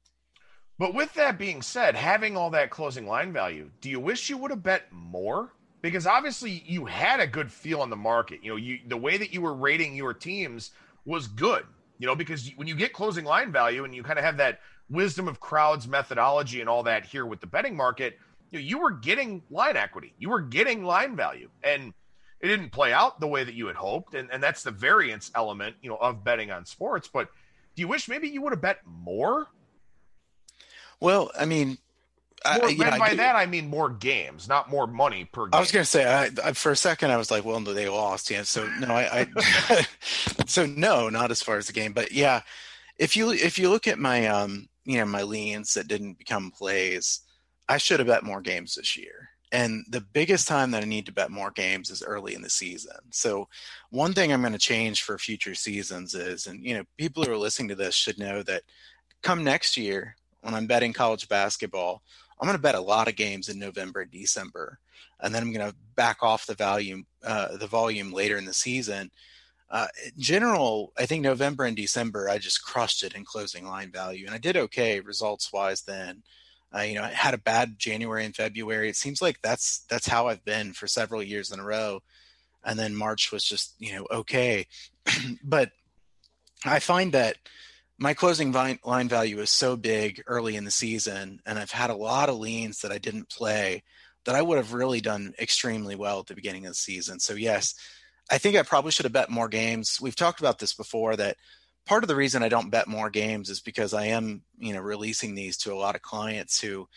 But 0.78 0.94
with 0.94 1.14
that 1.14 1.38
being 1.38 1.62
said, 1.62 1.94
having 1.94 2.36
all 2.36 2.50
that 2.50 2.70
closing 2.70 3.06
line 3.06 3.32
value, 3.32 3.70
do 3.80 3.88
you 3.88 4.00
wish 4.00 4.28
you 4.28 4.36
would 4.38 4.50
have 4.50 4.62
bet 4.62 4.90
more? 4.90 5.52
Because 5.80 6.06
obviously 6.06 6.64
you 6.66 6.86
had 6.86 7.20
a 7.20 7.26
good 7.26 7.52
feel 7.52 7.80
on 7.80 7.90
the 7.90 7.96
market. 7.96 8.40
You 8.42 8.50
know, 8.50 8.56
you 8.56 8.80
the 8.86 8.96
way 8.96 9.16
that 9.16 9.32
you 9.32 9.40
were 9.40 9.54
rating 9.54 9.94
your 9.94 10.14
teams 10.14 10.70
was 11.04 11.26
good. 11.28 11.64
You 11.98 12.06
know, 12.06 12.16
because 12.16 12.50
when 12.56 12.66
you 12.66 12.74
get 12.74 12.92
closing 12.92 13.24
line 13.24 13.52
value 13.52 13.84
and 13.84 13.94
you 13.94 14.02
kind 14.02 14.18
of 14.18 14.24
have 14.24 14.38
that 14.38 14.58
wisdom 14.92 15.26
of 15.26 15.40
crowds 15.40 15.88
methodology 15.88 16.60
and 16.60 16.68
all 16.68 16.84
that 16.84 17.04
here 17.04 17.26
with 17.26 17.40
the 17.40 17.46
betting 17.46 17.76
market, 17.76 18.18
you, 18.50 18.58
know, 18.58 18.64
you 18.64 18.78
were 18.78 18.90
getting 18.90 19.42
line 19.50 19.76
equity. 19.76 20.14
You 20.18 20.30
were 20.30 20.40
getting 20.40 20.84
line 20.84 21.16
value. 21.16 21.48
And 21.64 21.92
it 22.40 22.48
didn't 22.48 22.70
play 22.70 22.92
out 22.92 23.18
the 23.18 23.26
way 23.26 23.42
that 23.44 23.54
you 23.54 23.66
had 23.66 23.76
hoped. 23.76 24.14
And, 24.14 24.30
and 24.30 24.42
that's 24.42 24.62
the 24.62 24.70
variance 24.70 25.30
element, 25.34 25.76
you 25.82 25.90
know, 25.90 25.96
of 25.96 26.22
betting 26.22 26.50
on 26.50 26.66
sports. 26.66 27.08
But 27.12 27.28
do 27.74 27.80
you 27.80 27.88
wish 27.88 28.08
maybe 28.08 28.28
you 28.28 28.42
would 28.42 28.52
have 28.52 28.60
bet 28.60 28.80
more 28.84 29.48
well, 31.02 31.32
I 31.36 31.46
mean, 31.46 31.78
more, 32.46 32.64
I, 32.64 32.68
yeah, 32.68 32.96
by 32.96 33.06
I 33.06 33.14
that 33.16 33.34
I 33.34 33.46
mean 33.46 33.68
more 33.68 33.90
games, 33.90 34.48
not 34.48 34.70
more 34.70 34.86
money 34.86 35.24
per. 35.24 35.46
game. 35.46 35.50
I 35.52 35.58
was 35.58 35.72
going 35.72 35.82
to 35.82 35.90
say, 35.90 36.04
I, 36.06 36.30
I, 36.44 36.52
for 36.52 36.70
a 36.70 36.76
second, 36.76 37.10
I 37.10 37.16
was 37.16 37.28
like, 37.32 37.44
"Well, 37.44 37.58
no, 37.58 37.74
they 37.74 37.88
lost." 37.88 38.30
Yeah, 38.30 38.44
so 38.44 38.68
no, 38.78 38.86
I, 38.86 39.26
I 39.68 39.86
so 40.46 40.64
no, 40.64 41.08
not 41.08 41.32
as 41.32 41.42
far 41.42 41.56
as 41.56 41.66
the 41.66 41.72
game, 41.72 41.92
but 41.92 42.12
yeah, 42.12 42.42
if 42.98 43.16
you 43.16 43.32
if 43.32 43.58
you 43.58 43.68
look 43.68 43.88
at 43.88 43.98
my 43.98 44.28
um, 44.28 44.68
you 44.84 44.98
know, 44.98 45.06
my 45.06 45.22
leans 45.22 45.74
that 45.74 45.88
didn't 45.88 46.18
become 46.18 46.50
plays, 46.50 47.20
I 47.68 47.78
should 47.78 48.00
have 48.00 48.08
bet 48.08 48.24
more 48.24 48.40
games 48.40 48.74
this 48.74 48.96
year. 48.96 49.28
And 49.52 49.84
the 49.90 50.00
biggest 50.00 50.48
time 50.48 50.70
that 50.70 50.82
I 50.82 50.86
need 50.86 51.04
to 51.06 51.12
bet 51.12 51.30
more 51.30 51.50
games 51.50 51.90
is 51.90 52.02
early 52.02 52.34
in 52.34 52.40
the 52.40 52.48
season. 52.48 52.96
So, 53.10 53.48
one 53.90 54.14
thing 54.14 54.32
I'm 54.32 54.40
going 54.40 54.54
to 54.54 54.58
change 54.58 55.02
for 55.02 55.18
future 55.18 55.54
seasons 55.54 56.14
is, 56.14 56.46
and 56.46 56.64
you 56.64 56.74
know, 56.74 56.84
people 56.96 57.22
who 57.22 57.32
are 57.32 57.36
listening 57.36 57.68
to 57.68 57.74
this 57.74 57.94
should 57.94 58.18
know 58.18 58.42
that 58.44 58.62
come 59.22 59.44
next 59.44 59.76
year, 59.76 60.16
when 60.40 60.54
I'm 60.54 60.66
betting 60.66 60.94
college 60.94 61.28
basketball, 61.28 62.02
I'm 62.40 62.46
going 62.46 62.56
to 62.56 62.62
bet 62.62 62.74
a 62.74 62.80
lot 62.80 63.08
of 63.08 63.14
games 63.14 63.50
in 63.50 63.58
November 63.58 64.00
and 64.00 64.10
December, 64.10 64.78
and 65.20 65.34
then 65.34 65.42
I'm 65.42 65.52
going 65.52 65.70
to 65.70 65.76
back 65.96 66.22
off 66.22 66.46
the 66.46 66.54
volume, 66.54 67.06
uh, 67.22 67.56
the 67.58 67.66
volume 67.66 68.10
later 68.10 68.38
in 68.38 68.46
the 68.46 68.54
season. 68.54 69.10
Uh, 69.72 69.86
in 70.04 70.12
general, 70.20 70.92
I 70.98 71.06
think 71.06 71.22
November 71.22 71.64
and 71.64 71.74
December, 71.74 72.28
I 72.28 72.36
just 72.36 72.62
crushed 72.62 73.02
it 73.02 73.14
in 73.14 73.24
closing 73.24 73.66
line 73.66 73.90
value, 73.90 74.26
and 74.26 74.34
I 74.34 74.38
did 74.38 74.56
okay 74.56 75.00
results 75.00 75.50
wise 75.52 75.80
then. 75.82 76.22
Uh, 76.74 76.82
you 76.82 76.94
know, 76.94 77.02
I 77.02 77.08
had 77.08 77.32
a 77.32 77.38
bad 77.38 77.78
January 77.78 78.26
and 78.26 78.36
February. 78.36 78.90
It 78.90 78.96
seems 78.96 79.22
like 79.22 79.40
that's 79.42 79.84
that's 79.88 80.06
how 80.06 80.28
I've 80.28 80.44
been 80.44 80.74
for 80.74 80.86
several 80.86 81.22
years 81.22 81.50
in 81.50 81.58
a 81.58 81.64
row, 81.64 82.02
and 82.62 82.78
then 82.78 82.94
March 82.94 83.32
was 83.32 83.44
just 83.44 83.74
you 83.78 83.94
know 83.94 84.06
okay, 84.10 84.66
but 85.42 85.70
I 86.66 86.78
find 86.78 87.12
that 87.12 87.36
my 87.98 88.12
closing 88.12 88.52
line 88.52 89.08
value 89.08 89.38
is 89.40 89.50
so 89.50 89.76
big 89.76 90.22
early 90.26 90.56
in 90.56 90.64
the 90.64 90.70
season, 90.70 91.40
and 91.46 91.58
I've 91.58 91.70
had 91.70 91.88
a 91.88 91.96
lot 91.96 92.28
of 92.28 92.36
leans 92.36 92.80
that 92.80 92.92
I 92.92 92.98
didn't 92.98 93.30
play 93.30 93.82
that 94.24 94.34
I 94.34 94.42
would 94.42 94.58
have 94.58 94.72
really 94.72 95.00
done 95.00 95.34
extremely 95.38 95.96
well 95.96 96.20
at 96.20 96.26
the 96.26 96.34
beginning 96.34 96.66
of 96.66 96.72
the 96.72 96.76
season. 96.76 97.18
So, 97.18 97.34
yes, 97.34 97.74
I 98.30 98.38
think 98.38 98.56
I 98.56 98.62
probably 98.62 98.92
should 98.92 99.04
have 99.04 99.12
bet 99.12 99.30
more 99.30 99.48
games. 99.48 99.98
We've 100.00 100.16
talked 100.16 100.40
about 100.40 100.58
this 100.58 100.74
before 100.74 101.16
that 101.16 101.36
part 101.86 102.04
of 102.04 102.08
the 102.08 102.16
reason 102.16 102.42
I 102.42 102.48
don't 102.48 102.70
bet 102.70 102.86
more 102.86 103.10
games 103.10 103.50
is 103.50 103.60
because 103.60 103.92
I 103.92 104.06
am, 104.06 104.42
you 104.58 104.72
know, 104.72 104.80
releasing 104.80 105.34
these 105.34 105.56
to 105.58 105.72
a 105.72 105.76
lot 105.76 105.96
of 105.96 106.02
clients 106.02 106.60
who, 106.60 106.88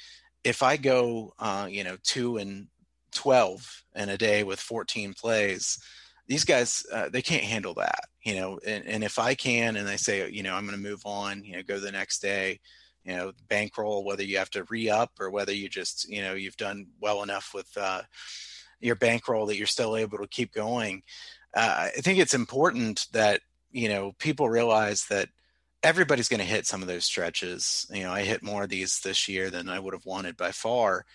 if 0.43 0.61
I 0.63 0.77
go, 0.77 1.33
uh, 1.39 1.67
you 1.69 1.83
know, 1.83 1.97
two 2.03 2.37
and 2.37 2.67
12 3.13 3.83
in 3.95 4.09
a 4.09 4.17
day 4.17 4.43
with 4.43 4.59
14 4.59 5.13
plays, 5.13 5.79
these 6.27 6.45
guys 6.45 6.85
uh, 6.91 7.09
they 7.09 7.21
can't 7.21 7.43
handle 7.43 7.73
that 7.75 8.05
you 8.23 8.35
know 8.35 8.59
and, 8.65 8.85
and 8.85 9.03
if 9.03 9.19
i 9.19 9.35
can 9.35 9.75
and 9.75 9.87
i 9.87 9.95
say 9.95 10.29
you 10.29 10.43
know 10.43 10.55
i'm 10.55 10.65
going 10.65 10.77
to 10.77 10.89
move 10.89 11.01
on 11.05 11.43
you 11.43 11.55
know 11.55 11.63
go 11.63 11.79
the 11.79 11.91
next 11.91 12.19
day 12.19 12.59
you 13.03 13.15
know 13.15 13.31
bankroll 13.47 14.03
whether 14.03 14.23
you 14.23 14.37
have 14.37 14.49
to 14.49 14.65
re-up 14.69 15.11
or 15.19 15.29
whether 15.29 15.53
you 15.53 15.69
just 15.69 16.09
you 16.09 16.21
know 16.21 16.33
you've 16.33 16.57
done 16.57 16.87
well 16.99 17.23
enough 17.23 17.51
with 17.53 17.69
uh, 17.77 18.01
your 18.79 18.95
bankroll 18.95 19.45
that 19.45 19.57
you're 19.57 19.67
still 19.67 19.95
able 19.95 20.17
to 20.17 20.27
keep 20.27 20.53
going 20.53 21.01
uh, 21.55 21.89
i 21.95 22.01
think 22.01 22.19
it's 22.19 22.33
important 22.33 23.07
that 23.11 23.41
you 23.71 23.89
know 23.89 24.13
people 24.19 24.49
realize 24.49 25.05
that 25.07 25.29
everybody's 25.83 26.29
going 26.29 26.39
to 26.39 26.45
hit 26.45 26.65
some 26.65 26.81
of 26.81 26.87
those 26.87 27.05
stretches 27.05 27.85
you 27.93 28.03
know 28.03 28.11
i 28.11 28.21
hit 28.21 28.43
more 28.43 28.63
of 28.63 28.69
these 28.69 28.99
this 28.99 29.27
year 29.27 29.49
than 29.49 29.69
i 29.69 29.79
would 29.79 29.93
have 29.93 30.05
wanted 30.05 30.35
by 30.37 30.51
far 30.51 31.05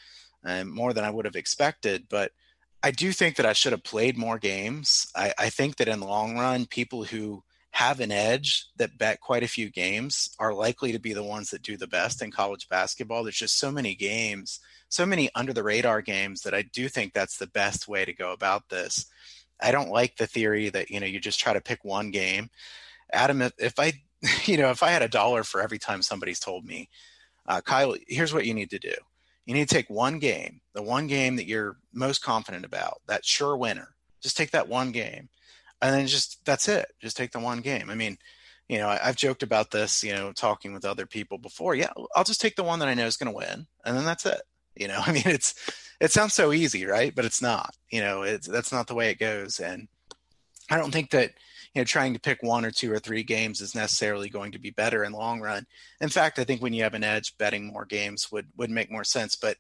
and 0.45 0.71
more 0.71 0.93
than 0.93 1.05
i 1.05 1.11
would 1.11 1.25
have 1.25 1.37
expected 1.37 2.07
but 2.09 2.33
I 2.83 2.91
do 2.91 3.13
think 3.13 3.37
that 3.37 3.47
I 3.47 3.53
should 3.53 3.73
have 3.73 3.85
played 3.85 4.17
more 4.17 4.39
games. 4.39 5.07
I, 5.15 5.35
I, 5.39 5.51
think 5.51 5.77
that 5.77 5.89
in 5.89 6.01
the 6.01 6.07
long 6.07 6.39
run, 6.39 6.65
people 6.65 7.05
who 7.05 7.43
have 7.73 8.01
an 8.01 8.11
edge 8.11 8.67
that 8.77 8.99
bet 8.99 9.21
quite 9.21 9.43
a 9.43 9.49
few 9.49 9.71
games 9.71 10.31
are 10.39 10.55
likely 10.55 10.93
to 10.93 10.99
be 10.99 11.13
the 11.13 11.23
ones 11.23 11.51
that 11.51 11.63
do 11.63 11.77
the 11.77 11.87
best 11.87 12.23
in 12.23 12.31
college 12.31 12.69
basketball. 12.69 13.23
There's 13.23 13.37
just 13.37 13.59
so 13.59 13.71
many 13.71 13.95
games, 13.95 14.61
so 14.91 15.07
many 15.07 15.31
under 15.35 15.53
the 15.53 15.63
radar 15.63 16.03
games 16.03 16.43
that 16.43 16.55
I 16.55 16.63
do 16.63 16.89
think 16.89 17.15
that's 17.15 17.39
the 17.39 17.47
best 17.47 17.89
way 17.89 18.05
to 18.05 18.13
go 18.13 18.33
about 18.33 18.69
this. 18.69 19.07
I 19.61 19.71
don't 19.71 19.91
like 19.91 20.17
the 20.17 20.27
theory 20.27 20.69
that, 20.69 20.91
you 20.91 21.01
know, 21.01 21.07
you 21.07 21.21
just 21.21 21.41
try 21.41 21.53
to 21.53 21.61
pick 21.61 21.85
one 21.85 22.11
game. 22.11 22.51
Adam, 23.13 23.41
if, 23.59 23.79
I, 23.79 23.93
you 24.45 24.59
know, 24.59 24.71
if 24.71 24.83
I 24.83 24.91
had 24.91 25.03
a 25.03 25.09
dollar 25.09 25.45
for 25.45 25.63
every 25.63 25.79
time 25.79 26.03
somebody's 26.03 26.41
told 26.41 26.65
me, 26.65 26.91
uh, 27.47 27.61
Kyle, 27.61 27.95
here's 28.07 28.35
what 28.35 28.45
you 28.45 28.53
need 28.53 28.71
to 28.71 28.79
do 28.79 28.93
you 29.47 29.55
need 29.55 29.69
to 29.69 29.75
take 29.75 29.91
one 29.91 30.19
game, 30.19 30.61
the 30.75 30.83
one 30.83 31.07
game 31.07 31.37
that 31.37 31.47
you're 31.47 31.77
most 31.93 32.23
confident 32.23 32.65
about, 32.65 33.01
that 33.09 33.25
sure 33.25 33.57
winner. 33.57 33.89
Just 34.21 34.37
take 34.37 34.51
that 34.53 34.69
one 34.69 34.93
game. 34.93 35.29
And 35.83 35.95
then 35.95 36.07
just 36.07 36.45
that's 36.45 36.69
it. 36.69 36.87
Just 37.01 37.17
take 37.17 37.33
the 37.33 37.41
one 37.41 37.61
game. 37.61 37.91
I 37.91 37.95
mean, 37.95 38.19
you 38.69 38.79
know, 38.79 38.89
I, 38.89 38.99
have 38.99 39.17
joked 39.17 39.43
about 39.43 39.71
this, 39.71 40.05
you 40.05 40.13
know, 40.13 40.31
talking 40.33 40.73
with 40.73 40.85
other 40.85 41.07
people 41.07 41.39
before. 41.39 41.75
Yeah, 41.75 41.91
I'll 42.15 42.23
just 42.23 42.41
take 42.41 42.55
the 42.55 42.63
one 42.63 42.79
that 42.79 42.89
I 42.89 42.95
know 42.95 43.07
is 43.07 43.17
going 43.17 43.33
to 43.33 43.37
win, 43.37 43.67
and 43.85 43.97
then 43.97 44.05
that's 44.05 44.27
it. 44.27 44.43
You 44.81 44.89
know, 44.89 45.01
I 45.07 45.13
mean, 45.13 45.23
it's 45.27 45.55
it 46.01 46.11
sounds 46.11 46.35
so 46.35 46.53
easy, 46.53 46.87
right? 46.87 47.15
But 47.15 47.25
it's 47.25 47.43
not. 47.43 47.75
You 47.91 48.01
know, 48.01 48.23
it's 48.23 48.49
that's 48.49 48.73
not 48.73 48.89
the 48.89 48.95
way 48.95 49.11
it 49.11 49.19
goes. 49.19 49.61
And 49.61 49.87
I 50.71 50.77
don't 50.77 50.91
think 50.91 51.11
that 51.11 51.33
you 51.75 51.81
know 51.81 51.85
trying 51.85 52.15
to 52.15 52.21
pick 52.21 52.43
one 52.43 52.65
or 52.65 52.73
two 52.73 52.93
or 52.93 52.99
three 52.99 53.23
games 53.23 53.61
is 53.61 53.75
necessarily 53.75 54.29
going 54.29 54.53
to 54.53 54.59
be 54.59 54.71
better 54.71 55.05
in 55.05 55.13
the 55.13 55.19
long 55.19 55.41
run. 55.41 55.67
In 56.01 56.09
fact, 56.09 56.39
I 56.39 56.45
think 56.45 56.63
when 56.63 56.73
you 56.73 56.83
have 56.83 56.95
an 56.95 57.05
edge, 57.05 57.37
betting 57.39 57.67
more 57.73 57.85
games 57.85 58.33
would 58.33 58.47
would 58.57 58.71
make 58.71 58.91
more 58.91 59.05
sense. 59.05 59.37
But 59.37 59.59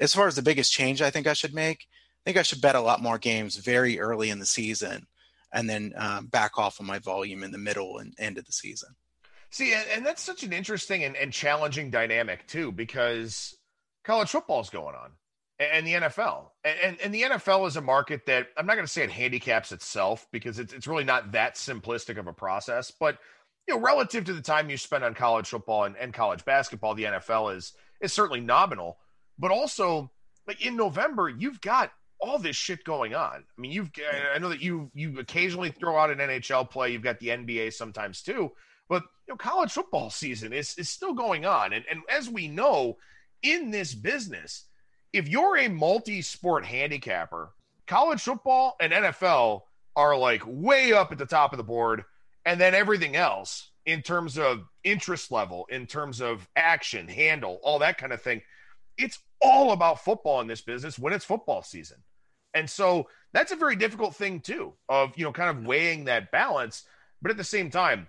as 0.00 0.12
far 0.12 0.26
as 0.26 0.34
the 0.34 0.42
biggest 0.42 0.72
change 0.72 1.00
I 1.00 1.10
think 1.10 1.26
I 1.26 1.32
should 1.32 1.54
make, 1.54 1.86
I 1.88 2.22
think 2.26 2.36
I 2.36 2.42
should 2.42 2.60
bet 2.60 2.74
a 2.74 2.80
lot 2.80 3.00
more 3.00 3.18
games 3.18 3.56
very 3.56 3.98
early 3.98 4.28
in 4.28 4.40
the 4.40 4.46
season 4.46 5.06
and 5.52 5.70
then 5.70 5.94
um, 5.96 6.26
back 6.26 6.58
off 6.58 6.80
on 6.80 6.86
my 6.86 6.98
volume 6.98 7.42
in 7.42 7.50
the 7.50 7.58
middle 7.58 7.98
and 7.98 8.12
end 8.18 8.36
of 8.36 8.44
the 8.44 8.52
season. 8.52 8.90
See, 9.50 9.72
and, 9.72 9.86
and 9.94 10.06
that's 10.06 10.22
such 10.22 10.42
an 10.42 10.52
interesting 10.52 11.04
and, 11.04 11.16
and, 11.16 11.32
challenging 11.32 11.90
dynamic 11.90 12.46
too, 12.46 12.72
because 12.72 13.55
college 14.06 14.30
football 14.30 14.60
is 14.60 14.70
going 14.70 14.94
on 14.94 15.10
and, 15.58 15.86
the 15.86 15.94
NFL. 15.94 16.50
And, 16.64 16.98
and, 17.02 17.12
the 17.12 17.22
NFL 17.22 17.66
is 17.66 17.76
a 17.76 17.80
market 17.80 18.26
that 18.26 18.48
I'm 18.56 18.66
not 18.66 18.74
going 18.74 18.86
to 18.86 18.92
say 18.92 19.02
it 19.02 19.10
handicaps 19.10 19.72
itself 19.72 20.26
because 20.30 20.58
it's, 20.58 20.72
it's 20.72 20.86
really 20.86 21.04
not 21.04 21.32
that 21.32 21.56
simplistic 21.56 22.18
of 22.18 22.26
a 22.26 22.32
process. 22.32 22.90
But, 22.90 23.18
you 23.66 23.74
know, 23.74 23.80
relative 23.80 24.24
to 24.24 24.32
the 24.32 24.42
time 24.42 24.70
you 24.70 24.76
spend 24.76 25.02
on 25.02 25.14
college 25.14 25.48
football 25.48 25.84
and, 25.84 25.96
and 25.96 26.14
college 26.14 26.44
basketball, 26.44 26.94
the 26.94 27.04
NFL 27.04 27.56
is 27.56 27.72
is 28.00 28.12
certainly 28.12 28.40
nominal. 28.40 28.98
But 29.38 29.50
also, 29.50 30.10
like 30.46 30.64
in 30.64 30.76
November, 30.76 31.28
you've 31.28 31.60
got 31.60 31.90
all 32.20 32.38
this 32.38 32.56
shit 32.56 32.84
going 32.84 33.14
on. 33.14 33.36
I 33.36 33.60
mean, 33.60 33.72
you've 33.72 33.90
I 34.34 34.38
know 34.38 34.50
that 34.50 34.62
you 34.62 34.90
you 34.94 35.18
occasionally 35.18 35.70
throw 35.70 35.98
out 35.98 36.10
an 36.10 36.18
NHL 36.18 36.70
play. 36.70 36.92
You've 36.92 37.02
got 37.02 37.18
the 37.18 37.28
NBA 37.28 37.72
sometimes 37.72 38.22
too, 38.22 38.52
but 38.88 39.02
you 39.26 39.32
know, 39.32 39.36
college 39.36 39.72
football 39.72 40.10
season 40.10 40.52
is 40.52 40.76
is 40.78 40.88
still 40.88 41.14
going 41.14 41.44
on. 41.44 41.72
And 41.72 41.84
and 41.90 42.02
as 42.08 42.30
we 42.30 42.46
know, 42.46 42.98
in 43.42 43.70
this 43.70 43.94
business, 43.94 44.64
if 45.12 45.28
you're 45.28 45.58
a 45.58 45.68
multi-sport 45.68 46.64
handicapper, 46.64 47.50
college 47.86 48.22
football 48.22 48.76
and 48.80 48.92
NFL 48.92 49.62
are 49.94 50.16
like 50.16 50.42
way 50.46 50.92
up 50.92 51.12
at 51.12 51.18
the 51.18 51.26
top 51.26 51.52
of 51.52 51.56
the 51.56 51.64
board, 51.64 52.04
and 52.44 52.60
then 52.60 52.74
everything 52.74 53.16
else 53.16 53.70
in 53.86 54.02
terms 54.02 54.36
of 54.36 54.64
interest 54.84 55.30
level, 55.30 55.66
in 55.70 55.86
terms 55.86 56.20
of 56.20 56.48
action, 56.56 57.08
handle, 57.08 57.60
all 57.62 57.78
that 57.78 57.98
kind 57.98 58.12
of 58.12 58.20
thing 58.20 58.42
it's 58.98 59.18
all 59.40 59.72
about 59.72 60.04
football 60.04 60.40
in 60.40 60.46
this 60.46 60.60
business 60.60 60.98
when 60.98 61.12
it's 61.12 61.24
football 61.24 61.62
season. 61.62 61.98
And 62.54 62.68
so 62.68 63.08
that's 63.32 63.52
a 63.52 63.56
very 63.56 63.76
difficult 63.76 64.16
thing 64.16 64.40
too 64.40 64.72
of, 64.88 65.12
you 65.16 65.24
know, 65.24 65.32
kind 65.32 65.50
of 65.50 65.66
weighing 65.66 66.04
that 66.04 66.30
balance. 66.30 66.84
But 67.20 67.30
at 67.30 67.36
the 67.36 67.44
same 67.44 67.70
time, 67.70 68.08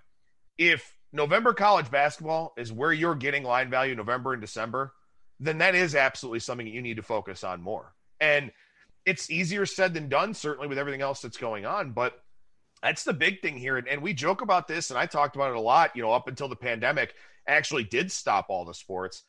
if 0.56 0.94
November 1.12 1.52
college 1.52 1.90
basketball 1.90 2.54
is 2.56 2.72
where 2.72 2.92
you're 2.92 3.14
getting 3.14 3.42
line 3.42 3.70
value 3.70 3.94
November 3.94 4.32
and 4.32 4.40
December, 4.40 4.92
then 5.40 5.58
that 5.58 5.74
is 5.74 5.94
absolutely 5.94 6.40
something 6.40 6.66
you 6.66 6.82
need 6.82 6.96
to 6.96 7.02
focus 7.02 7.44
on 7.44 7.62
more. 7.62 7.94
And 8.20 8.50
it's 9.06 9.30
easier 9.30 9.66
said 9.66 9.94
than 9.94 10.08
done, 10.08 10.34
certainly 10.34 10.68
with 10.68 10.78
everything 10.78 11.00
else 11.00 11.20
that's 11.20 11.36
going 11.36 11.64
on. 11.64 11.92
But 11.92 12.20
that's 12.82 13.04
the 13.04 13.12
big 13.12 13.40
thing 13.40 13.56
here. 13.56 13.76
And, 13.76 13.88
and 13.88 14.02
we 14.02 14.12
joke 14.12 14.40
about 14.42 14.68
this, 14.68 14.90
and 14.90 14.98
I 14.98 15.06
talked 15.06 15.36
about 15.36 15.50
it 15.50 15.56
a 15.56 15.60
lot, 15.60 15.94
you 15.94 16.02
know, 16.02 16.12
up 16.12 16.28
until 16.28 16.48
the 16.48 16.56
pandemic 16.56 17.14
actually 17.46 17.84
did 17.84 18.12
stop 18.12 18.46
all 18.48 18.64
the 18.64 18.74
sports. 18.74 19.22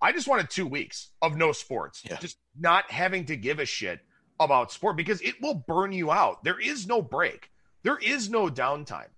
I 0.00 0.12
just 0.12 0.28
wanted 0.28 0.50
two 0.50 0.66
weeks 0.66 1.10
of 1.22 1.36
no 1.36 1.52
sports, 1.52 2.02
yeah. 2.08 2.16
just 2.16 2.36
not 2.58 2.90
having 2.90 3.26
to 3.26 3.36
give 3.36 3.58
a 3.58 3.64
shit 3.64 4.00
about 4.38 4.72
sport 4.72 4.96
because 4.96 5.20
it 5.22 5.40
will 5.40 5.54
burn 5.54 5.92
you 5.92 6.10
out. 6.10 6.44
There 6.44 6.60
is 6.60 6.86
no 6.86 7.00
break, 7.02 7.50
there 7.82 7.98
is 7.98 8.28
no 8.28 8.48
downtime. 8.48 9.08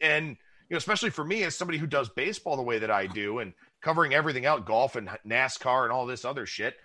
And, 0.00 0.28
you 0.28 0.74
know, 0.74 0.76
especially 0.76 1.10
for 1.10 1.24
me 1.24 1.44
as 1.44 1.56
somebody 1.56 1.78
who 1.78 1.86
does 1.86 2.08
baseball 2.08 2.56
the 2.56 2.62
way 2.62 2.78
that 2.78 2.90
I 2.90 3.06
do 3.06 3.38
and 3.38 3.54
covering 3.84 4.14
everything 4.14 4.46
out, 4.46 4.64
golf 4.64 4.96
and 4.96 5.10
NASCAR 5.28 5.84
and 5.84 5.92
all 5.92 6.06
this 6.06 6.24
other 6.24 6.46
shit, 6.46 6.76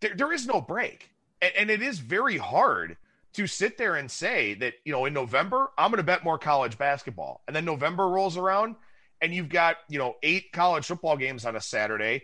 there, 0.00 0.14
there 0.14 0.32
is 0.32 0.46
no 0.46 0.60
break. 0.60 1.10
And, 1.40 1.52
and 1.58 1.70
it 1.70 1.80
is 1.80 1.98
very 1.98 2.36
hard 2.36 2.98
to 3.32 3.46
sit 3.46 3.78
there 3.78 3.96
and 3.96 4.10
say 4.10 4.54
that, 4.54 4.74
you 4.84 4.92
know, 4.92 5.06
in 5.06 5.14
November, 5.14 5.70
I'm 5.78 5.90
going 5.90 5.96
to 5.96 6.04
bet 6.04 6.24
more 6.24 6.38
college 6.38 6.76
basketball. 6.76 7.40
And 7.46 7.56
then 7.56 7.64
November 7.64 8.08
rolls 8.08 8.36
around 8.36 8.76
and 9.22 9.34
you've 9.34 9.48
got, 9.48 9.76
you 9.88 9.98
know, 9.98 10.16
eight 10.22 10.52
college 10.52 10.84
football 10.86 11.16
games 11.16 11.46
on 11.46 11.56
a 11.56 11.60
Saturday 11.60 12.22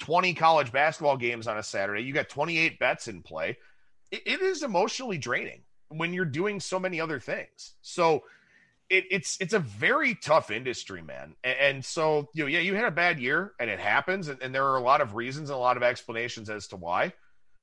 20 0.00 0.34
college 0.34 0.70
basketball 0.70 1.16
games 1.16 1.46
on 1.46 1.56
a 1.56 1.62
Saturday. 1.62 2.02
You 2.02 2.12
got 2.12 2.28
28 2.28 2.78
bets 2.78 3.08
in 3.08 3.22
play. 3.22 3.56
it, 4.10 4.20
it 4.26 4.42
is 4.42 4.62
emotionally 4.62 5.16
draining 5.16 5.62
when 5.88 6.12
you're 6.12 6.26
doing 6.26 6.60
so 6.60 6.78
many 6.78 7.00
other 7.00 7.18
things. 7.18 7.72
So 7.80 8.24
it, 8.88 9.04
it's 9.10 9.36
it's 9.40 9.52
a 9.52 9.58
very 9.58 10.14
tough 10.14 10.50
industry, 10.50 11.02
man. 11.02 11.34
And, 11.42 11.58
and, 11.58 11.84
so 11.84 12.28
you 12.34 12.44
know, 12.44 12.48
yeah, 12.48 12.60
you 12.60 12.74
had 12.74 12.84
a 12.84 12.90
bad 12.90 13.18
year, 13.18 13.52
and 13.58 13.68
it 13.68 13.80
happens, 13.80 14.28
and, 14.28 14.40
and 14.42 14.54
there 14.54 14.66
are 14.66 14.76
a 14.76 14.82
lot 14.82 15.00
of 15.00 15.14
reasons 15.14 15.50
and 15.50 15.56
a 15.56 15.60
lot 15.60 15.76
of 15.76 15.82
explanations 15.82 16.50
as 16.50 16.68
to 16.68 16.76
why. 16.76 17.12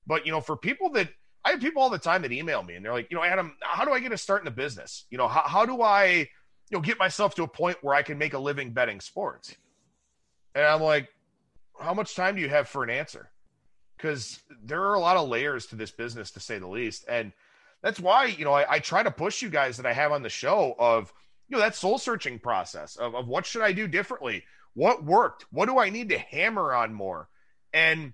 But 0.06 0.26
you 0.26 0.32
know, 0.32 0.42
for 0.42 0.58
people 0.58 0.90
that 0.92 1.10
I 1.46 1.52
have 1.52 1.60
people 1.60 1.82
all 1.82 1.90
the 1.90 1.98
time 1.98 2.22
that 2.22 2.32
email 2.32 2.64
me 2.64 2.76
and 2.76 2.86
they're 2.86 2.94
like, 2.94 3.08
you 3.12 3.18
know, 3.18 3.24
Adam, 3.24 3.56
how 3.62 3.84
do 3.84 3.92
I 3.92 4.00
get 4.00 4.12
a 4.12 4.18
start 4.18 4.42
in 4.42 4.46
the 4.46 4.52
business? 4.52 5.06
You 5.10 5.18
know, 5.18 5.28
how, 5.28 5.44
how 5.46 5.66
do 5.66 5.82
I, 5.82 6.06
you 6.06 6.28
know, 6.72 6.80
get 6.80 6.98
myself 6.98 7.36
to 7.36 7.44
a 7.44 7.48
point 7.48 7.78
where 7.82 7.96
I 7.96 8.02
can 8.02 8.18
make 8.18 8.34
a 8.34 8.40
living 8.40 8.72
betting 8.72 9.02
sports? 9.02 9.56
And 10.56 10.66
I'm 10.66 10.82
like, 10.82 11.10
how 11.80 11.94
much 11.94 12.16
time 12.16 12.36
do 12.36 12.42
you 12.42 12.50
have 12.50 12.70
for 12.70 12.84
an 12.84 12.90
answer? 12.90 13.30
Because 13.98 14.40
there 14.64 14.84
are 14.84 14.94
a 14.94 15.00
lot 15.00 15.18
of 15.18 15.28
layers 15.28 15.66
to 15.68 15.76
this 15.76 15.92
business, 15.92 16.32
to 16.32 16.40
say 16.40 16.60
the 16.60 16.68
least, 16.68 17.06
and 17.10 17.34
that's 17.84 18.00
why 18.00 18.26
you 18.26 18.46
know 18.46 18.54
I, 18.54 18.76
I, 18.76 18.80
try 18.80 19.04
to 19.04 19.12
push 19.12 19.44
you 19.44 19.50
guys 19.50 19.78
that 19.78 19.86
I 19.86 19.94
have 19.94 20.12
on 20.12 20.24
the 20.24 20.30
show 20.30 20.76
of 20.80 21.14
you 21.48 21.58
know 21.58 21.62
that 21.62 21.76
soul 21.76 22.00
searching 22.00 22.40
process 22.40 22.96
of, 22.96 23.14
of 23.14 23.28
what 23.28 23.46
should 23.46 23.62
I 23.62 23.74
do 23.74 23.88
differently, 23.88 24.44
what 24.74 25.04
worked, 25.04 25.46
what 25.52 25.68
do 25.68 25.78
I 25.78 25.90
need 25.90 26.10
to 26.10 26.18
hammer 26.18 26.74
on 26.74 26.94
more, 26.94 27.28
and 27.74 28.14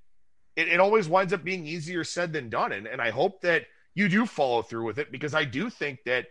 it, 0.57 0.67
it 0.67 0.79
always 0.81 1.07
winds 1.07 1.31
up 1.31 1.43
being 1.43 1.65
easier 1.65 2.03
said 2.03 2.33
than 2.33 2.49
done, 2.49 2.73
and 2.73 2.87
and 2.87 3.01
I 3.01 3.11
hope 3.11 3.41
that 3.41 3.67
you 3.93 4.09
do 4.09 4.25
follow 4.25 4.61
through 4.61 4.85
with 4.85 4.97
it 4.97 5.11
because 5.11 5.33
I 5.33 5.45
do 5.45 5.69
think 5.69 6.03
that 6.05 6.27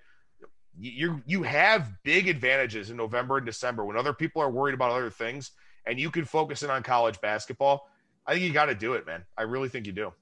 you 0.78 1.22
you 1.26 1.42
have 1.44 1.90
big 2.02 2.28
advantages 2.28 2.90
in 2.90 2.96
November 2.96 3.38
and 3.38 3.46
December 3.46 3.84
when 3.84 3.96
other 3.96 4.12
people 4.12 4.42
are 4.42 4.50
worried 4.50 4.74
about 4.74 4.90
other 4.90 5.10
things 5.10 5.52
and 5.86 5.98
you 5.98 6.10
can 6.10 6.24
focus 6.24 6.62
in 6.62 6.70
on 6.70 6.82
college 6.82 7.20
basketball, 7.20 7.88
I 8.26 8.34
think 8.34 8.44
you 8.44 8.52
got 8.52 8.66
to 8.66 8.74
do 8.74 8.92
it, 8.92 9.06
man. 9.06 9.24
I 9.36 9.42
really 9.42 9.68
think 9.68 9.86
you 9.86 9.92
do. 9.92 10.12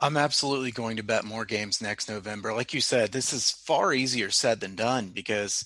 I'm 0.00 0.16
absolutely 0.16 0.70
going 0.70 0.96
to 0.96 1.02
bet 1.02 1.24
more 1.24 1.44
games 1.44 1.82
next 1.82 2.08
November. 2.08 2.54
Like 2.54 2.72
you 2.72 2.80
said, 2.80 3.12
this 3.12 3.34
is 3.34 3.50
far 3.50 3.92
easier 3.92 4.30
said 4.30 4.60
than 4.60 4.74
done 4.74 5.08
because 5.08 5.64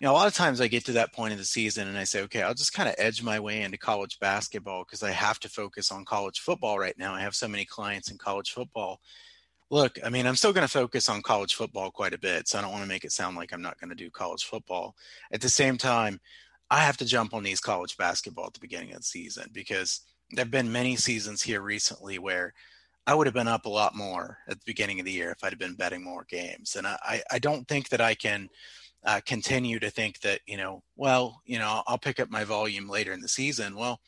you 0.00 0.06
know 0.06 0.12
a 0.12 0.14
lot 0.14 0.26
of 0.26 0.34
times 0.34 0.60
I 0.60 0.68
get 0.68 0.86
to 0.86 0.92
that 0.92 1.12
point 1.12 1.32
in 1.32 1.38
the 1.38 1.44
season 1.44 1.86
and 1.86 1.98
I 1.98 2.04
say, 2.04 2.22
okay, 2.22 2.42
I'll 2.42 2.54
just 2.54 2.72
kind 2.72 2.88
of 2.88 2.94
edge 2.96 3.22
my 3.22 3.38
way 3.38 3.60
into 3.60 3.76
college 3.76 4.18
basketball 4.20 4.84
because 4.84 5.02
I 5.02 5.10
have 5.10 5.38
to 5.40 5.50
focus 5.50 5.92
on 5.92 6.06
college 6.06 6.40
football 6.40 6.78
right 6.78 6.98
now. 6.98 7.14
I 7.14 7.20
have 7.20 7.34
so 7.34 7.46
many 7.46 7.66
clients 7.66 8.10
in 8.10 8.16
college 8.16 8.52
football. 8.52 9.00
Look, 9.70 9.98
I 10.04 10.08
mean, 10.08 10.26
I'm 10.26 10.36
still 10.36 10.52
going 10.52 10.66
to 10.66 10.72
focus 10.72 11.08
on 11.08 11.20
college 11.22 11.54
football 11.54 11.90
quite 11.90 12.14
a 12.14 12.18
bit, 12.18 12.48
so 12.48 12.58
I 12.58 12.62
don't 12.62 12.72
want 12.72 12.84
to 12.84 12.88
make 12.88 13.04
it 13.04 13.12
sound 13.12 13.36
like 13.36 13.52
I'm 13.52 13.62
not 13.62 13.78
going 13.78 13.90
to 13.90 13.96
do 13.96 14.10
college 14.10 14.44
football. 14.44 14.94
At 15.30 15.40
the 15.40 15.48
same 15.48 15.76
time, 15.76 16.20
I 16.70 16.80
have 16.80 16.96
to 16.98 17.04
jump 17.04 17.34
on 17.34 17.42
these 17.42 17.60
college 17.60 17.96
basketball 17.96 18.46
at 18.46 18.54
the 18.54 18.60
beginning 18.60 18.92
of 18.92 18.98
the 18.98 19.04
season 19.04 19.50
because 19.52 20.00
there 20.30 20.44
have 20.44 20.50
been 20.50 20.72
many 20.72 20.96
seasons 20.96 21.42
here 21.42 21.60
recently 21.60 22.18
where 22.18 22.54
I 23.06 23.14
would 23.14 23.26
have 23.26 23.34
been 23.34 23.48
up 23.48 23.66
a 23.66 23.70
lot 23.70 23.94
more 23.94 24.38
at 24.48 24.58
the 24.58 24.64
beginning 24.64 24.98
of 24.98 25.06
the 25.06 25.12
year 25.12 25.30
if 25.30 25.42
I'd 25.42 25.52
have 25.52 25.58
been 25.58 25.74
betting 25.74 26.02
more 26.02 26.24
games. 26.28 26.76
And 26.76 26.86
I, 26.86 27.22
I 27.30 27.38
don't 27.38 27.68
think 27.68 27.90
that 27.90 28.00
I 28.00 28.14
can 28.14 28.48
uh, 29.04 29.20
continue 29.26 29.78
to 29.80 29.90
think 29.90 30.20
that, 30.20 30.40
you 30.46 30.56
know, 30.56 30.82
well, 30.96 31.42
you 31.44 31.58
know, 31.58 31.82
I'll 31.86 31.98
pick 31.98 32.18
up 32.18 32.30
my 32.30 32.44
volume 32.44 32.88
later 32.88 33.12
in 33.12 33.20
the 33.20 33.28
season. 33.28 33.76
Well, 33.76 34.00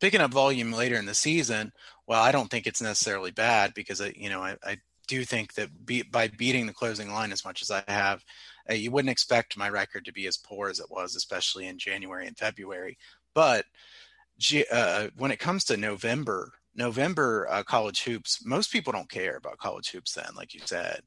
picking 0.00 0.20
up 0.20 0.32
volume 0.32 0.72
later 0.72 0.96
in 0.96 1.06
the 1.06 1.14
season, 1.14 1.72
well, 2.08 2.20
I 2.20 2.32
don't 2.32 2.50
think 2.50 2.66
it's 2.66 2.82
necessarily 2.82 3.30
bad 3.30 3.72
because, 3.74 4.00
I, 4.00 4.12
you 4.16 4.28
know, 4.28 4.42
I, 4.42 4.56
I 4.64 4.78
do 5.06 5.24
think 5.24 5.54
that 5.54 5.86
be, 5.86 6.02
by 6.02 6.26
beating 6.26 6.66
the 6.66 6.72
closing 6.72 7.12
line 7.12 7.30
as 7.30 7.44
much 7.44 7.62
as 7.62 7.70
I 7.70 7.84
have, 7.86 8.24
uh, 8.68 8.74
you 8.74 8.90
wouldn't 8.90 9.12
expect 9.12 9.56
my 9.56 9.68
record 9.68 10.04
to 10.06 10.12
be 10.12 10.26
as 10.26 10.36
poor 10.36 10.68
as 10.68 10.80
it 10.80 10.90
was, 10.90 11.14
especially 11.14 11.68
in 11.68 11.78
January 11.78 12.26
and 12.26 12.36
February. 12.36 12.98
But 13.34 13.66
uh, 14.72 15.08
when 15.16 15.30
it 15.30 15.38
comes 15.38 15.64
to 15.64 15.76
November, 15.76 16.52
November 16.74 17.46
uh, 17.50 17.62
college 17.62 18.02
hoops, 18.02 18.44
most 18.44 18.72
people 18.72 18.92
don't 18.92 19.10
care 19.10 19.36
about 19.36 19.58
college 19.58 19.90
hoops 19.90 20.14
then, 20.14 20.30
like 20.36 20.54
you 20.54 20.60
said 20.64 21.02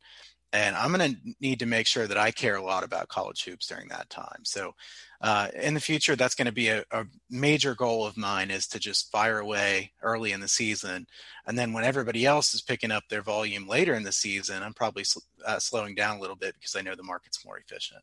and 0.56 0.76
I'm 0.78 0.94
going 0.94 1.12
to 1.12 1.36
need 1.42 1.60
to 1.60 1.66
make 1.66 1.86
sure 1.86 2.08
that 2.08 2.18
I 2.18 2.32
care 2.32 2.56
a 2.56 2.64
lot 2.64 2.86
about 2.86 3.10
college 3.10 3.44
hoops 3.44 3.68
during 3.68 3.90
that 3.90 4.10
time. 4.10 4.44
So, 4.44 4.74
uh, 5.20 5.50
in 5.54 5.74
the 5.74 5.82
future, 5.82 6.16
that's 6.16 6.36
going 6.36 6.46
to 6.46 6.54
be 6.54 6.70
a, 6.70 6.84
a, 6.92 7.06
major 7.30 7.76
goal 7.76 8.06
of 8.06 8.16
mine 8.16 8.52
is 8.52 8.68
to 8.68 8.80
just 8.80 9.12
fire 9.12 9.40
away 9.40 9.92
early 10.02 10.32
in 10.32 10.40
the 10.40 10.48
season, 10.48 11.08
and 11.46 11.58
then 11.58 11.74
when 11.74 11.84
everybody 11.84 12.26
else 12.26 12.54
is 12.54 12.62
picking 12.62 12.92
up 12.92 13.04
their 13.10 13.22
volume 13.22 13.68
later 13.68 13.96
in 13.96 14.04
the 14.04 14.12
season, 14.12 14.64
I'm 14.64 14.74
probably 14.74 15.04
sl- 15.04 15.20
uh, 15.46 15.60
slowing 15.60 15.96
down 15.96 16.18
a 16.18 16.22
little 16.22 16.36
bit 16.36 16.54
because 16.54 16.76
I 16.76 16.82
know 16.82 16.96
the 16.96 17.04
market's 17.04 17.46
more 17.46 17.58
efficient. 17.58 18.02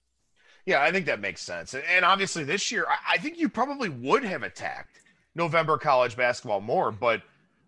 Yeah, 0.66 0.82
I 0.82 0.92
think 0.92 1.06
that 1.06 1.20
makes 1.20 1.40
sense. 1.40 1.74
And 1.74 2.04
obviously, 2.04 2.44
this 2.44 2.70
year, 2.70 2.86
I 3.08 3.18
think 3.18 3.38
you 3.38 3.48
probably 3.48 3.88
would 3.88 4.24
have 4.24 4.42
attacked 4.42 5.00
November 5.34 5.78
college 5.78 6.16
basketball 6.16 6.60
more, 6.60 6.92
but 6.92 7.22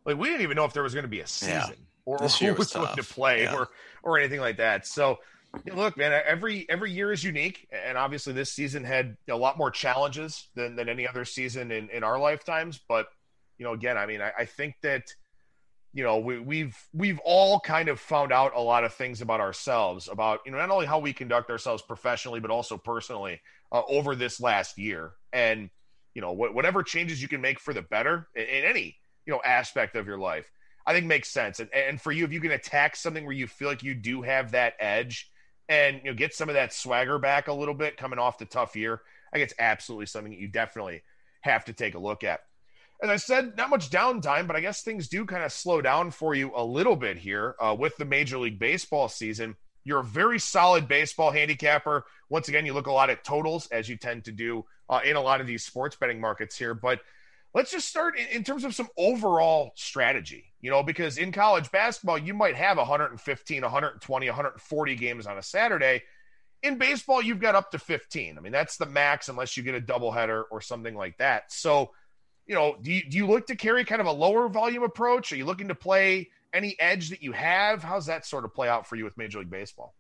like 0.05 0.17
we 0.17 0.29
didn't 0.29 0.43
even 0.43 0.57
know 0.57 0.65
if 0.65 0.73
there 0.73 0.83
was 0.83 0.95
going 0.95 1.05
to 1.05 1.09
be 1.09 1.21
a 1.21 1.27
season. 1.27 1.57
Yeah 1.57 1.85
or, 2.05 2.23
or 2.23 2.29
who 2.29 2.55
was, 2.55 2.73
going 2.73 2.97
to 2.97 3.03
play 3.03 3.43
yeah. 3.43 3.55
or 3.55 3.69
or 4.03 4.19
anything 4.19 4.41
like 4.41 4.59
that. 4.59 4.87
So 4.87 5.19
look, 5.73 5.97
man, 5.97 6.21
every 6.27 6.69
every 6.69 6.93
year 6.93 7.13
is 7.13 7.23
unique, 7.25 7.69
and 7.73 7.97
obviously 7.97 8.33
this 8.33 8.53
season 8.53 8.85
had 8.85 9.17
a 9.29 9.37
lot 9.37 9.59
more 9.59 9.71
challenges 9.71 10.49
than 10.55 10.77
than 10.77 10.89
any 10.89 11.07
other 11.07 11.25
season 11.25 11.71
in 11.71 11.91
in 11.91 12.05
our 12.05 12.19
lifetimes. 12.19 12.81
But 12.89 13.07
you 13.59 13.65
know, 13.65 13.73
again, 13.73 13.97
I 13.97 14.07
mean, 14.07 14.21
I, 14.21 14.33
I 14.41 14.45
think 14.45 14.77
that 14.83 15.05
you 15.93 16.03
know, 16.03 16.19
we, 16.19 16.41
we've 16.41 16.77
we've 16.93 17.21
all 17.25 17.61
kind 17.61 17.89
of 17.89 18.01
found 18.01 18.33
out 18.33 18.53
a 18.57 18.61
lot 18.61 18.83
of 18.83 18.93
things 18.93 19.21
about 19.21 19.41
ourselves, 19.41 20.09
about 20.11 20.41
you 20.45 20.53
know 20.53 20.59
not 20.59 20.71
only 20.71 20.87
how 20.87 20.99
we 20.99 21.13
conduct 21.13 21.51
ourselves 21.51 21.83
professionally 21.83 22.41
but 22.41 22.51
also 22.51 22.77
personally 22.77 23.41
uh, 23.71 23.83
over 23.89 24.17
this 24.17 24.41
last 24.41 24.77
year, 24.77 25.13
and 25.33 25.71
you 26.13 26.21
know 26.21 26.35
wh- 26.35 26.53
whatever 26.53 26.83
changes 26.83 27.23
you 27.23 27.29
can 27.29 27.41
make 27.41 27.61
for 27.61 27.73
the 27.73 27.83
better 27.83 28.27
in, 28.35 28.43
in, 28.43 28.65
any 28.65 28.97
you 29.27 29.33
know 29.33 29.41
aspect 29.45 29.97
of 29.97 30.07
your 30.07 30.19
life, 30.19 30.51
I 30.87 30.93
think 30.93 31.07
makes 31.07 31.31
sense. 31.31 31.61
And 31.61 31.69
and 31.73 32.01
for 32.01 32.13
you, 32.13 32.25
if 32.25 32.33
you 32.33 32.41
can 32.41 32.53
attack 32.53 32.97
something 32.97 33.25
where 33.25 33.35
you 33.35 33.47
feel 33.47 33.69
like 33.69 33.83
you 33.83 33.95
do 33.95 34.23
have 34.23 34.53
that 34.53 34.75
edge, 34.79 35.31
and 35.69 36.01
you 36.05 36.11
know 36.11 36.17
get 36.17 36.35
some 36.35 36.49
of 36.49 36.55
that 36.55 36.73
swagger 36.73 37.19
back 37.19 37.49
a 37.49 37.53
little 37.53 37.75
bit 37.75 37.97
coming 37.97 38.19
off 38.19 38.39
the 38.39 38.45
tough 38.45 38.77
year, 38.77 39.01
I 39.33 39.37
think 39.37 39.45
it's 39.45 39.59
absolutely 39.59 40.07
something 40.07 40.33
that 40.33 40.41
you 40.41 40.49
definitely 40.49 41.03
have 41.41 41.65
to 41.67 41.73
take 41.73 41.95
a 41.95 41.99
look 41.99 42.25
at 42.25 42.41
as 43.03 43.11
I 43.11 43.17
said, 43.17 43.57
not 43.57 43.71
much 43.71 43.91
downtime, 43.91 44.47
but 44.47 44.57
I 44.57 44.61
guess 44.61 44.83
things 44.83 45.09
do 45.09 45.27
kind 45.27 45.43
of 45.43 45.53
slow 45.53 45.83
down 45.83 46.11
for 46.11 46.35
you 46.35 46.53
a 46.55 46.65
little 46.65 46.97
bit 46.97 47.19
here 47.19 47.55
uh, 47.61 47.77
with 47.79 47.97
the 47.97 48.05
Major 48.05 48.39
League 48.39 48.59
Baseball 48.59 49.09
season. 49.09 49.57
You're 49.85 50.01
a 50.01 50.05
very 50.05 50.39
solid 50.39 50.89
baseball 50.89 51.31
handicapper. 51.31 52.05
Once 52.31 52.49
again, 52.49 52.65
you 52.65 52.73
look 52.73 52.87
a 52.87 52.93
lot 52.93 53.11
at 53.11 53.25
totals, 53.25 53.67
as 53.67 53.89
you 53.89 53.97
tend 53.97 54.25
to 54.25 54.33
do 54.33 54.65
uh, 54.89 55.01
in 55.05 55.17
a 55.17 55.21
lot 55.21 55.41
of 55.41 55.47
these 55.47 55.65
sports 55.65 55.97
betting 55.97 56.21
markets 56.21 56.57
here. 56.57 56.73
But 56.73 57.01
let's 57.55 57.71
just 57.71 57.89
start 57.89 58.19
in, 58.19 58.27
in 58.29 58.45
terms 58.45 58.65
of 58.65 58.75
some 58.75 58.89
overall 58.97 59.73
strategy, 59.77 60.53
you 60.61 60.71
know, 60.71 60.83
because 60.83 61.17
in 61.17 61.33
college 61.33 61.71
basketball, 61.71 62.19
you 62.19 62.35
might 62.35 62.57
have 62.57 62.77
115, 62.77 63.63
120, 63.63 64.27
140 64.27 64.97
games 64.97 65.27
on 65.27 65.39
a 65.39 65.43
Saturday. 65.43 66.03
In 66.63 66.79
baseball, 66.79 67.23
you've 67.23 67.41
got 67.41 67.55
up 67.55 67.71
to 67.71 67.79
15. 67.79 68.37
I 68.37 68.41
mean, 68.41 68.53
that's 68.53 68.77
the 68.77 68.87
max 68.87 69.29
unless 69.29 69.57
you 69.57 69.63
get 69.63 69.75
a 69.75 69.81
doubleheader 69.81 70.45
or 70.51 70.61
something 70.61 70.95
like 70.95 71.17
that. 71.19 71.53
So, 71.53 71.93
you 72.47 72.55
know, 72.55 72.77
do 72.81 72.93
you, 72.93 73.09
do 73.09 73.17
you 73.17 73.27
look 73.27 73.47
to 73.47 73.57
carry 73.57 73.85
kind 73.85 74.01
of 74.01 74.07
a 74.07 74.13
lower 74.13 74.49
volume 74.49 74.83
approach? 74.83 75.33
Are 75.33 75.37
you 75.37 75.45
looking 75.45 75.69
to 75.69 75.75
play 75.75 76.31
any 76.53 76.77
edge 76.79 77.11
that 77.11 77.23
you 77.23 77.33
have? 77.33 77.83
How's 77.83 78.07
that 78.07 78.27
sort 78.27 78.45
of 78.45 78.55
play 78.55 78.69
out 78.69 78.87
for 78.87 78.97
you 78.97 79.05
with 79.05 79.17
Major 79.17 79.39
League 79.39 79.51
Baseball? 79.51 79.95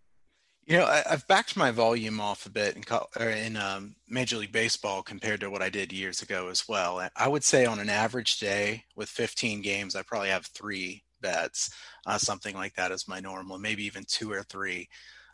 You 0.66 0.78
know, 0.78 0.86
I, 0.86 1.02
have 1.06 1.26
backed 1.28 1.58
my 1.58 1.70
volume 1.70 2.20
off 2.20 2.46
a 2.46 2.50
bit 2.50 2.76
in, 2.76 3.28
in 3.28 3.56
um, 3.56 3.96
Major 4.08 4.38
League 4.38 4.52
Baseball 4.52 5.02
compared 5.02 5.40
to 5.40 5.50
what 5.50 5.60
I 5.60 5.68
did 5.68 5.92
years 5.92 6.22
ago 6.22 6.48
as 6.48 6.66
well. 6.66 7.06
I 7.16 7.28
would 7.28 7.44
say 7.44 7.66
on 7.66 7.78
an 7.80 7.90
average 7.90 8.38
day 8.38 8.84
with 8.96 9.10
15 9.10 9.60
games, 9.60 9.94
I 9.94 10.02
probably 10.02 10.30
have 10.30 10.46
three 10.46 11.02
bets, 11.20 11.70
uh, 12.06 12.16
something 12.16 12.54
like 12.54 12.74
that 12.76 12.92
as 12.92 13.06
my 13.06 13.20
normal, 13.20 13.58
maybe 13.58 13.84
even 13.84 14.04
two 14.08 14.32
or 14.32 14.42
three. 14.42 14.88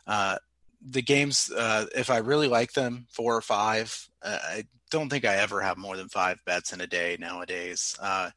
Uh, 0.05 0.37
the 0.85 1.01
games, 1.01 1.49
uh, 1.55 1.85
if 1.95 2.09
I 2.09 2.17
really 2.17 2.47
like 2.47 2.73
them, 2.73 3.05
four 3.09 3.35
or 3.35 3.41
five, 3.41 4.09
uh, 4.23 4.37
I 4.41 4.63
don't 4.91 5.09
think 5.09 5.25
I 5.25 5.37
ever 5.37 5.61
have 5.61 5.77
more 5.77 5.97
than 5.97 6.09
five 6.09 6.37
bets 6.45 6.73
in 6.73 6.81
a 6.81 6.87
day 6.87 7.17
nowadays. 7.19 7.97
Uh, 7.99 8.29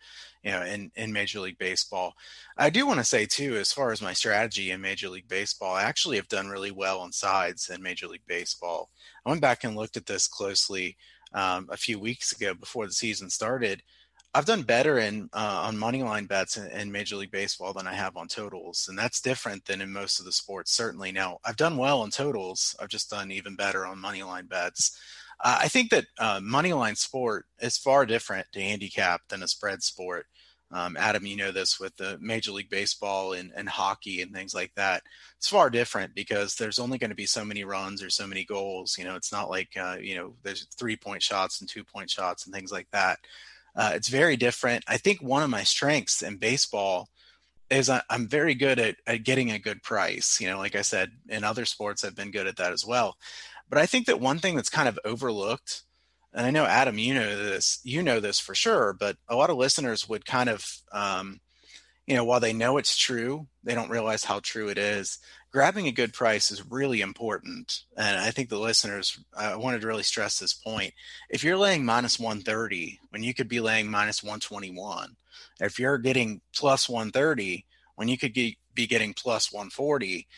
you 0.42 0.50
know, 0.50 0.62
in 0.62 0.90
in 0.94 1.12
Major 1.12 1.40
League 1.40 1.58
Baseball, 1.58 2.14
I 2.56 2.70
do 2.70 2.86
want 2.86 3.00
to 3.00 3.04
say 3.04 3.26
too, 3.26 3.56
as 3.56 3.72
far 3.72 3.92
as 3.92 4.00
my 4.00 4.12
strategy 4.12 4.70
in 4.70 4.80
Major 4.80 5.08
League 5.08 5.28
Baseball, 5.28 5.74
I 5.74 5.82
actually 5.82 6.16
have 6.16 6.28
done 6.28 6.48
really 6.48 6.70
well 6.70 7.00
on 7.00 7.12
sides 7.12 7.68
in 7.68 7.82
Major 7.82 8.06
League 8.06 8.26
Baseball. 8.26 8.90
I 9.26 9.30
went 9.30 9.42
back 9.42 9.64
and 9.64 9.76
looked 9.76 9.96
at 9.96 10.06
this 10.06 10.28
closely 10.28 10.96
um, 11.34 11.68
a 11.70 11.76
few 11.76 11.98
weeks 11.98 12.32
ago 12.32 12.54
before 12.54 12.86
the 12.86 12.92
season 12.92 13.28
started. 13.28 13.82
I've 14.36 14.46
done 14.46 14.62
better 14.62 14.98
in 14.98 15.28
uh, 15.32 15.62
on 15.64 15.78
money 15.78 16.02
line 16.02 16.26
bets 16.26 16.56
in, 16.56 16.66
in, 16.72 16.90
Major 16.90 17.16
League 17.16 17.30
Baseball 17.30 17.72
than 17.72 17.86
I 17.86 17.94
have 17.94 18.16
on 18.16 18.26
totals, 18.26 18.86
and 18.88 18.98
that's 18.98 19.20
different 19.20 19.64
than 19.64 19.80
in 19.80 19.92
most 19.92 20.18
of 20.18 20.26
the 20.26 20.32
sports. 20.32 20.72
Certainly, 20.72 21.12
now 21.12 21.38
I've 21.44 21.56
done 21.56 21.76
well 21.76 22.02
on 22.02 22.10
totals. 22.10 22.74
I've 22.80 22.88
just 22.88 23.10
done 23.10 23.30
even 23.30 23.54
better 23.54 23.86
on 23.86 24.00
money 24.00 24.24
line 24.24 24.46
bets. 24.46 24.98
Uh, 25.40 25.58
I 25.62 25.68
think 25.68 25.90
that 25.90 26.06
uh, 26.18 26.40
moneyline 26.40 26.96
sport 26.96 27.46
is 27.60 27.76
far 27.76 28.06
different 28.06 28.46
to 28.52 28.60
handicap 28.60 29.22
than 29.28 29.42
a 29.42 29.48
spread 29.48 29.82
sport. 29.82 30.26
Um, 30.70 30.96
Adam, 30.96 31.24
you 31.24 31.36
know 31.36 31.52
this 31.52 31.78
with 31.78 31.96
the 31.96 32.18
Major 32.20 32.50
League 32.50 32.70
Baseball 32.70 33.34
and, 33.34 33.52
and 33.54 33.68
hockey 33.68 34.22
and 34.22 34.32
things 34.32 34.54
like 34.54 34.72
that. 34.74 35.02
It's 35.36 35.48
far 35.48 35.70
different 35.70 36.14
because 36.14 36.56
there's 36.56 36.80
only 36.80 36.98
going 36.98 37.10
to 37.10 37.14
be 37.14 37.26
so 37.26 37.44
many 37.44 37.62
runs 37.64 38.02
or 38.02 38.10
so 38.10 38.26
many 38.26 38.44
goals. 38.44 38.96
You 38.98 39.04
know, 39.04 39.14
it's 39.14 39.30
not 39.30 39.50
like 39.50 39.68
uh, 39.78 39.98
you 40.00 40.16
know 40.16 40.34
there's 40.42 40.66
three 40.76 40.96
point 40.96 41.22
shots 41.22 41.60
and 41.60 41.70
two 41.70 41.84
point 41.84 42.10
shots 42.10 42.46
and 42.46 42.54
things 42.54 42.72
like 42.72 42.88
that. 42.90 43.18
Uh, 43.76 43.92
it's 43.94 44.08
very 44.08 44.36
different. 44.36 44.84
I 44.88 44.96
think 44.96 45.20
one 45.20 45.42
of 45.42 45.50
my 45.50 45.62
strengths 45.62 46.22
in 46.22 46.36
baseball 46.36 47.08
is 47.70 47.88
I, 47.88 48.02
am 48.10 48.28
very 48.28 48.54
good 48.54 48.78
at, 48.78 48.96
at 49.06 49.24
getting 49.24 49.50
a 49.50 49.58
good 49.58 49.82
price. 49.82 50.40
You 50.40 50.48
know, 50.48 50.58
like 50.58 50.76
I 50.76 50.82
said, 50.82 51.10
in 51.28 51.44
other 51.44 51.64
sports, 51.64 52.04
I've 52.04 52.16
been 52.16 52.30
good 52.30 52.46
at 52.46 52.56
that 52.56 52.72
as 52.72 52.84
well. 52.86 53.16
But 53.74 53.82
I 53.82 53.86
think 53.86 54.06
that 54.06 54.20
one 54.20 54.38
thing 54.38 54.54
that's 54.54 54.70
kind 54.70 54.88
of 54.88 55.00
overlooked, 55.04 55.82
and 56.32 56.46
I 56.46 56.52
know 56.52 56.64
Adam, 56.64 56.96
you 56.96 57.12
know 57.12 57.36
this, 57.36 57.80
you 57.82 58.04
know 58.04 58.20
this 58.20 58.38
for 58.38 58.54
sure, 58.54 58.92
but 58.92 59.16
a 59.28 59.34
lot 59.34 59.50
of 59.50 59.56
listeners 59.56 60.08
would 60.08 60.24
kind 60.24 60.48
of, 60.48 60.64
um, 60.92 61.40
you 62.06 62.14
know, 62.14 62.24
while 62.24 62.38
they 62.38 62.52
know 62.52 62.76
it's 62.78 62.96
true, 62.96 63.48
they 63.64 63.74
don't 63.74 63.90
realize 63.90 64.22
how 64.22 64.38
true 64.38 64.68
it 64.68 64.78
is. 64.78 65.18
Grabbing 65.50 65.88
a 65.88 65.90
good 65.90 66.12
price 66.12 66.52
is 66.52 66.70
really 66.70 67.00
important, 67.00 67.82
and 67.96 68.16
I 68.16 68.30
think 68.30 68.48
the 68.48 68.60
listeners, 68.60 69.18
I 69.36 69.56
wanted 69.56 69.80
to 69.80 69.88
really 69.88 70.04
stress 70.04 70.38
this 70.38 70.54
point. 70.54 70.94
If 71.28 71.42
you're 71.42 71.56
laying 71.56 71.84
minus 71.84 72.16
130 72.16 73.00
when 73.10 73.24
you 73.24 73.34
could 73.34 73.48
be 73.48 73.58
laying 73.58 73.90
minus 73.90 74.22
121, 74.22 75.16
if 75.58 75.80
you're 75.80 75.98
getting 75.98 76.42
plus 76.54 76.88
130 76.88 77.66
when 77.96 78.06
you 78.06 78.18
could 78.18 78.34
be 78.34 78.56
getting 78.76 79.14
plus 79.14 79.52
140, 79.52 80.28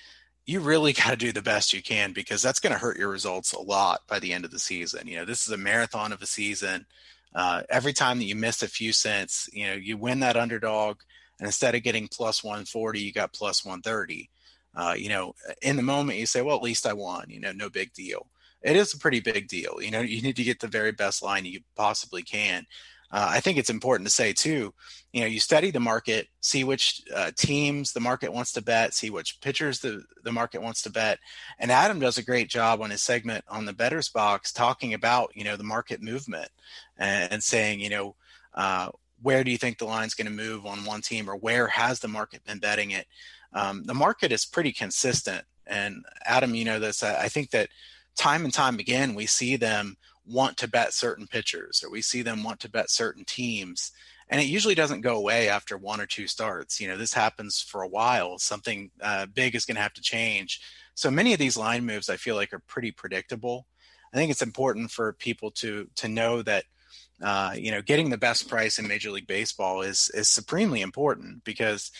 you 0.46 0.60
really 0.60 0.92
got 0.94 1.10
to 1.10 1.16
do 1.16 1.32
the 1.32 1.42
best 1.42 1.72
you 1.72 1.82
can 1.82 2.12
because 2.12 2.40
that's 2.40 2.60
going 2.60 2.72
to 2.72 2.78
hurt 2.78 2.98
your 2.98 3.08
results 3.08 3.52
a 3.52 3.60
lot 3.60 4.02
by 4.08 4.18
the 4.18 4.32
end 4.32 4.44
of 4.44 4.50
the 4.50 4.58
season. 4.58 5.06
You 5.06 5.16
know, 5.16 5.24
this 5.24 5.46
is 5.46 5.52
a 5.52 5.58
marathon 5.58 6.12
of 6.12 6.22
a 6.22 6.26
season. 6.26 6.86
Uh, 7.34 7.62
every 7.68 7.92
time 7.92 8.18
that 8.18 8.24
you 8.24 8.36
miss 8.36 8.62
a 8.62 8.68
few 8.68 8.92
cents, 8.92 9.50
you 9.52 9.66
know, 9.66 9.74
you 9.74 9.98
win 9.98 10.20
that 10.20 10.36
underdog, 10.36 11.00
and 11.38 11.46
instead 11.46 11.74
of 11.74 11.82
getting 11.82 12.08
plus 12.08 12.42
140, 12.42 12.98
you 12.98 13.12
got 13.12 13.34
plus 13.34 13.64
130. 13.64 14.30
Uh, 14.74 14.94
you 14.96 15.08
know, 15.08 15.34
in 15.60 15.76
the 15.76 15.82
moment, 15.82 16.18
you 16.18 16.26
say, 16.26 16.40
well, 16.40 16.56
at 16.56 16.62
least 16.62 16.86
I 16.86 16.92
won, 16.92 17.26
you 17.28 17.40
know, 17.40 17.52
no 17.52 17.68
big 17.68 17.92
deal. 17.92 18.26
It 18.62 18.76
is 18.76 18.94
a 18.94 18.98
pretty 18.98 19.20
big 19.20 19.48
deal. 19.48 19.78
You 19.80 19.90
know, 19.90 20.00
you 20.00 20.22
need 20.22 20.36
to 20.36 20.44
get 20.44 20.60
the 20.60 20.66
very 20.66 20.92
best 20.92 21.22
line 21.22 21.44
you 21.44 21.60
possibly 21.76 22.22
can. 22.22 22.66
Uh, 23.10 23.28
I 23.30 23.40
think 23.40 23.58
it's 23.58 23.70
important 23.70 24.08
to 24.08 24.14
say 24.14 24.32
too, 24.32 24.74
you 25.12 25.20
know, 25.20 25.26
you 25.26 25.40
study 25.40 25.70
the 25.70 25.80
market, 25.80 26.28
see 26.40 26.64
which 26.64 27.02
uh, 27.14 27.30
teams 27.36 27.92
the 27.92 28.00
market 28.00 28.32
wants 28.32 28.52
to 28.52 28.62
bet, 28.62 28.94
see 28.94 29.10
which 29.10 29.40
pitchers 29.40 29.80
the, 29.80 30.02
the 30.24 30.32
market 30.32 30.60
wants 30.60 30.82
to 30.82 30.90
bet. 30.90 31.18
And 31.58 31.70
Adam 31.70 32.00
does 32.00 32.18
a 32.18 32.24
great 32.24 32.48
job 32.48 32.82
on 32.82 32.90
his 32.90 33.02
segment 33.02 33.44
on 33.48 33.64
the 33.64 33.72
Bettor's 33.72 34.08
Box 34.08 34.52
talking 34.52 34.92
about, 34.94 35.30
you 35.34 35.44
know, 35.44 35.56
the 35.56 35.64
market 35.64 36.02
movement 36.02 36.48
and, 36.98 37.32
and 37.32 37.42
saying, 37.42 37.80
you 37.80 37.90
know, 37.90 38.16
uh, 38.54 38.90
where 39.22 39.44
do 39.44 39.50
you 39.50 39.58
think 39.58 39.78
the 39.78 39.86
line's 39.86 40.14
going 40.14 40.26
to 40.26 40.32
move 40.32 40.66
on 40.66 40.84
one 40.84 41.00
team 41.00 41.30
or 41.30 41.36
where 41.36 41.68
has 41.68 42.00
the 42.00 42.08
market 42.08 42.44
been 42.44 42.58
betting 42.58 42.90
it? 42.90 43.06
Um, 43.52 43.84
the 43.84 43.94
market 43.94 44.32
is 44.32 44.44
pretty 44.44 44.72
consistent. 44.72 45.44
And 45.66 46.04
Adam, 46.24 46.54
you 46.54 46.64
know 46.64 46.78
this, 46.78 47.02
I, 47.02 47.22
I 47.22 47.28
think 47.28 47.50
that 47.50 47.70
time 48.16 48.44
and 48.44 48.52
time 48.52 48.78
again, 48.78 49.14
we 49.14 49.26
see 49.26 49.56
them 49.56 49.96
want 50.26 50.56
to 50.56 50.68
bet 50.68 50.92
certain 50.92 51.26
pitchers 51.26 51.82
or 51.84 51.90
we 51.90 52.02
see 52.02 52.22
them 52.22 52.42
want 52.42 52.60
to 52.60 52.70
bet 52.70 52.90
certain 52.90 53.24
teams 53.24 53.92
and 54.28 54.40
it 54.40 54.46
usually 54.46 54.74
doesn't 54.74 55.02
go 55.02 55.16
away 55.16 55.48
after 55.48 55.76
one 55.76 56.00
or 56.00 56.06
two 56.06 56.26
starts 56.26 56.80
you 56.80 56.88
know 56.88 56.96
this 56.96 57.12
happens 57.12 57.60
for 57.60 57.82
a 57.82 57.88
while 57.88 58.38
something 58.38 58.90
uh, 59.00 59.26
big 59.26 59.54
is 59.54 59.64
going 59.64 59.76
to 59.76 59.82
have 59.82 59.94
to 59.94 60.02
change. 60.02 60.60
So 60.94 61.10
many 61.10 61.32
of 61.32 61.38
these 61.38 61.56
line 61.56 61.84
moves 61.84 62.08
i 62.08 62.16
feel 62.16 62.36
like 62.36 62.52
are 62.52 62.62
pretty 62.66 62.90
predictable. 62.90 63.66
I 64.12 64.16
think 64.16 64.30
it's 64.30 64.42
important 64.42 64.90
for 64.90 65.12
people 65.12 65.50
to 65.52 65.88
to 65.96 66.08
know 66.08 66.42
that 66.42 66.64
uh, 67.22 67.54
you 67.56 67.70
know 67.70 67.82
getting 67.82 68.10
the 68.10 68.18
best 68.18 68.48
price 68.48 68.78
in 68.78 68.88
major 68.88 69.10
league 69.10 69.26
baseball 69.26 69.82
is 69.82 70.10
is 70.14 70.28
supremely 70.28 70.80
important 70.80 71.44
because 71.44 71.90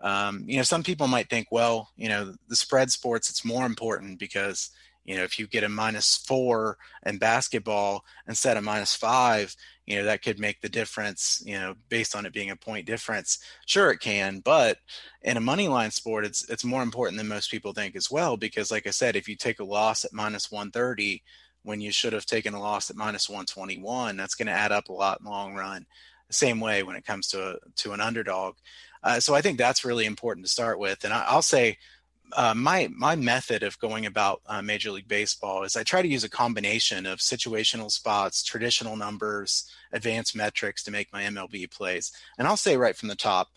um, 0.00 0.44
you 0.46 0.56
know 0.56 0.62
some 0.62 0.82
people 0.82 1.06
might 1.06 1.30
think 1.30 1.48
well 1.50 1.90
you 1.96 2.08
know 2.08 2.34
the 2.48 2.56
spread 2.56 2.90
sports 2.90 3.30
it's 3.30 3.44
more 3.44 3.66
important 3.66 4.18
because 4.18 4.70
you 5.06 5.16
know, 5.16 5.22
if 5.22 5.38
you 5.38 5.46
get 5.46 5.64
a 5.64 5.68
minus 5.68 6.16
four 6.16 6.76
in 7.06 7.18
basketball 7.18 8.04
instead 8.26 8.56
of 8.56 8.64
minus 8.64 8.94
five, 8.94 9.54
you 9.86 9.96
know, 9.96 10.04
that 10.04 10.22
could 10.22 10.40
make 10.40 10.60
the 10.60 10.68
difference, 10.68 11.40
you 11.46 11.54
know, 11.54 11.74
based 11.88 12.16
on 12.16 12.26
it 12.26 12.32
being 12.32 12.50
a 12.50 12.56
point 12.56 12.86
difference. 12.86 13.38
Sure 13.66 13.92
it 13.92 14.00
can, 14.00 14.40
but 14.40 14.78
in 15.22 15.36
a 15.36 15.40
money 15.40 15.68
line 15.68 15.92
sport, 15.92 16.24
it's 16.24 16.48
it's 16.50 16.64
more 16.64 16.82
important 16.82 17.18
than 17.18 17.28
most 17.28 17.52
people 17.52 17.72
think 17.72 17.94
as 17.94 18.10
well. 18.10 18.36
Because 18.36 18.72
like 18.72 18.88
I 18.88 18.90
said, 18.90 19.14
if 19.14 19.28
you 19.28 19.36
take 19.36 19.60
a 19.60 19.64
loss 19.64 20.04
at 20.04 20.12
minus 20.12 20.50
130 20.50 21.22
when 21.62 21.80
you 21.80 21.92
should 21.92 22.12
have 22.12 22.26
taken 22.26 22.54
a 22.54 22.60
loss 22.60 22.90
at 22.90 22.96
minus 22.96 23.28
121, 23.28 24.16
that's 24.16 24.34
going 24.34 24.46
to 24.46 24.52
add 24.52 24.72
up 24.72 24.88
a 24.88 24.92
lot 24.92 25.20
in 25.20 25.24
the 25.24 25.30
long 25.30 25.54
run. 25.54 25.86
The 26.28 26.34
same 26.34 26.58
way 26.58 26.82
when 26.82 26.96
it 26.96 27.04
comes 27.04 27.28
to 27.28 27.50
a, 27.50 27.56
to 27.76 27.92
an 27.92 28.00
underdog. 28.00 28.56
Uh, 29.04 29.20
so 29.20 29.34
I 29.36 29.40
think 29.40 29.56
that's 29.56 29.84
really 29.84 30.06
important 30.06 30.44
to 30.46 30.52
start 30.52 30.80
with. 30.80 31.04
And 31.04 31.12
I, 31.12 31.24
I'll 31.28 31.42
say 31.42 31.78
uh, 32.32 32.54
my 32.54 32.88
my 32.94 33.16
method 33.16 33.62
of 33.62 33.78
going 33.78 34.06
about 34.06 34.40
uh, 34.46 34.62
Major 34.62 34.90
League 34.90 35.08
Baseball 35.08 35.62
is 35.62 35.76
I 35.76 35.82
try 35.82 36.02
to 36.02 36.08
use 36.08 36.24
a 36.24 36.30
combination 36.30 37.06
of 37.06 37.18
situational 37.18 37.90
spots, 37.90 38.42
traditional 38.42 38.96
numbers, 38.96 39.70
advanced 39.92 40.36
metrics 40.36 40.82
to 40.84 40.90
make 40.90 41.12
my 41.12 41.22
MLB 41.22 41.70
plays. 41.70 42.12
And 42.38 42.46
I'll 42.46 42.56
say 42.56 42.76
right 42.76 42.96
from 42.96 43.08
the 43.08 43.16
top, 43.16 43.48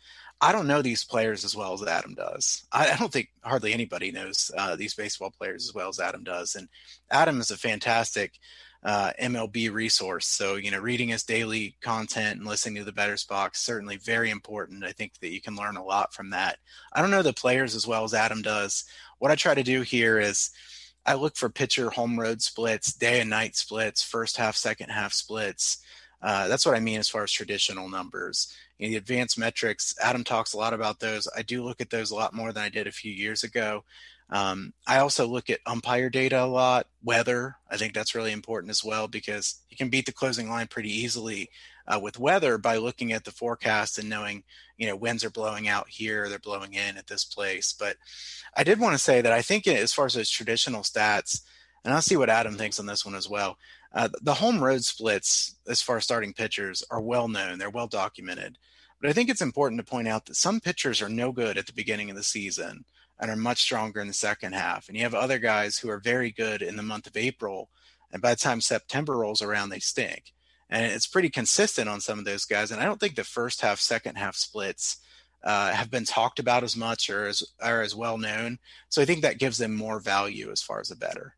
I 0.41 0.51
don't 0.51 0.67
know 0.67 0.82
these 0.82 1.03
players 1.03 1.43
as 1.43 1.55
well 1.55 1.74
as 1.74 1.84
Adam 1.84 2.13
does. 2.13 2.65
I, 2.72 2.91
I 2.91 2.95
don't 2.97 3.11
think 3.11 3.30
hardly 3.43 3.74
anybody 3.74 4.11
knows 4.11 4.51
uh, 4.57 4.76
these 4.76 4.93
baseball 4.93 5.32
players 5.32 5.67
as 5.67 5.74
well 5.74 5.89
as 5.89 5.99
Adam 5.99 6.24
does. 6.24 6.55
And 6.55 6.70
Adam 7.11 7.39
is 7.41 7.51
a 7.51 7.57
fantastic 7.57 8.39
uh, 8.84 9.11
MLB 9.21 9.71
resource. 9.71 10.25
So, 10.27 10.55
you 10.55 10.71
know, 10.71 10.80
reading 10.80 11.09
his 11.09 11.23
daily 11.23 11.75
content 11.82 12.39
and 12.39 12.47
listening 12.47 12.75
to 12.75 12.84
the 12.84 12.91
Bettor's 12.91 13.25
Box 13.25 13.61
certainly 13.61 13.97
very 13.97 14.30
important. 14.30 14.84
I 14.84 14.91
think 14.91 15.19
that 15.19 15.32
you 15.32 15.41
can 15.41 15.55
learn 15.55 15.75
a 15.75 15.84
lot 15.84 16.13
from 16.13 16.30
that. 16.30 16.57
I 16.93 17.01
don't 17.01 17.11
know 17.11 17.21
the 17.21 17.34
players 17.34 17.75
as 17.75 17.86
well 17.86 18.03
as 18.03 18.13
Adam 18.13 18.41
does. 18.41 18.86
What 19.17 19.32
I 19.32 19.36
try 19.36 19.53
to 19.53 19.63
do 19.63 19.82
here 19.82 20.19
is 20.19 20.51
I 21.05 21.15
look 21.15 21.36
for 21.36 21.49
pitcher 21.49 21.89
home 21.89 22.19
road 22.19 22.41
splits, 22.41 22.93
day 22.93 23.19
and 23.19 23.30
night 23.30 23.55
splits, 23.55 24.03
first 24.03 24.38
half, 24.38 24.55
second 24.55 24.89
half 24.89 25.13
splits. 25.13 25.80
Uh, 26.21 26.47
that's 26.47 26.65
what 26.65 26.75
I 26.75 26.80
mean 26.80 26.99
as 26.99 27.09
far 27.09 27.23
as 27.23 27.32
traditional 27.32 27.89
numbers. 27.89 28.53
In 28.80 28.91
the 28.91 28.97
advanced 28.97 29.38
metrics, 29.38 29.95
Adam 30.01 30.23
talks 30.23 30.53
a 30.53 30.57
lot 30.57 30.73
about 30.73 30.99
those. 30.99 31.27
I 31.36 31.41
do 31.41 31.63
look 31.63 31.82
at 31.82 31.89
those 31.89 32.11
a 32.11 32.15
lot 32.15 32.34
more 32.34 32.53
than 32.53 32.63
I 32.63 32.69
did 32.69 32.88
a 32.88 32.91
few 32.91 33.11
years 33.11 33.43
ago. 33.43 33.84
Um, 34.32 34.73
I 34.86 34.99
also 34.99 35.25
look 35.25 35.49
at 35.49 35.59
umpire 35.65 36.09
data 36.09 36.43
a 36.43 36.45
lot, 36.45 36.88
weather. 37.03 37.55
I 37.69 37.77
think 37.77 37.93
that's 37.93 38.13
really 38.13 38.32
important 38.32 38.69
as 38.69 38.84
well 38.84 39.07
because 39.07 39.55
you 39.69 39.77
can 39.77 39.89
beat 39.89 40.05
the 40.05 40.11
closing 40.11 40.49
line 40.49 40.67
pretty 40.67 40.91
easily 40.91 41.49
uh, 41.88 41.99
with 41.99 42.19
weather 42.19 42.59
by 42.59 42.77
looking 42.77 43.11
at 43.11 43.23
the 43.23 43.32
forecast 43.32 43.97
and 43.97 44.07
knowing, 44.07 44.43
you 44.77 44.86
know, 44.86 44.95
winds 44.95 45.25
are 45.25 45.32
blowing 45.32 45.67
out 45.67 45.89
here, 45.89 46.30
they're 46.30 46.38
blowing 46.38 46.75
in 46.75 46.97
at 46.97 47.07
this 47.07 47.25
place. 47.25 47.73
But 47.73 47.97
I 48.55 48.63
did 48.63 48.80
want 48.80 48.93
to 48.93 48.99
say 48.99 49.21
that 49.21 49.34
I 49.34 49.41
think 49.41 49.67
as 49.67 49.93
far 49.93 50.05
as 50.05 50.13
those 50.13 50.30
traditional 50.30 50.84
stats, 50.84 51.41
and 51.84 51.93
I'll 51.93 52.01
see 52.01 52.17
what 52.17 52.30
Adam 52.30 52.55
thinks 52.55 52.80
on 52.80 52.86
this 52.86 53.05
one 53.05 53.15
as 53.15 53.27
well. 53.27 53.57
Uh, 53.91 54.09
the 54.21 54.36
home 54.36 54.63
road 54.63 54.84
splits, 54.84 55.55
as 55.67 55.82
far 55.82 55.97
as 55.97 56.03
starting 56.03 56.34
pitchers, 56.34 56.84
are 56.91 57.01
well 57.01 57.27
known. 57.27 57.57
They're 57.57 57.71
well 57.71 57.88
documented. 57.88 58.59
But 59.01 59.09
I 59.09 59.13
think 59.13 59.30
it's 59.30 59.41
important 59.41 59.80
to 59.80 59.89
point 59.89 60.07
out 60.07 60.25
that 60.25 60.36
some 60.36 60.59
pitchers 60.59 61.01
are 61.01 61.09
no 61.09 61.32
good 61.32 61.57
at 61.57 61.65
the 61.65 61.73
beginning 61.73 62.11
of 62.11 62.15
the 62.15 62.23
season 62.23 62.86
and 63.20 63.30
are 63.30 63.36
much 63.36 63.61
stronger 63.61 63.99
in 63.99 64.07
the 64.07 64.13
second 64.13 64.53
half. 64.53 64.88
And 64.88 64.97
you 64.97 65.03
have 65.03 65.13
other 65.13 65.39
guys 65.39 65.78
who 65.78 65.89
are 65.89 65.99
very 65.99 66.32
good 66.32 66.61
in 66.61 66.76
the 66.76 66.84
month 66.84 67.07
of 67.07 67.17
April, 67.17 67.70
and 68.11 68.22
by 68.22 68.32
the 68.32 68.39
time 68.39 68.61
September 68.61 69.17
rolls 69.17 69.41
around, 69.41 69.70
they 69.70 69.80
stink. 69.80 70.34
And 70.70 70.86
it's 70.86 71.07
pretty 71.07 71.30
consistent 71.30 71.89
on 71.89 71.99
some 71.99 72.20
of 72.20 72.26
those 72.26 72.45
guys. 72.45 72.72
And 72.72 72.82
I 72.82 72.86
don't 72.86 72.99
think 72.99 73.15
the 73.15 73.24
first 73.24 73.61
half, 73.61 73.80
second 73.80 74.17
half 74.17 74.36
splits 74.36 74.97
uh, 75.43 75.72
have 75.72 75.89
been 75.89 76.05
talked 76.05 76.39
about 76.39 76.63
as 76.63 76.76
much 76.76 77.09
or 77.09 77.28
as 77.28 77.43
are 77.61 77.82
as 77.82 77.95
well 77.95 78.17
known. 78.17 78.59
So 78.89 79.01
I 79.01 79.05
think 79.05 79.22
that 79.22 79.39
gives 79.39 79.57
them 79.57 79.76
more 79.76 79.99
value 79.99 80.51
as 80.51 80.61
far 80.61 80.80
as 80.80 80.91
a 80.91 80.95
bettor. 80.95 81.36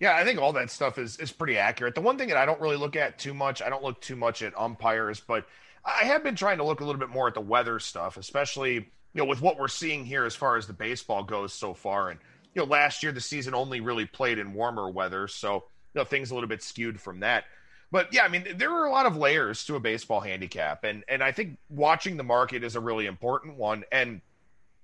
Yeah, 0.00 0.16
I 0.16 0.24
think 0.24 0.40
all 0.40 0.52
that 0.54 0.70
stuff 0.70 0.98
is 0.98 1.16
is 1.18 1.30
pretty 1.30 1.56
accurate. 1.58 1.94
The 1.94 2.00
one 2.00 2.18
thing 2.18 2.28
that 2.28 2.36
I 2.36 2.44
don't 2.44 2.60
really 2.60 2.76
look 2.76 2.96
at 2.96 3.18
too 3.18 3.32
much, 3.34 3.62
I 3.62 3.70
don't 3.70 3.84
look 3.84 4.00
too 4.00 4.16
much 4.16 4.42
at 4.42 4.52
umpires, 4.58 5.20
but 5.20 5.46
I 5.84 6.04
have 6.04 6.24
been 6.24 6.34
trying 6.34 6.58
to 6.58 6.64
look 6.64 6.80
a 6.80 6.84
little 6.84 6.98
bit 6.98 7.08
more 7.08 7.28
at 7.28 7.34
the 7.34 7.40
weather 7.40 7.78
stuff, 7.78 8.16
especially 8.16 8.90
you 9.14 9.22
know, 9.22 9.28
with 9.28 9.40
what 9.40 9.58
we're 9.58 9.68
seeing 9.68 10.04
here 10.04 10.24
as 10.24 10.34
far 10.34 10.56
as 10.56 10.66
the 10.66 10.72
baseball 10.72 11.22
goes 11.22 11.52
so 11.52 11.74
far. 11.74 12.10
And, 12.10 12.18
you 12.54 12.62
know, 12.62 12.68
last 12.68 13.02
year 13.02 13.12
the 13.12 13.20
season 13.20 13.54
only 13.54 13.80
really 13.80 14.06
played 14.06 14.38
in 14.38 14.54
warmer 14.54 14.88
weather. 14.88 15.28
So, 15.28 15.64
you 15.94 16.00
know, 16.00 16.04
things 16.04 16.30
a 16.30 16.34
little 16.34 16.48
bit 16.48 16.62
skewed 16.62 17.00
from 17.00 17.20
that. 17.20 17.44
But 17.90 18.14
yeah, 18.14 18.24
I 18.24 18.28
mean, 18.28 18.46
there 18.56 18.70
are 18.70 18.86
a 18.86 18.90
lot 18.90 19.04
of 19.04 19.16
layers 19.16 19.64
to 19.66 19.76
a 19.76 19.80
baseball 19.80 20.20
handicap. 20.20 20.84
And 20.84 21.04
and 21.08 21.22
I 21.22 21.32
think 21.32 21.58
watching 21.68 22.16
the 22.16 22.22
market 22.22 22.64
is 22.64 22.74
a 22.74 22.80
really 22.80 23.04
important 23.04 23.58
one. 23.58 23.84
And, 23.92 24.22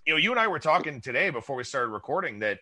you 0.05 0.13
know, 0.13 0.19
you 0.19 0.31
and 0.31 0.39
I 0.39 0.49
were 0.49 0.59
talking 0.59 1.01
today 1.01 1.31
before 1.31 1.57
we 1.57 1.65
started 1.65 1.91
recording 1.91 2.41
that, 2.41 2.59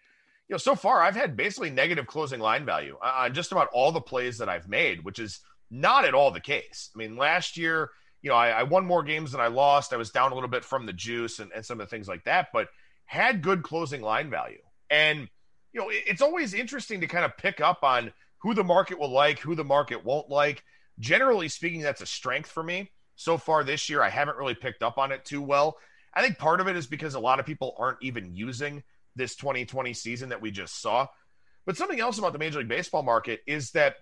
you 0.48 0.54
know, 0.54 0.58
so 0.58 0.76
far 0.76 1.02
I've 1.02 1.16
had 1.16 1.36
basically 1.36 1.70
negative 1.70 2.06
closing 2.06 2.38
line 2.38 2.64
value 2.64 2.96
on 3.02 3.34
just 3.34 3.50
about 3.50 3.68
all 3.72 3.90
the 3.90 4.00
plays 4.00 4.38
that 4.38 4.48
I've 4.48 4.68
made, 4.68 5.04
which 5.04 5.18
is 5.18 5.40
not 5.68 6.04
at 6.04 6.14
all 6.14 6.30
the 6.30 6.40
case. 6.40 6.90
I 6.94 6.98
mean, 6.98 7.16
last 7.16 7.56
year 7.56 7.90
you 8.26 8.32
know, 8.32 8.38
I, 8.38 8.48
I, 8.48 8.62
won 8.64 8.84
more 8.84 9.04
games 9.04 9.30
than 9.30 9.40
I 9.40 9.46
lost. 9.46 9.92
I 9.92 9.96
was 9.96 10.10
down 10.10 10.32
a 10.32 10.34
little 10.34 10.50
bit 10.50 10.64
from 10.64 10.84
the 10.84 10.92
juice 10.92 11.38
and, 11.38 11.52
and 11.52 11.64
some 11.64 11.80
of 11.80 11.86
the 11.86 11.90
things 11.90 12.08
like 12.08 12.24
that, 12.24 12.48
but 12.52 12.66
had 13.04 13.40
good 13.40 13.62
closing 13.62 14.02
line 14.02 14.30
value. 14.30 14.58
And, 14.90 15.28
you 15.72 15.80
know, 15.80 15.90
it, 15.90 16.02
it's 16.08 16.22
always 16.22 16.52
interesting 16.52 17.02
to 17.02 17.06
kind 17.06 17.24
of 17.24 17.36
pick 17.36 17.60
up 17.60 17.84
on 17.84 18.12
who 18.38 18.52
the 18.52 18.64
market 18.64 18.98
will 18.98 19.12
like, 19.12 19.38
who 19.38 19.54
the 19.54 19.62
market 19.62 20.04
won't 20.04 20.28
like. 20.28 20.64
Generally 20.98 21.50
speaking, 21.50 21.82
that's 21.82 22.00
a 22.00 22.06
strength 22.06 22.50
for 22.50 22.64
me. 22.64 22.90
So 23.14 23.38
far 23.38 23.62
this 23.62 23.88
year, 23.88 24.02
I 24.02 24.08
haven't 24.08 24.38
really 24.38 24.56
picked 24.56 24.82
up 24.82 24.98
on 24.98 25.12
it 25.12 25.24
too 25.24 25.40
well. 25.40 25.76
I 26.12 26.20
think 26.20 26.36
part 26.36 26.60
of 26.60 26.66
it 26.66 26.74
is 26.74 26.88
because 26.88 27.14
a 27.14 27.20
lot 27.20 27.38
of 27.38 27.46
people 27.46 27.76
aren't 27.78 28.02
even 28.02 28.34
using 28.34 28.82
this 29.14 29.36
2020 29.36 29.94
season 29.94 30.30
that 30.30 30.42
we 30.42 30.50
just 30.50 30.82
saw. 30.82 31.06
But 31.64 31.76
something 31.76 32.00
else 32.00 32.18
about 32.18 32.32
the 32.32 32.40
Major 32.40 32.58
League 32.58 32.68
Baseball 32.68 33.04
market 33.04 33.42
is 33.46 33.70
that 33.70 33.98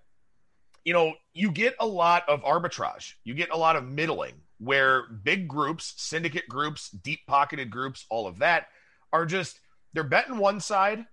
you 0.84 0.92
know, 0.92 1.14
you 1.32 1.50
get 1.50 1.74
a 1.80 1.86
lot 1.86 2.28
of 2.28 2.42
arbitrage. 2.42 3.14
You 3.24 3.34
get 3.34 3.50
a 3.50 3.56
lot 3.56 3.76
of 3.76 3.88
middling 3.88 4.34
where 4.58 5.04
big 5.08 5.48
groups, 5.48 5.94
syndicate 5.96 6.48
groups, 6.48 6.90
deep 6.90 7.20
pocketed 7.26 7.70
groups, 7.70 8.06
all 8.10 8.26
of 8.26 8.38
that 8.38 8.68
are 9.12 9.26
just 9.26 9.60
they're 9.92 10.04
betting 10.04 10.38
one 10.38 10.60
side 10.60 11.04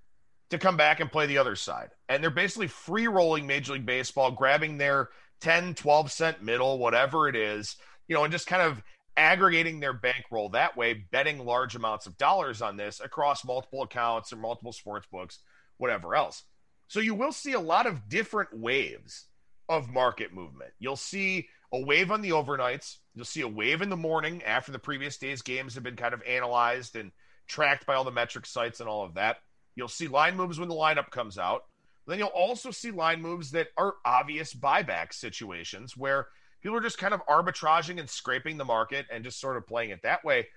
to 0.49 0.57
come 0.57 0.75
back 0.75 0.99
and 0.99 1.11
play 1.11 1.25
the 1.25 1.37
other 1.37 1.55
side. 1.55 1.89
And 2.09 2.21
they're 2.21 2.29
basically 2.29 2.67
free 2.67 3.07
rolling 3.07 3.47
Major 3.47 3.73
League 3.73 3.85
Baseball, 3.85 4.31
grabbing 4.31 4.77
their 4.77 5.09
10, 5.39 5.75
12 5.75 6.11
cent 6.11 6.43
middle, 6.43 6.77
whatever 6.77 7.29
it 7.29 7.35
is, 7.35 7.77
you 8.07 8.15
know, 8.15 8.23
and 8.23 8.31
just 8.31 8.47
kind 8.47 8.61
of 8.61 8.81
aggregating 9.15 9.79
their 9.79 9.93
bankroll 9.93 10.49
that 10.49 10.75
way, 10.75 11.05
betting 11.11 11.45
large 11.45 11.75
amounts 11.75 12.05
of 12.05 12.17
dollars 12.17 12.61
on 12.61 12.75
this 12.75 12.99
across 12.99 13.45
multiple 13.45 13.83
accounts 13.83 14.33
or 14.33 14.37
multiple 14.37 14.73
sports 14.73 15.07
books, 15.11 15.39
whatever 15.77 16.15
else. 16.15 16.43
So 16.87 16.99
you 16.99 17.15
will 17.15 17.31
see 17.31 17.53
a 17.53 17.59
lot 17.59 17.87
of 17.87 18.09
different 18.09 18.57
waves 18.57 19.27
of 19.71 19.89
market 19.89 20.33
movement. 20.33 20.71
You'll 20.79 20.97
see 20.97 21.47
a 21.71 21.79
wave 21.79 22.11
on 22.11 22.21
the 22.21 22.31
overnights. 22.31 22.97
You'll 23.15 23.23
see 23.23 23.39
a 23.39 23.47
wave 23.47 23.81
in 23.81 23.89
the 23.89 23.95
morning 23.95 24.43
after 24.43 24.73
the 24.73 24.79
previous 24.79 25.17
day's 25.17 25.41
games 25.41 25.75
have 25.75 25.83
been 25.83 25.95
kind 25.95 26.13
of 26.13 26.21
analyzed 26.27 26.97
and 26.97 27.11
tracked 27.47 27.85
by 27.85 27.95
all 27.95 28.03
the 28.03 28.11
metric 28.11 28.45
sites 28.45 28.81
and 28.81 28.89
all 28.89 29.05
of 29.05 29.13
that. 29.13 29.37
You'll 29.75 29.87
see 29.87 30.09
line 30.09 30.35
moves 30.35 30.59
when 30.59 30.67
the 30.67 30.75
lineup 30.75 31.09
comes 31.09 31.37
out. 31.37 31.63
Then 32.05 32.19
you'll 32.19 32.27
also 32.27 32.71
see 32.71 32.91
line 32.91 33.21
moves 33.21 33.51
that 33.51 33.69
are 33.77 33.93
obvious 34.03 34.53
buyback 34.53 35.13
situations 35.13 35.95
where 35.95 36.27
people 36.61 36.77
are 36.77 36.81
just 36.81 36.97
kind 36.97 37.13
of 37.13 37.25
arbitraging 37.25 37.97
and 37.97 38.09
scraping 38.09 38.57
the 38.57 38.65
market 38.65 39.05
and 39.09 39.23
just 39.23 39.39
sort 39.39 39.55
of 39.55 39.65
playing 39.65 39.91
it 39.91 40.01
that 40.03 40.25
way. 40.25 40.47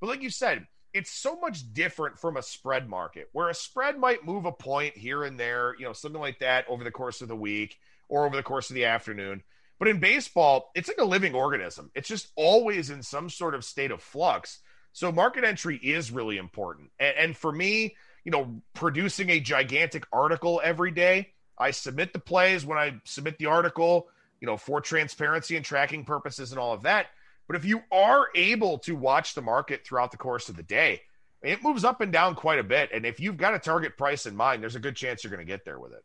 But 0.00 0.08
like 0.08 0.22
you 0.22 0.30
said, 0.30 0.66
it's 0.92 1.12
so 1.12 1.38
much 1.38 1.72
different 1.72 2.18
from 2.18 2.36
a 2.36 2.42
spread 2.42 2.88
market 2.88 3.28
where 3.32 3.48
a 3.48 3.54
spread 3.54 3.98
might 3.98 4.24
move 4.24 4.46
a 4.46 4.52
point 4.52 4.96
here 4.96 5.22
and 5.22 5.38
there, 5.38 5.76
you 5.78 5.84
know, 5.84 5.92
something 5.92 6.20
like 6.20 6.40
that 6.40 6.64
over 6.68 6.82
the 6.82 6.90
course 6.90 7.20
of 7.20 7.28
the 7.28 7.36
week 7.36 7.78
or 8.08 8.26
over 8.26 8.36
the 8.36 8.42
course 8.42 8.70
of 8.70 8.74
the 8.74 8.84
afternoon. 8.86 9.42
But 9.78 9.88
in 9.88 9.98
baseball, 9.98 10.70
it's 10.74 10.88
like 10.88 10.98
a 10.98 11.04
living 11.04 11.34
organism. 11.34 11.90
It's 11.94 12.08
just 12.08 12.28
always 12.36 12.90
in 12.90 13.02
some 13.02 13.28
sort 13.28 13.54
of 13.54 13.64
state 13.64 13.90
of 13.90 14.02
flux. 14.02 14.60
So 14.92 15.10
market 15.10 15.44
entry 15.44 15.76
is 15.76 16.12
really 16.12 16.36
important. 16.36 16.90
And, 16.98 17.16
and 17.16 17.36
for 17.36 17.50
me, 17.50 17.96
you 18.24 18.30
know, 18.30 18.62
producing 18.72 19.30
a 19.30 19.40
gigantic 19.40 20.06
article 20.12 20.60
every 20.62 20.90
day, 20.90 21.32
I 21.58 21.72
submit 21.72 22.12
the 22.12 22.18
plays 22.18 22.64
when 22.64 22.78
I 22.78 23.00
submit 23.04 23.38
the 23.38 23.46
article, 23.46 24.08
you 24.40 24.46
know, 24.46 24.56
for 24.56 24.80
transparency 24.80 25.56
and 25.56 25.64
tracking 25.64 26.04
purposes 26.04 26.52
and 26.52 26.58
all 26.58 26.72
of 26.72 26.82
that. 26.82 27.06
But 27.46 27.56
if 27.56 27.64
you 27.64 27.82
are 27.92 28.28
able 28.34 28.78
to 28.78 28.96
watch 28.96 29.34
the 29.34 29.42
market 29.42 29.84
throughout 29.84 30.10
the 30.10 30.16
course 30.16 30.48
of 30.48 30.56
the 30.56 30.62
day, 30.62 31.02
it 31.42 31.62
moves 31.62 31.84
up 31.84 32.00
and 32.00 32.10
down 32.10 32.34
quite 32.34 32.58
a 32.58 32.64
bit. 32.64 32.90
And 32.92 33.04
if 33.04 33.20
you've 33.20 33.36
got 33.36 33.54
a 33.54 33.58
target 33.58 33.98
price 33.98 34.24
in 34.24 34.34
mind, 34.34 34.62
there's 34.62 34.76
a 34.76 34.80
good 34.80 34.96
chance 34.96 35.22
you're 35.22 35.30
going 35.30 35.46
to 35.46 35.52
get 35.52 35.64
there 35.64 35.78
with 35.78 35.92
it. 35.92 36.02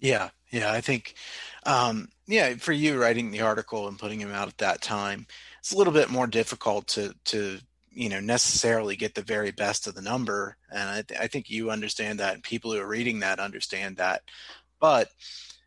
Yeah, 0.00 0.30
yeah, 0.50 0.72
I 0.72 0.80
think, 0.80 1.14
um, 1.66 2.08
yeah, 2.26 2.54
for 2.56 2.72
you 2.72 3.00
writing 3.00 3.30
the 3.30 3.42
article 3.42 3.88
and 3.88 3.98
putting 3.98 4.20
him 4.20 4.32
out 4.32 4.48
at 4.48 4.58
that 4.58 4.80
time, 4.82 5.26
it's 5.60 5.72
a 5.72 5.76
little 5.76 5.92
bit 5.92 6.10
more 6.10 6.26
difficult 6.26 6.86
to 6.88 7.14
to 7.26 7.58
you 7.90 8.08
know 8.08 8.20
necessarily 8.20 8.96
get 8.96 9.14
the 9.14 9.22
very 9.22 9.50
best 9.50 9.86
of 9.86 9.94
the 9.94 10.02
number, 10.02 10.56
and 10.72 10.88
I, 10.88 11.02
th- 11.02 11.20
I 11.20 11.26
think 11.26 11.50
you 11.50 11.70
understand 11.70 12.18
that, 12.20 12.34
and 12.34 12.42
people 12.42 12.72
who 12.72 12.80
are 12.80 12.86
reading 12.88 13.20
that 13.20 13.40
understand 13.40 13.96
that, 13.98 14.22
but 14.80 15.10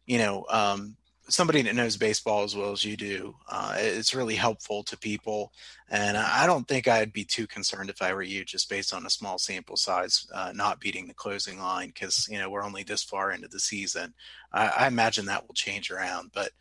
you 0.08 0.18
know, 0.20 0.46
um, 0.50 0.98
somebody 1.30 1.62
that 1.62 1.76
knows 1.76 1.96
baseball 1.96 2.44
as 2.44 2.56
well 2.56 2.72
as 2.72 2.84
you 2.84 2.98
do, 2.98 3.36
uh, 3.50 3.76
it's 3.78 4.14
really 4.14 4.36
helpful 4.36 4.84
to 4.84 4.98
people. 4.98 5.54
And 5.90 6.18
I 6.18 6.46
don't 6.46 6.68
think 6.68 6.88
I'd 6.88 7.14
be 7.14 7.24
too 7.24 7.48
concerned 7.48 7.90
if 7.90 8.02
I 8.02 8.14
were 8.14 8.24
you, 8.24 8.44
just 8.44 8.70
based 8.70 8.94
on 8.94 9.06
a 9.06 9.10
small 9.10 9.38
sample 9.38 9.78
size, 9.78 10.28
uh, 10.34 10.52
not 10.54 10.80
beating 10.80 11.08
the 11.08 11.14
closing 11.14 11.60
line, 11.60 11.88
because 11.88 12.28
you 12.30 12.38
know 12.38 12.50
we're 12.50 12.64
only 12.64 12.84
this 12.84 13.04
far 13.04 13.32
into 13.32 13.48
the 13.48 13.60
season. 13.60 14.14
I, 14.52 14.68
I 14.68 14.88
imagine 14.88 15.26
that 15.28 15.48
will 15.48 15.56
change 15.56 15.92
around, 15.92 16.32
but 16.34 16.52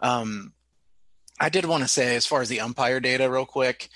um, 0.00 0.52
I 1.40 1.48
did 1.48 1.64
want 1.64 1.82
to 1.82 1.88
say, 1.88 2.14
as 2.14 2.26
far 2.26 2.42
as 2.42 2.48
the 2.48 2.60
umpire 2.60 3.00
data, 3.00 3.30
real 3.30 3.46
quick. 3.46 3.88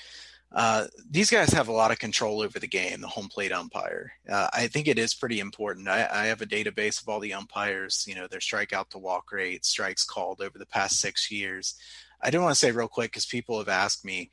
Uh, 0.51 0.87
these 1.11 1.31
guys 1.31 1.53
have 1.53 1.69
a 1.69 1.73
lot 1.73 1.91
of 1.91 1.99
control 1.99 2.41
over 2.41 2.59
the 2.59 2.67
game, 2.67 3.03
the 3.03 3.07
home 3.07 3.29
plate 3.29 3.53
umpire. 3.53 4.13
Uh, 4.29 4.49
I 4.53 4.67
think 4.67 4.89
it 4.89 4.99
is 4.99 5.15
pretty 5.15 5.41
important. 5.41 5.89
I, 5.89 6.09
I, 6.11 6.27
have 6.27 6.41
a 6.41 6.47
database 6.47 7.03
of 7.03 7.09
all 7.09 7.21
the 7.21 7.35
umpires, 7.35 8.07
you 8.09 8.15
know, 8.15 8.27
their 8.27 8.41
strikeout 8.41 8.89
to 8.91 8.99
walk 8.99 9.31
rate, 9.31 9.67
strikes 9.67 10.07
called 10.07 10.41
over 10.41 10.59
the 10.59 10.65
past 10.65 11.01
six 11.01 11.31
years. 11.31 11.75
I 12.23 12.31
do 12.31 12.41
want 12.41 12.53
to 12.53 12.59
say 12.59 12.71
real 12.71 12.89
quick 12.89 13.11
because 13.11 13.27
people 13.27 13.59
have 13.59 13.69
asked 13.69 14.07
me 14.07 14.31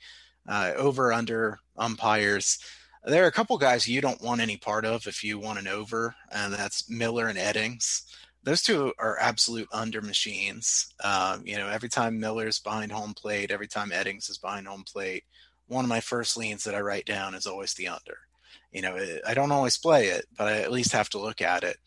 uh, 0.48 0.72
over 0.78 1.12
under 1.12 1.60
umpires. 1.78 2.60
There 3.04 3.24
are 3.26 3.28
a 3.28 3.32
couple 3.32 3.58
guys 3.58 3.88
you 3.88 4.02
don't 4.02 4.22
want 4.22 4.42
any 4.42 4.58
part 4.58 4.86
of 4.86 5.08
if 5.08 5.24
you 5.24 5.38
want 5.38 5.60
an 5.60 5.68
over, 5.68 6.16
and 6.32 6.54
that's 6.54 6.90
Miller 6.90 7.28
and 7.28 7.38
Eddings. 7.38 8.04
Those 8.44 8.62
two 8.62 8.94
are 9.00 9.20
absolute 9.20 9.68
under 9.74 10.02
machines. 10.02 10.94
Um, 11.04 11.44
you 11.46 11.58
know, 11.58 11.68
every 11.68 11.90
time 11.90 12.20
Miller's 12.20 12.60
behind 12.60 12.92
home 12.92 13.14
plate, 13.14 13.52
every 13.52 13.68
time 13.68 13.90
Eddings 13.90 14.30
is 14.30 14.38
behind 14.38 14.68
home 14.68 14.84
plate, 14.84 15.24
one 15.68 15.86
of 15.86 15.90
my 15.90 16.00
first 16.00 16.38
leans 16.38 16.64
that 16.64 16.76
I 16.76 16.82
write 16.82 17.06
down 17.06 17.36
is 17.36 17.46
always 17.46 17.74
the 17.74 17.88
under. 17.88 18.18
You 18.72 18.82
know, 18.82 18.98
I 19.26 19.34
don't 19.34 19.52
always 19.52 19.78
play 19.78 20.08
it, 20.08 20.26
but 20.38 20.48
I 20.48 20.62
at 20.62 20.72
least 20.72 20.92
have 20.92 21.10
to 21.12 21.20
look 21.20 21.42
at 21.42 21.64
it. 21.64 21.78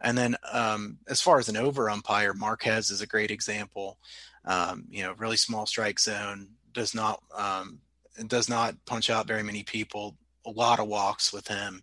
And 0.00 0.16
then 0.16 0.36
um, 0.50 0.98
as 1.08 1.20
far 1.20 1.38
as 1.38 1.48
an 1.48 1.56
over 1.56 1.90
umpire, 1.90 2.32
Marquez 2.32 2.90
is 2.90 3.02
a 3.02 3.06
great 3.06 3.30
example. 3.30 3.98
Um, 4.44 4.86
you 4.90 5.02
know, 5.02 5.14
really 5.18 5.36
small 5.36 5.66
strike 5.66 6.00
zone 6.00 6.48
does 6.72 6.94
not 6.94 7.22
um, 7.36 7.80
does 8.26 8.48
not 8.48 8.74
punch 8.86 9.10
out 9.10 9.26
very 9.26 9.42
many 9.42 9.62
people. 9.62 10.16
A 10.46 10.50
lot 10.50 10.80
of 10.80 10.88
walks 10.88 11.32
with 11.32 11.48
him. 11.48 11.82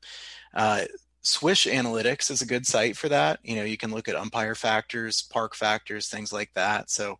Uh, 0.53 0.85
Swish 1.21 1.65
Analytics 1.65 2.31
is 2.31 2.41
a 2.41 2.47
good 2.47 2.65
site 2.65 2.95
for 2.97 3.09
that. 3.09 3.39
You 3.43 3.57
know, 3.57 3.63
you 3.63 3.77
can 3.77 3.91
look 3.91 4.07
at 4.07 4.15
umpire 4.15 4.55
factors, 4.55 5.21
park 5.21 5.55
factors, 5.55 6.07
things 6.07 6.31
like 6.31 6.51
that. 6.53 6.89
So, 6.89 7.19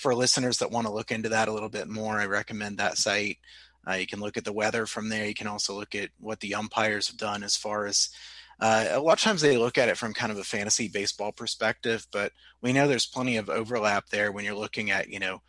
for 0.00 0.14
listeners 0.14 0.58
that 0.58 0.70
want 0.70 0.86
to 0.86 0.92
look 0.92 1.10
into 1.10 1.28
that 1.28 1.48
a 1.48 1.52
little 1.52 1.68
bit 1.68 1.88
more, 1.88 2.18
I 2.18 2.26
recommend 2.26 2.78
that 2.78 2.96
site. 2.96 3.38
Uh, 3.86 3.94
you 3.94 4.06
can 4.06 4.20
look 4.20 4.36
at 4.36 4.44
the 4.44 4.52
weather 4.52 4.86
from 4.86 5.08
there. 5.08 5.26
You 5.26 5.34
can 5.34 5.46
also 5.46 5.74
look 5.74 5.94
at 5.94 6.10
what 6.18 6.40
the 6.40 6.54
umpires 6.54 7.08
have 7.08 7.16
done 7.16 7.42
as 7.42 7.56
far 7.56 7.86
as 7.86 8.08
uh, 8.60 8.86
a 8.90 9.00
lot 9.00 9.14
of 9.14 9.20
times 9.20 9.40
they 9.40 9.56
look 9.56 9.78
at 9.78 9.88
it 9.88 9.96
from 9.96 10.12
kind 10.12 10.30
of 10.30 10.38
a 10.38 10.44
fantasy 10.44 10.88
baseball 10.88 11.32
perspective, 11.32 12.06
but 12.12 12.32
we 12.60 12.72
know 12.72 12.86
there's 12.86 13.06
plenty 13.06 13.36
of 13.38 13.48
overlap 13.48 14.08
there 14.10 14.32
when 14.32 14.44
you're 14.44 14.54
looking 14.54 14.90
at, 14.90 15.08
you 15.08 15.18
know, 15.18 15.40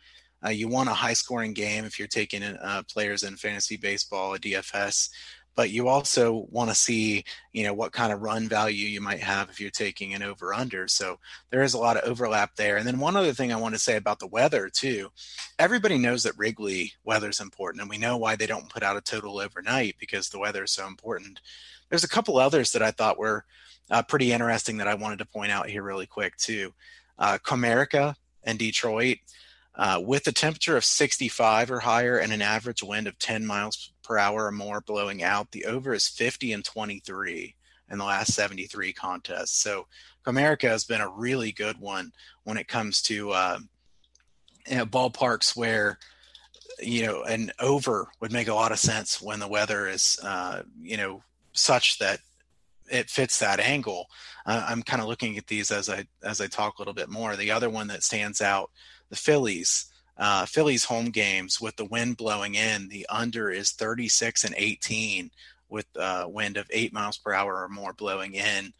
uh, 0.44 0.48
you 0.48 0.66
want 0.66 0.88
a 0.88 0.94
high 0.94 1.12
scoring 1.12 1.52
game 1.52 1.84
if 1.84 1.98
you're 1.98 2.08
taking 2.08 2.42
uh, 2.42 2.82
players 2.90 3.22
in 3.22 3.36
fantasy 3.36 3.76
baseball, 3.76 4.34
a 4.34 4.38
DFS, 4.38 5.10
but 5.54 5.70
you 5.70 5.88
also 5.88 6.46
want 6.50 6.70
to 6.70 6.74
see, 6.74 7.24
you 7.52 7.64
know, 7.64 7.74
what 7.74 7.92
kind 7.92 8.12
of 8.12 8.22
run 8.22 8.48
value 8.48 8.86
you 8.86 9.00
might 9.00 9.20
have 9.20 9.50
if 9.50 9.60
you're 9.60 9.70
taking 9.70 10.14
an 10.14 10.22
over 10.22 10.54
under. 10.54 10.88
So 10.88 11.18
there 11.50 11.62
is 11.62 11.74
a 11.74 11.78
lot 11.78 11.96
of 11.96 12.08
overlap 12.08 12.56
there. 12.56 12.76
And 12.76 12.86
then 12.86 12.98
one 12.98 13.16
other 13.16 13.32
thing 13.32 13.52
I 13.52 13.56
want 13.56 13.74
to 13.74 13.80
say 13.80 13.96
about 13.96 14.18
the 14.18 14.26
weather 14.26 14.68
too, 14.68 15.10
everybody 15.58 15.98
knows 15.98 16.22
that 16.22 16.38
Wrigley 16.38 16.92
weather 17.04 17.28
is 17.28 17.40
important, 17.40 17.82
and 17.82 17.90
we 17.90 17.98
know 17.98 18.16
why 18.16 18.36
they 18.36 18.46
don't 18.46 18.68
put 18.68 18.82
out 18.82 18.96
a 18.96 19.00
total 19.00 19.38
overnight 19.38 19.96
because 19.98 20.28
the 20.28 20.38
weather 20.38 20.64
is 20.64 20.72
so 20.72 20.86
important. 20.86 21.40
There's 21.88 22.04
a 22.04 22.08
couple 22.08 22.38
others 22.38 22.72
that 22.72 22.82
I 22.82 22.90
thought 22.90 23.18
were 23.18 23.44
uh, 23.90 24.02
pretty 24.02 24.32
interesting 24.32 24.78
that 24.78 24.88
I 24.88 24.94
wanted 24.94 25.18
to 25.18 25.26
point 25.26 25.52
out 25.52 25.68
here 25.68 25.82
really 25.82 26.06
quick 26.06 26.36
too. 26.36 26.72
Uh, 27.18 27.38
Comerica 27.44 28.14
and 28.44 28.58
Detroit, 28.58 29.18
uh, 29.74 30.00
with 30.04 30.26
a 30.26 30.32
temperature 30.32 30.76
of 30.76 30.84
65 30.84 31.70
or 31.70 31.80
higher 31.80 32.18
and 32.18 32.32
an 32.32 32.42
average 32.42 32.82
wind 32.82 33.06
of 33.06 33.18
10 33.18 33.46
miles 33.46 33.92
per 34.02 34.18
hour 34.18 34.46
or 34.46 34.52
more 34.52 34.80
blowing 34.80 35.22
out, 35.22 35.50
the 35.50 35.64
over 35.64 35.94
is 35.94 36.08
50 36.08 36.52
and 36.52 36.64
23 36.64 37.54
in 37.90 37.98
the 37.98 38.04
last 38.04 38.34
73 38.34 38.92
contests. 38.92 39.58
So 39.58 39.86
Comerica 40.26 40.68
has 40.68 40.84
been 40.84 41.00
a 41.00 41.08
really 41.08 41.52
good 41.52 41.78
one 41.78 42.12
when 42.44 42.56
it 42.56 42.68
comes 42.68 43.02
to 43.02 43.30
uh, 43.30 43.58
you 44.68 44.76
know, 44.76 44.86
ballparks 44.86 45.56
where 45.56 45.98
you 46.80 47.06
know 47.06 47.22
an 47.24 47.52
over 47.60 48.08
would 48.20 48.32
make 48.32 48.48
a 48.48 48.54
lot 48.54 48.72
of 48.72 48.78
sense 48.78 49.20
when 49.20 49.38
the 49.38 49.48
weather 49.48 49.88
is 49.88 50.18
uh, 50.22 50.62
you 50.80 50.96
know 50.96 51.22
such 51.52 51.98
that 51.98 52.20
it 52.90 53.10
fits 53.10 53.38
that 53.38 53.60
angle. 53.60 54.06
Uh, 54.44 54.64
I'm 54.68 54.82
kind 54.82 55.00
of 55.00 55.08
looking 55.08 55.38
at 55.38 55.46
these 55.46 55.70
as 55.70 55.88
I 55.88 56.04
as 56.22 56.40
I 56.40 56.46
talk 56.46 56.78
a 56.78 56.80
little 56.80 56.94
bit 56.94 57.08
more. 57.08 57.36
The 57.36 57.50
other 57.50 57.70
one 57.70 57.88
that 57.88 58.02
stands 58.02 58.40
out, 58.40 58.70
the 59.12 59.16
Phillies. 59.16 59.92
Uh, 60.16 60.46
Phillies 60.46 60.84
home 60.84 61.10
games 61.10 61.60
with 61.60 61.76
the 61.76 61.84
wind 61.84 62.16
blowing 62.16 62.54
in, 62.54 62.88
the 62.88 63.06
under 63.10 63.50
is 63.50 63.72
36 63.72 64.44
and 64.44 64.54
18 64.56 65.30
with 65.68 65.86
uh, 65.98 66.24
wind 66.26 66.56
of 66.56 66.66
eight 66.70 66.94
miles 66.94 67.18
per 67.18 67.34
hour 67.34 67.62
or 67.62 67.68
more 67.68 67.92
blowing 67.92 68.34
in. 68.34 68.72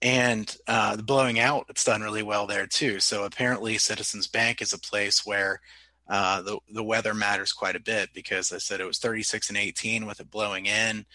And 0.00 0.56
uh, 0.68 0.94
the 0.94 1.02
blowing 1.02 1.40
out, 1.40 1.66
it's 1.68 1.84
done 1.84 2.02
really 2.02 2.22
well 2.22 2.46
there 2.46 2.68
too. 2.68 3.00
So 3.00 3.24
apparently, 3.24 3.78
Citizens 3.78 4.28
Bank 4.28 4.62
is 4.62 4.72
a 4.72 4.78
place 4.78 5.26
where 5.26 5.60
uh, 6.08 6.42
the 6.42 6.58
the 6.72 6.84
weather 6.84 7.14
matters 7.14 7.52
quite 7.52 7.76
a 7.76 7.80
bit 7.80 8.10
because 8.14 8.52
I 8.52 8.58
said 8.58 8.80
it 8.80 8.86
was 8.86 8.98
36 8.98 9.48
and 9.48 9.58
18 9.58 10.06
with 10.06 10.20
it 10.20 10.30
blowing 10.30 10.66
in 10.66 11.06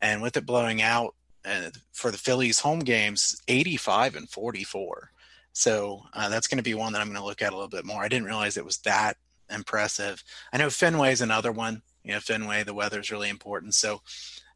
and 0.00 0.22
with 0.22 0.36
it 0.36 0.46
blowing 0.46 0.80
out 0.80 1.14
uh, 1.44 1.70
for 1.92 2.10
the 2.10 2.18
Phillies 2.18 2.60
home 2.60 2.80
games, 2.80 3.42
85 3.48 4.14
and 4.14 4.30
44. 4.30 5.10
So 5.56 6.02
uh, 6.12 6.28
that's 6.28 6.48
going 6.48 6.58
to 6.58 6.62
be 6.62 6.74
one 6.74 6.92
that 6.92 7.00
I'm 7.00 7.08
going 7.08 7.18
to 7.18 7.24
look 7.24 7.40
at 7.40 7.54
a 7.54 7.56
little 7.56 7.70
bit 7.70 7.86
more. 7.86 8.02
I 8.02 8.08
didn't 8.08 8.26
realize 8.26 8.58
it 8.58 8.64
was 8.64 8.76
that 8.80 9.16
impressive. 9.48 10.22
I 10.52 10.58
know 10.58 10.68
Fenway 10.68 11.12
is 11.12 11.22
another 11.22 11.50
one. 11.50 11.80
You 12.04 12.12
know, 12.12 12.20
Fenway, 12.20 12.62
the 12.62 12.74
weather 12.74 13.00
is 13.00 13.10
really 13.10 13.30
important. 13.30 13.74
So 13.74 14.02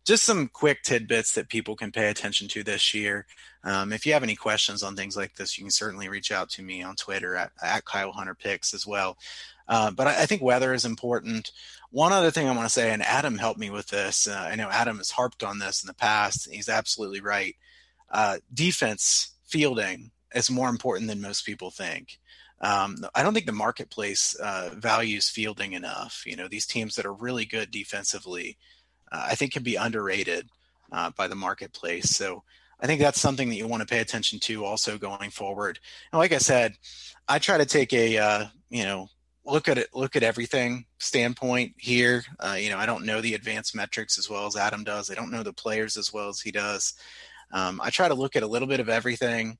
just 0.04 0.24
some 0.24 0.48
quick 0.48 0.82
tidbits 0.82 1.32
that 1.32 1.48
people 1.48 1.74
can 1.74 1.90
pay 1.90 2.10
attention 2.10 2.48
to 2.48 2.62
this 2.62 2.92
year. 2.92 3.24
Um, 3.64 3.94
if 3.94 4.04
you 4.04 4.12
have 4.12 4.22
any 4.22 4.36
questions 4.36 4.82
on 4.82 4.94
things 4.94 5.16
like 5.16 5.34
this, 5.36 5.56
you 5.56 5.64
can 5.64 5.70
certainly 5.70 6.10
reach 6.10 6.32
out 6.32 6.50
to 6.50 6.62
me 6.62 6.82
on 6.82 6.96
Twitter 6.96 7.34
at, 7.34 7.52
at 7.62 7.86
Kyle 7.86 8.12
Hunter 8.12 8.34
Picks 8.34 8.74
as 8.74 8.86
well. 8.86 9.16
Uh, 9.68 9.90
but 9.90 10.06
I, 10.06 10.24
I, 10.24 10.26
think 10.26 10.42
weather 10.42 10.74
is 10.74 10.84
important. 10.84 11.50
One 11.92 12.12
other 12.12 12.30
thing 12.30 12.46
I 12.46 12.54
want 12.54 12.66
to 12.66 12.74
say, 12.74 12.90
and 12.90 13.02
Adam 13.02 13.38
helped 13.38 13.58
me 13.58 13.70
with 13.70 13.86
this. 13.86 14.28
Uh, 14.28 14.48
I 14.52 14.54
know 14.54 14.68
Adam 14.68 14.98
has 14.98 15.12
harped 15.12 15.42
on 15.42 15.60
this 15.60 15.82
in 15.82 15.86
the 15.86 15.94
past. 15.94 16.50
He's 16.50 16.68
absolutely 16.68 17.22
right. 17.22 17.56
Uh, 18.10 18.38
defense 18.52 19.30
fielding 19.46 20.10
is 20.34 20.50
more 20.50 20.68
important 20.68 21.08
than 21.08 21.20
most 21.20 21.44
people 21.44 21.70
think. 21.70 22.18
Um, 22.60 22.98
I 23.14 23.22
don't 23.22 23.32
think 23.32 23.46
the 23.46 23.52
marketplace 23.52 24.34
uh, 24.34 24.70
values 24.74 25.30
fielding 25.30 25.72
enough. 25.72 26.24
You 26.26 26.36
know, 26.36 26.48
these 26.48 26.66
teams 26.66 26.94
that 26.94 27.06
are 27.06 27.12
really 27.12 27.46
good 27.46 27.70
defensively, 27.70 28.58
uh, 29.10 29.28
I 29.30 29.34
think 29.34 29.52
can 29.52 29.62
be 29.62 29.76
underrated 29.76 30.48
uh, 30.92 31.10
by 31.16 31.26
the 31.26 31.34
marketplace. 31.34 32.10
So 32.10 32.42
I 32.80 32.86
think 32.86 33.00
that's 33.00 33.20
something 33.20 33.48
that 33.48 33.56
you 33.56 33.66
want 33.66 33.82
to 33.82 33.86
pay 33.86 34.00
attention 34.00 34.40
to 34.40 34.64
also 34.64 34.98
going 34.98 35.30
forward. 35.30 35.78
And 36.12 36.18
like 36.18 36.32
I 36.32 36.38
said, 36.38 36.76
I 37.28 37.38
try 37.38 37.58
to 37.58 37.66
take 37.66 37.92
a 37.92 38.18
uh, 38.18 38.44
you 38.70 38.84
know 38.84 39.08
look 39.44 39.68
at 39.68 39.78
it 39.78 39.88
look 39.94 40.16
at 40.16 40.22
everything 40.22 40.84
standpoint 40.98 41.74
here 41.78 42.22
uh, 42.40 42.56
you 42.58 42.70
know 42.70 42.76
i 42.76 42.86
don't 42.86 43.04
know 43.04 43.20
the 43.20 43.34
advanced 43.34 43.74
metrics 43.74 44.18
as 44.18 44.28
well 44.28 44.46
as 44.46 44.54
adam 44.54 44.84
does 44.84 45.10
i 45.10 45.14
don't 45.14 45.30
know 45.30 45.42
the 45.42 45.52
players 45.52 45.96
as 45.96 46.12
well 46.12 46.28
as 46.28 46.40
he 46.40 46.50
does 46.50 46.94
um, 47.52 47.80
i 47.82 47.90
try 47.90 48.06
to 48.06 48.14
look 48.14 48.36
at 48.36 48.42
a 48.42 48.46
little 48.46 48.68
bit 48.68 48.80
of 48.80 48.88
everything 48.88 49.58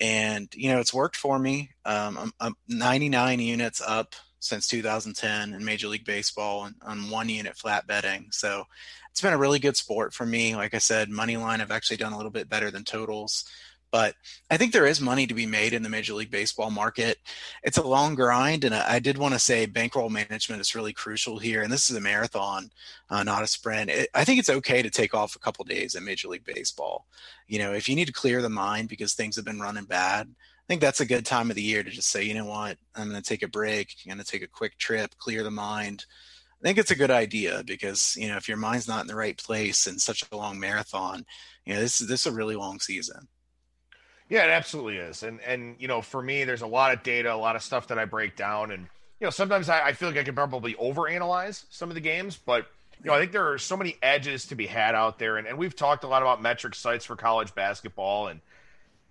and 0.00 0.48
you 0.54 0.70
know 0.70 0.80
it's 0.80 0.94
worked 0.94 1.16
for 1.16 1.38
me. 1.38 1.70
Um, 1.84 2.18
I'm, 2.18 2.32
I'm, 2.40 2.54
99 2.68 3.40
units 3.40 3.80
up 3.80 4.14
since 4.40 4.66
2010 4.66 5.54
in 5.54 5.64
major 5.64 5.88
league 5.88 6.04
baseball 6.04 6.68
on 6.82 7.10
one 7.10 7.28
unit 7.28 7.56
flat 7.56 7.86
betting. 7.86 8.26
So 8.30 8.64
it's 9.10 9.20
been 9.20 9.32
a 9.32 9.38
really 9.38 9.58
good 9.58 9.76
sport 9.76 10.12
for 10.14 10.26
me. 10.26 10.56
Like 10.56 10.74
i 10.74 10.78
said 10.78 11.08
money 11.08 11.36
line 11.36 11.60
i've 11.60 11.70
actually 11.70 11.98
done 11.98 12.12
a 12.12 12.16
little 12.16 12.30
bit 12.30 12.48
better 12.48 12.70
than 12.70 12.84
totals 12.84 13.44
but 13.92 14.14
I 14.50 14.56
think 14.56 14.72
there 14.72 14.86
is 14.86 15.00
money 15.00 15.26
to 15.26 15.34
be 15.34 15.44
made 15.44 15.74
in 15.74 15.82
the 15.82 15.90
Major 15.90 16.14
League 16.14 16.30
Baseball 16.30 16.70
market. 16.70 17.18
It's 17.62 17.76
a 17.76 17.86
long 17.86 18.14
grind, 18.14 18.64
and 18.64 18.74
I 18.74 18.98
did 18.98 19.18
want 19.18 19.34
to 19.34 19.38
say 19.38 19.66
bankroll 19.66 20.08
management 20.08 20.62
is 20.62 20.74
really 20.74 20.94
crucial 20.94 21.38
here. 21.38 21.62
And 21.62 21.70
this 21.70 21.90
is 21.90 21.96
a 21.96 22.00
marathon, 22.00 22.70
uh, 23.10 23.22
not 23.22 23.42
a 23.42 23.46
sprint. 23.46 23.90
It, 23.90 24.08
I 24.14 24.24
think 24.24 24.38
it's 24.40 24.50
okay 24.50 24.82
to 24.82 24.90
take 24.90 25.14
off 25.14 25.36
a 25.36 25.38
couple 25.38 25.64
days 25.66 25.94
in 25.94 26.04
Major 26.04 26.28
League 26.28 26.44
Baseball. 26.44 27.06
You 27.46 27.58
know, 27.58 27.74
if 27.74 27.86
you 27.86 27.94
need 27.94 28.06
to 28.06 28.12
clear 28.12 28.40
the 28.40 28.48
mind 28.48 28.88
because 28.88 29.12
things 29.12 29.36
have 29.36 29.44
been 29.44 29.60
running 29.60 29.84
bad, 29.84 30.26
I 30.26 30.66
think 30.66 30.80
that's 30.80 31.00
a 31.00 31.06
good 31.06 31.26
time 31.26 31.50
of 31.50 31.56
the 31.56 31.62
year 31.62 31.82
to 31.82 31.90
just 31.90 32.08
say, 32.08 32.22
you 32.22 32.34
know 32.34 32.46
what, 32.46 32.78
I'm 32.94 33.10
going 33.10 33.20
to 33.20 33.28
take 33.28 33.42
a 33.42 33.48
break. 33.48 33.94
I'm 34.04 34.10
going 34.10 34.24
to 34.24 34.30
take 34.30 34.42
a 34.42 34.48
quick 34.48 34.78
trip, 34.78 35.14
clear 35.18 35.42
the 35.42 35.50
mind. 35.50 36.06
I 36.62 36.64
think 36.64 36.78
it's 36.78 36.92
a 36.92 36.96
good 36.96 37.10
idea 37.10 37.64
because 37.66 38.14
you 38.16 38.28
know 38.28 38.36
if 38.36 38.46
your 38.48 38.56
mind's 38.56 38.86
not 38.86 39.00
in 39.00 39.08
the 39.08 39.16
right 39.16 39.36
place 39.36 39.88
in 39.88 39.98
such 39.98 40.24
a 40.30 40.36
long 40.36 40.60
marathon, 40.60 41.26
you 41.66 41.74
know 41.74 41.80
this 41.80 42.00
is 42.00 42.06
this 42.06 42.20
is 42.20 42.32
a 42.32 42.36
really 42.36 42.54
long 42.54 42.78
season. 42.78 43.26
Yeah, 44.32 44.44
it 44.44 44.50
absolutely 44.50 44.96
is. 44.96 45.24
And 45.24 45.42
and 45.42 45.76
you 45.78 45.88
know, 45.88 46.00
for 46.00 46.22
me, 46.22 46.44
there's 46.44 46.62
a 46.62 46.66
lot 46.66 46.94
of 46.94 47.02
data, 47.02 47.34
a 47.34 47.36
lot 47.36 47.54
of 47.54 47.62
stuff 47.62 47.88
that 47.88 47.98
I 47.98 48.06
break 48.06 48.34
down, 48.34 48.70
and 48.70 48.88
you 49.20 49.26
know, 49.26 49.30
sometimes 49.30 49.68
I, 49.68 49.88
I 49.88 49.92
feel 49.92 50.08
like 50.08 50.16
I 50.16 50.24
can 50.24 50.34
probably 50.34 50.72
overanalyze 50.72 51.66
some 51.68 51.90
of 51.90 51.94
the 51.96 52.00
games, 52.00 52.38
but 52.38 52.66
you 53.04 53.10
know, 53.10 53.14
I 53.14 53.20
think 53.20 53.32
there 53.32 53.52
are 53.52 53.58
so 53.58 53.76
many 53.76 53.98
edges 54.02 54.46
to 54.46 54.54
be 54.54 54.64
had 54.66 54.94
out 54.94 55.18
there, 55.18 55.36
and, 55.36 55.46
and 55.46 55.58
we've 55.58 55.76
talked 55.76 56.02
a 56.04 56.06
lot 56.06 56.22
about 56.22 56.40
metric 56.40 56.74
sites 56.74 57.04
for 57.04 57.14
college 57.14 57.54
basketball, 57.54 58.28
and 58.28 58.40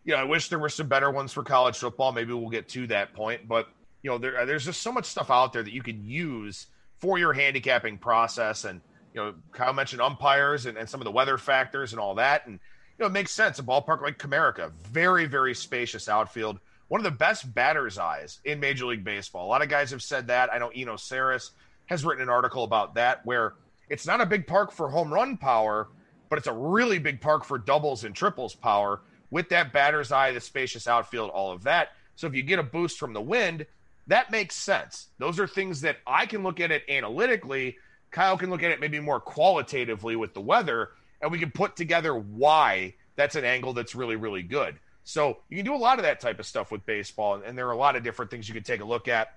you 0.05 0.13
know, 0.13 0.19
I 0.19 0.24
wish 0.24 0.49
there 0.49 0.57
were 0.57 0.69
some 0.69 0.88
better 0.88 1.11
ones 1.11 1.32
for 1.32 1.43
college 1.43 1.78
football. 1.78 2.11
Maybe 2.11 2.34
we'll 2.34 2.49
get 2.49 2.67
to 2.69 2.88
that 2.88 3.13
point, 3.13 3.47
but 3.47 3.69
you 4.01 4.09
know, 4.09 4.17
there 4.17 4.43
there's 4.47 4.65
just 4.65 4.82
so 4.82 4.91
much 4.91 5.05
stuff 5.05 5.30
out 5.30 5.53
there 5.53 5.61
that 5.61 5.72
you 5.72 5.84
can 5.84 6.03
use 6.03 6.65
for 6.97 7.19
your 7.19 7.32
handicapping 7.32 7.99
process, 7.99 8.65
and 8.65 8.82
you 9.13 9.22
know, 9.22 9.36
Kyle 9.51 9.72
mentioned 9.72 10.01
umpires 10.01 10.65
and, 10.65 10.80
and 10.80 10.89
some 10.89 10.99
of 10.99 11.05
the 11.05 11.11
weather 11.11 11.38
factors 11.38 11.93
and 11.93 11.99
all 11.99 12.15
that, 12.15 12.47
and 12.47 12.59
know, 13.01 13.07
it 13.07 13.13
makes 13.13 13.31
sense. 13.31 13.59
A 13.59 13.63
ballpark 13.63 14.01
like 14.01 14.17
Comerica, 14.17 14.71
very, 14.71 15.25
very 15.25 15.53
spacious 15.53 16.07
outfield. 16.07 16.59
One 16.87 16.99
of 16.99 17.05
the 17.05 17.11
best 17.11 17.53
batter's 17.53 17.97
eyes 17.97 18.39
in 18.43 18.59
Major 18.59 18.85
League 18.85 19.03
Baseball. 19.03 19.45
A 19.45 19.49
lot 19.49 19.61
of 19.61 19.69
guys 19.69 19.91
have 19.91 20.03
said 20.03 20.27
that. 20.27 20.51
I 20.51 20.57
know 20.57 20.71
Eno 20.75 20.95
Sarris 20.95 21.51
has 21.87 22.05
written 22.05 22.23
an 22.23 22.29
article 22.29 22.63
about 22.63 22.95
that 22.95 23.25
where 23.25 23.53
it's 23.89 24.05
not 24.05 24.21
a 24.21 24.25
big 24.25 24.47
park 24.47 24.71
for 24.71 24.89
home 24.89 25.13
run 25.13 25.37
power, 25.37 25.89
but 26.29 26.37
it's 26.37 26.47
a 26.47 26.53
really 26.53 26.99
big 26.99 27.21
park 27.21 27.43
for 27.43 27.57
doubles 27.57 28.03
and 28.03 28.15
triples 28.15 28.55
power 28.55 29.01
with 29.29 29.49
that 29.49 29.73
batter's 29.73 30.11
eye, 30.11 30.31
the 30.31 30.41
spacious 30.41 30.87
outfield, 30.87 31.29
all 31.29 31.51
of 31.51 31.63
that. 31.63 31.89
So 32.15 32.27
if 32.27 32.35
you 32.35 32.43
get 32.43 32.59
a 32.59 32.63
boost 32.63 32.99
from 32.99 33.13
the 33.13 33.21
wind, 33.21 33.65
that 34.07 34.31
makes 34.31 34.55
sense. 34.55 35.07
Those 35.17 35.39
are 35.39 35.47
things 35.47 35.81
that 35.81 35.97
I 36.05 36.25
can 36.25 36.43
look 36.43 36.59
at 36.59 36.71
it 36.71 36.83
analytically. 36.89 37.77
Kyle 38.11 38.37
can 38.37 38.49
look 38.49 38.63
at 38.63 38.71
it 38.71 38.79
maybe 38.79 38.99
more 38.99 39.19
qualitatively 39.19 40.15
with 40.15 40.33
the 40.33 40.41
weather 40.41 40.89
and 41.22 41.32
we 41.32 41.39
can 41.39 41.51
put 41.51 41.76
together 41.76 42.15
why 42.15 42.95
that's 43.15 43.36
an 43.36 43.45
angle 43.45 43.74
that's 43.74 43.95
really, 43.95 44.15
really 44.15 44.43
good. 44.43 44.80
So 45.03 45.39
you 45.49 45.57
can 45.57 45.65
do 45.65 45.76
a 45.76 45.78
lot 45.78 45.99
of 45.99 46.03
that 46.03 46.19
type 46.19 46.39
of 46.39 46.45
stuff 46.45 46.72
with 46.72 46.86
baseball, 46.86 47.41
and 47.43 47.57
there 47.57 47.67
are 47.67 47.72
a 47.72 47.78
lot 47.78 47.95
of 47.95 48.03
different 48.03 48.32
things 48.32 48.47
you 48.47 48.53
can 48.53 48.63
take 48.63 48.82
a 48.82 48.86
look 48.86 49.07
at. 49.07 49.36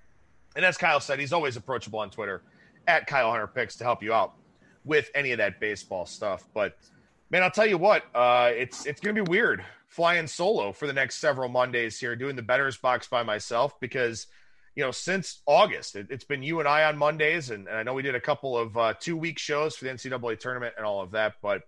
And 0.57 0.65
as 0.65 0.77
Kyle 0.77 1.01
said, 1.01 1.19
he's 1.19 1.33
always 1.33 1.57
approachable 1.57 1.99
on 1.99 2.11
Twitter 2.11 2.43
at 2.87 3.07
Kyle 3.07 3.31
Hunter 3.31 3.47
Picks 3.47 3.77
to 3.77 3.85
help 3.85 4.03
you 4.03 4.13
out 4.13 4.35
with 4.85 5.11
any 5.15 5.33
of 5.33 5.39
that 5.39 5.59
baseball 5.59 6.07
stuff. 6.07 6.45
But 6.53 6.77
Man, 7.35 7.43
I'll 7.43 7.51
tell 7.51 7.67
you 7.67 7.79
what, 7.79 8.05
uh, 8.15 8.53
it's 8.55 8.87
it's 8.87 9.01
to 9.01 9.13
be 9.13 9.21
weird 9.21 9.65
flying 9.89 10.29
solo 10.29 10.71
for 10.71 10.87
the 10.87 10.93
next 10.93 11.17
several 11.17 11.49
Mondays 11.49 11.99
here, 11.99 12.15
doing 12.15 12.37
the 12.37 12.43
Bettor's 12.43 12.77
Box 12.77 13.09
by 13.09 13.25
myself 13.25 13.81
because 13.81 14.29
you 14.77 14.85
know 14.85 14.93
since 14.93 15.41
August 15.47 15.97
it, 15.97 16.13
has 16.13 16.23
been 16.23 16.45
you 16.45 16.61
and 16.61 16.69
I 16.69 16.85
on 16.85 16.97
Mondays, 16.97 17.51
and, 17.51 17.67
and, 17.67 17.77
I 17.77 17.83
know 17.83 17.95
we 17.95 18.03
did 18.03 18.15
a 18.15 18.21
couple 18.21 18.57
of 18.57 18.77
uh, 18.77 18.95
two 19.01 19.17
week 19.17 19.41
shows 19.41 19.75
for 19.75 19.85
the 19.85 19.91
NCAA 19.91 20.39
tournament 20.39 20.75
and 20.77 20.87
all 20.87 21.01
of 21.01 21.13
that, 21.13 21.35
but 21.43 21.63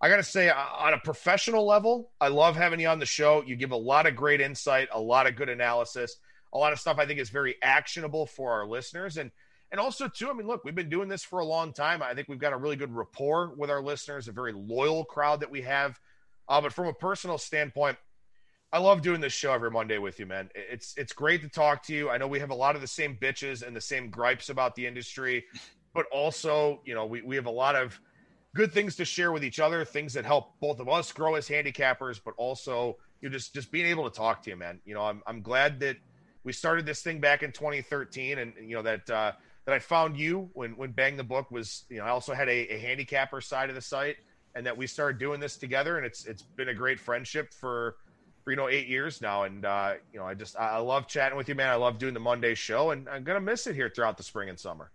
I 0.00 0.08
got 0.08 0.16
to 0.16 0.22
say, 0.22 0.50
on 0.50 0.94
a 0.94 0.98
professional 0.98 1.66
level, 1.66 2.10
I 2.20 2.28
love 2.28 2.56
having 2.56 2.80
you 2.80 2.88
on 2.88 2.98
the 2.98 3.06
show. 3.06 3.42
You 3.42 3.54
give 3.54 3.72
a 3.72 3.76
lot 3.76 4.06
of 4.06 4.16
great 4.16 4.40
insight, 4.40 4.88
a 4.92 5.00
lot 5.00 5.26
of 5.26 5.36
good 5.36 5.50
analysis, 5.50 6.16
a 6.52 6.58
lot 6.58 6.72
of 6.72 6.80
stuff 6.80 6.98
I 6.98 7.06
think 7.06 7.20
is 7.20 7.28
very 7.28 7.56
actionable 7.62 8.26
for 8.26 8.52
our 8.52 8.66
listeners, 8.66 9.16
and 9.16 9.30
and 9.72 9.80
also, 9.80 10.08
too, 10.08 10.28
I 10.28 10.32
mean, 10.32 10.48
look, 10.48 10.64
we've 10.64 10.74
been 10.74 10.88
doing 10.88 11.08
this 11.08 11.22
for 11.22 11.38
a 11.38 11.44
long 11.44 11.72
time. 11.72 12.02
I 12.02 12.12
think 12.14 12.28
we've 12.28 12.40
got 12.40 12.52
a 12.52 12.56
really 12.56 12.74
good 12.74 12.92
rapport 12.92 13.54
with 13.56 13.70
our 13.70 13.80
listeners, 13.80 14.26
a 14.26 14.32
very 14.32 14.52
loyal 14.52 15.04
crowd 15.04 15.40
that 15.40 15.50
we 15.50 15.62
have. 15.62 16.00
Uh, 16.48 16.60
but 16.60 16.72
from 16.72 16.88
a 16.88 16.92
personal 16.92 17.38
standpoint, 17.38 17.96
I 18.72 18.78
love 18.78 19.02
doing 19.02 19.20
this 19.20 19.32
show 19.32 19.52
every 19.52 19.70
Monday 19.70 19.98
with 19.98 20.18
you, 20.18 20.26
man. 20.26 20.50
It's 20.56 20.94
it's 20.96 21.12
great 21.12 21.42
to 21.42 21.48
talk 21.48 21.84
to 21.84 21.94
you. 21.94 22.10
I 22.10 22.18
know 22.18 22.26
we 22.26 22.40
have 22.40 22.50
a 22.50 22.54
lot 22.54 22.74
of 22.74 22.80
the 22.80 22.88
same 22.88 23.16
bitches 23.16 23.64
and 23.64 23.76
the 23.76 23.80
same 23.80 24.10
gripes 24.10 24.48
about 24.48 24.74
the 24.74 24.86
industry, 24.86 25.44
but 25.94 26.06
also, 26.10 26.80
you 26.84 26.94
know, 26.94 27.06
we, 27.06 27.22
we 27.22 27.36
have 27.36 27.46
a 27.46 27.50
lot 27.50 27.76
of 27.76 28.00
good 28.54 28.72
things 28.72 28.96
to 28.96 29.04
share 29.04 29.32
with 29.32 29.44
each 29.44 29.60
other, 29.60 29.84
things 29.84 30.14
that 30.14 30.24
help 30.24 30.58
both 30.60 30.80
of 30.80 30.88
us 30.88 31.12
grow 31.12 31.34
as 31.34 31.48
handicappers, 31.48 32.20
but 32.24 32.34
also 32.36 32.96
you 33.20 33.28
know, 33.28 33.32
just 33.32 33.54
just 33.54 33.70
being 33.70 33.86
able 33.86 34.08
to 34.08 34.16
talk 34.16 34.42
to 34.42 34.50
you, 34.50 34.56
man. 34.56 34.80
You 34.84 34.94
know, 34.94 35.02
I'm 35.02 35.22
I'm 35.26 35.42
glad 35.42 35.80
that 35.80 35.96
we 36.42 36.52
started 36.52 36.86
this 36.86 37.02
thing 37.02 37.20
back 37.20 37.42
in 37.42 37.52
2013 37.52 38.38
and 38.38 38.52
you 38.62 38.76
know 38.76 38.82
that 38.82 39.10
uh 39.10 39.32
that 39.66 39.74
I 39.74 39.78
found 39.78 40.16
you 40.16 40.50
when 40.54 40.76
when 40.76 40.92
Bang 40.92 41.16
the 41.16 41.24
Book 41.24 41.50
was, 41.50 41.84
you 41.88 41.98
know, 41.98 42.04
I 42.04 42.08
also 42.08 42.34
had 42.34 42.48
a, 42.48 42.74
a 42.74 42.78
handicapper 42.78 43.40
side 43.40 43.68
of 43.68 43.74
the 43.74 43.80
site, 43.80 44.16
and 44.54 44.66
that 44.66 44.76
we 44.76 44.86
started 44.86 45.18
doing 45.18 45.40
this 45.40 45.56
together, 45.56 45.96
and 45.96 46.06
it's 46.06 46.24
it's 46.24 46.42
been 46.42 46.68
a 46.68 46.74
great 46.74 46.98
friendship 46.98 47.52
for 47.52 47.96
for 48.42 48.50
you 48.50 48.56
know 48.56 48.68
eight 48.68 48.88
years 48.88 49.20
now, 49.20 49.44
and 49.44 49.64
uh, 49.64 49.94
you 50.12 50.18
know 50.18 50.26
I 50.26 50.34
just 50.34 50.56
I 50.56 50.78
love 50.78 51.06
chatting 51.06 51.36
with 51.36 51.48
you, 51.48 51.54
man. 51.54 51.68
I 51.68 51.74
love 51.74 51.98
doing 51.98 52.14
the 52.14 52.20
Monday 52.20 52.54
show, 52.54 52.90
and 52.90 53.08
I'm 53.08 53.22
gonna 53.22 53.40
miss 53.40 53.66
it 53.66 53.74
here 53.74 53.90
throughout 53.94 54.16
the 54.16 54.22
spring 54.22 54.48
and 54.48 54.58
summer. 54.58 54.90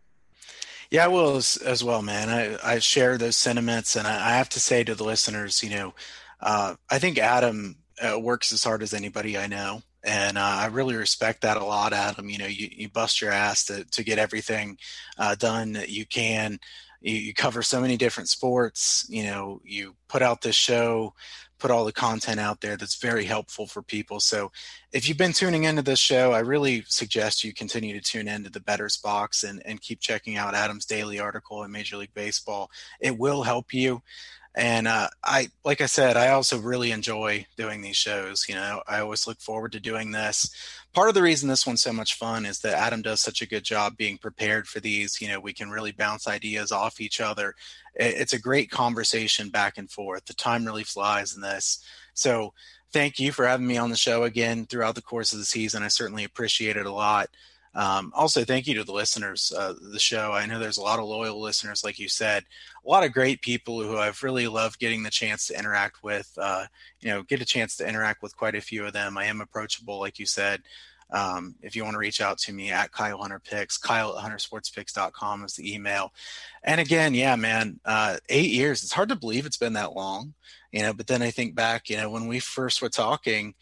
Yeah, 0.91 1.05
I 1.05 1.07
will 1.07 1.37
as, 1.37 1.57
as 1.57 1.83
well, 1.83 2.01
man. 2.01 2.29
I, 2.29 2.75
I 2.75 2.79
share 2.79 3.17
those 3.17 3.37
sentiments, 3.37 3.95
and 3.95 4.07
I, 4.07 4.33
I 4.33 4.37
have 4.37 4.49
to 4.49 4.59
say 4.59 4.83
to 4.83 4.95
the 4.95 5.03
listeners, 5.03 5.63
you 5.63 5.69
know, 5.71 5.93
uh, 6.41 6.75
I 6.89 6.99
think 6.99 7.17
Adam 7.17 7.77
uh, 8.01 8.19
works 8.19 8.51
as 8.53 8.63
hard 8.63 8.83
as 8.83 8.93
anybody 8.93 9.37
I 9.37 9.47
know 9.47 9.81
and 10.05 10.37
uh, 10.37 10.41
I 10.41 10.67
really 10.67 10.95
respect 10.95 11.41
that 11.41 11.57
a 11.57 11.65
lot, 11.65 11.91
Adam. 11.91 12.29
You 12.29 12.37
know, 12.37 12.45
you, 12.45 12.69
you 12.71 12.89
bust 12.89 13.21
your 13.21 13.31
ass 13.31 13.65
to 13.65 13.83
to 13.85 14.03
get 14.03 14.19
everything 14.19 14.77
uh, 15.17 15.35
done 15.35 15.73
that 15.73 15.89
you 15.89 16.05
can. 16.05 16.59
You, 17.01 17.15
you, 17.15 17.33
cover 17.33 17.61
so 17.61 17.81
many 17.81 17.97
different 17.97 18.29
sports. 18.29 19.05
You 19.09 19.23
know, 19.23 19.61
you 19.63 19.95
put 20.07 20.21
out 20.21 20.41
this 20.41 20.55
show, 20.55 21.13
put 21.59 21.71
all 21.71 21.85
the 21.85 21.91
content 21.91 22.39
out 22.39 22.61
there 22.61 22.77
that's 22.77 22.95
very 22.95 23.25
helpful 23.25 23.67
for 23.67 23.81
people. 23.81 24.19
So, 24.19 24.51
if 24.91 25.07
you've 25.07 25.17
been 25.17 25.33
tuning 25.33 25.63
into 25.63 25.81
this 25.81 25.99
show, 25.99 26.31
I 26.31 26.39
really 26.39 26.83
suggest 26.87 27.43
you 27.43 27.53
continue 27.53 27.93
to 27.93 28.01
tune 28.01 28.27
into 28.27 28.49
the 28.49 28.59
Bettor's 28.59 28.97
Box 28.97 29.43
and 29.43 29.61
and 29.65 29.81
keep 29.81 29.99
checking 29.99 30.37
out 30.37 30.55
Adam's 30.55 30.85
daily 30.85 31.19
article 31.19 31.63
in 31.63 31.71
Major 31.71 31.97
League 31.97 32.13
Baseball. 32.13 32.69
It 32.99 33.17
will 33.17 33.43
help 33.43 33.73
you 33.73 34.01
and 34.55 34.87
uh, 34.87 35.09
I, 35.23 35.49
like 35.65 35.81
I 35.81 35.85
said, 35.85 36.15
I 36.15 36.29
also 36.29 36.57
really 36.57 36.91
enjoy 36.91 37.45
doing 37.57 37.81
these 37.81 37.97
shows. 37.97 38.47
You 38.47 38.55
know, 38.55 38.81
I 38.87 38.99
always 38.99 39.27
look 39.27 39.41
forward 39.41 39.73
to 39.73 39.81
doing 39.81 40.11
this. 40.11 40.49
Part 40.95 41.09
of 41.09 41.13
the 41.13 41.21
reason 41.21 41.49
this 41.49 41.67
one's 41.67 41.81
so 41.81 41.91
much 41.91 42.13
fun 42.13 42.45
is 42.45 42.59
that 42.59 42.77
Adam 42.77 43.01
does 43.01 43.19
such 43.19 43.41
a 43.41 43.45
good 43.45 43.65
job 43.65 43.97
being 43.97 44.17
prepared 44.17 44.65
for 44.65 44.79
these. 44.79 45.19
You 45.19 45.27
know, 45.27 45.41
we 45.41 45.51
can 45.51 45.69
really 45.69 45.91
bounce 45.91 46.25
ideas 46.25 46.71
off 46.71 47.01
each 47.01 47.19
other. 47.19 47.53
It's 47.95 48.31
a 48.31 48.39
great 48.39 48.71
conversation 48.71 49.49
back 49.49 49.77
and 49.77 49.91
forth. 49.91 50.23
The 50.23 50.33
time 50.33 50.63
really 50.63 50.85
flies 50.85 51.35
in 51.35 51.41
this. 51.41 51.83
So, 52.13 52.53
thank 52.93 53.19
you 53.19 53.33
for 53.33 53.45
having 53.45 53.67
me 53.67 53.75
on 53.75 53.89
the 53.89 53.97
show 53.97 54.23
again 54.23 54.67
throughout 54.67 54.95
the 54.95 55.01
course 55.01 55.33
of 55.33 55.39
the 55.39 55.43
season. 55.43 55.83
I 55.83 55.89
certainly 55.89 56.23
appreciate 56.23 56.77
it 56.77 56.85
a 56.85 56.93
lot. 56.93 57.27
Um, 57.75 58.13
also, 58.15 58.45
thank 58.45 58.67
you 58.67 58.73
to 58.75 58.83
the 58.83 58.93
listeners 58.93 59.51
uh, 59.55 59.73
the 59.81 59.99
show. 59.99 60.31
I 60.31 60.45
know 60.45 60.59
there's 60.59 60.77
a 60.77 60.81
lot 60.83 60.99
of 60.99 61.05
loyal 61.05 61.41
listeners, 61.41 61.83
like 61.83 61.99
you 61.99 62.07
said, 62.07 62.43
a 62.85 62.89
lot 62.89 63.03
of 63.03 63.11
great 63.11 63.41
people 63.41 63.81
who 63.81 63.97
I've 63.97 64.23
really 64.23 64.47
loved 64.47 64.79
getting 64.79 65.03
the 65.03 65.09
chance 65.09 65.47
to 65.47 65.59
interact 65.59 66.01
with. 66.01 66.31
Uh, 66.37 66.65
you 67.01 67.09
know, 67.09 67.23
get 67.23 67.41
a 67.41 67.45
chance 67.45 67.75
to 67.77 67.87
interact 67.87 68.21
with 68.21 68.37
quite 68.37 68.55
a 68.55 68.61
few 68.61 68.85
of 68.85 68.93
them. 68.93 69.17
I 69.17 69.25
am 69.25 69.41
approachable, 69.41 69.99
like 69.99 70.19
you 70.19 70.25
said. 70.25 70.61
Um, 71.11 71.55
if 71.61 71.75
you 71.75 71.83
want 71.83 71.93
to 71.93 71.99
reach 71.99 72.19
out 72.19 72.37
to 72.39 72.53
me 72.53 72.71
at 72.71 72.91
Kyle 72.91 73.19
Hunter 73.19 73.39
Picks, 73.39 73.77
Kyle 73.77 74.17
at 74.17 74.25
HunterSportsPicks.com 74.25 75.43
is 75.43 75.53
the 75.53 75.73
email. 75.73 76.11
And 76.63 76.81
again, 76.81 77.13
yeah, 77.13 77.35
man, 77.35 77.79
uh, 77.85 78.17
eight 78.29 78.49
years. 78.49 78.83
It's 78.83 78.93
hard 78.93 79.09
to 79.09 79.15
believe 79.15 79.45
it's 79.45 79.57
been 79.57 79.73
that 79.73 79.93
long, 79.93 80.33
you 80.71 80.81
know. 80.81 80.93
But 80.93 81.07
then 81.07 81.21
I 81.21 81.29
think 81.29 81.53
back, 81.53 81.89
you 81.89 81.97
know, 81.97 82.09
when 82.09 82.27
we 82.27 82.39
first 82.39 82.81
were 82.81 82.89
talking 82.89 83.53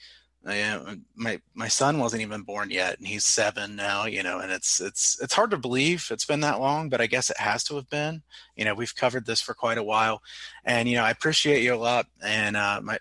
yeah, 0.46 0.96
my 1.16 1.40
my 1.54 1.70
son 1.70 2.00
wasn't 2.00 2.22
even 2.22 2.42
born 2.42 2.70
yet, 2.70 2.98
and 2.98 3.08
he's 3.08 3.24
seven 3.24 3.76
now. 3.78 4.06
You 4.06 4.24
know, 4.24 4.40
and 4.40 4.52
it's 4.52 4.82
it's 4.82 5.18
it's 5.22 5.34
hard 5.34 5.52
to 5.52 5.58
believe 5.58 6.08
it's 6.12 6.26
been 6.26 6.42
that 6.42 6.60
long, 6.60 6.90
but 6.90 7.00
I 7.00 7.08
guess 7.08 7.30
it 7.30 7.38
has 7.38 7.64
to 7.66 7.76
have 7.76 7.90
been. 7.90 8.24
You 8.58 8.66
know, 8.66 8.74
we've 8.76 8.96
covered 8.96 9.26
this 9.26 9.42
for 9.42 9.54
quite 9.54 9.78
a 9.78 9.84
while, 9.84 10.22
and 10.66 10.90
you 10.90 10.98
know, 10.98 11.04
I 11.04 11.12
appreciate 11.12 11.64
you 11.64 11.74
a 11.74 11.78
lot, 11.78 12.08
and 12.22 12.58
uh, 12.58 12.82
my 12.84 12.98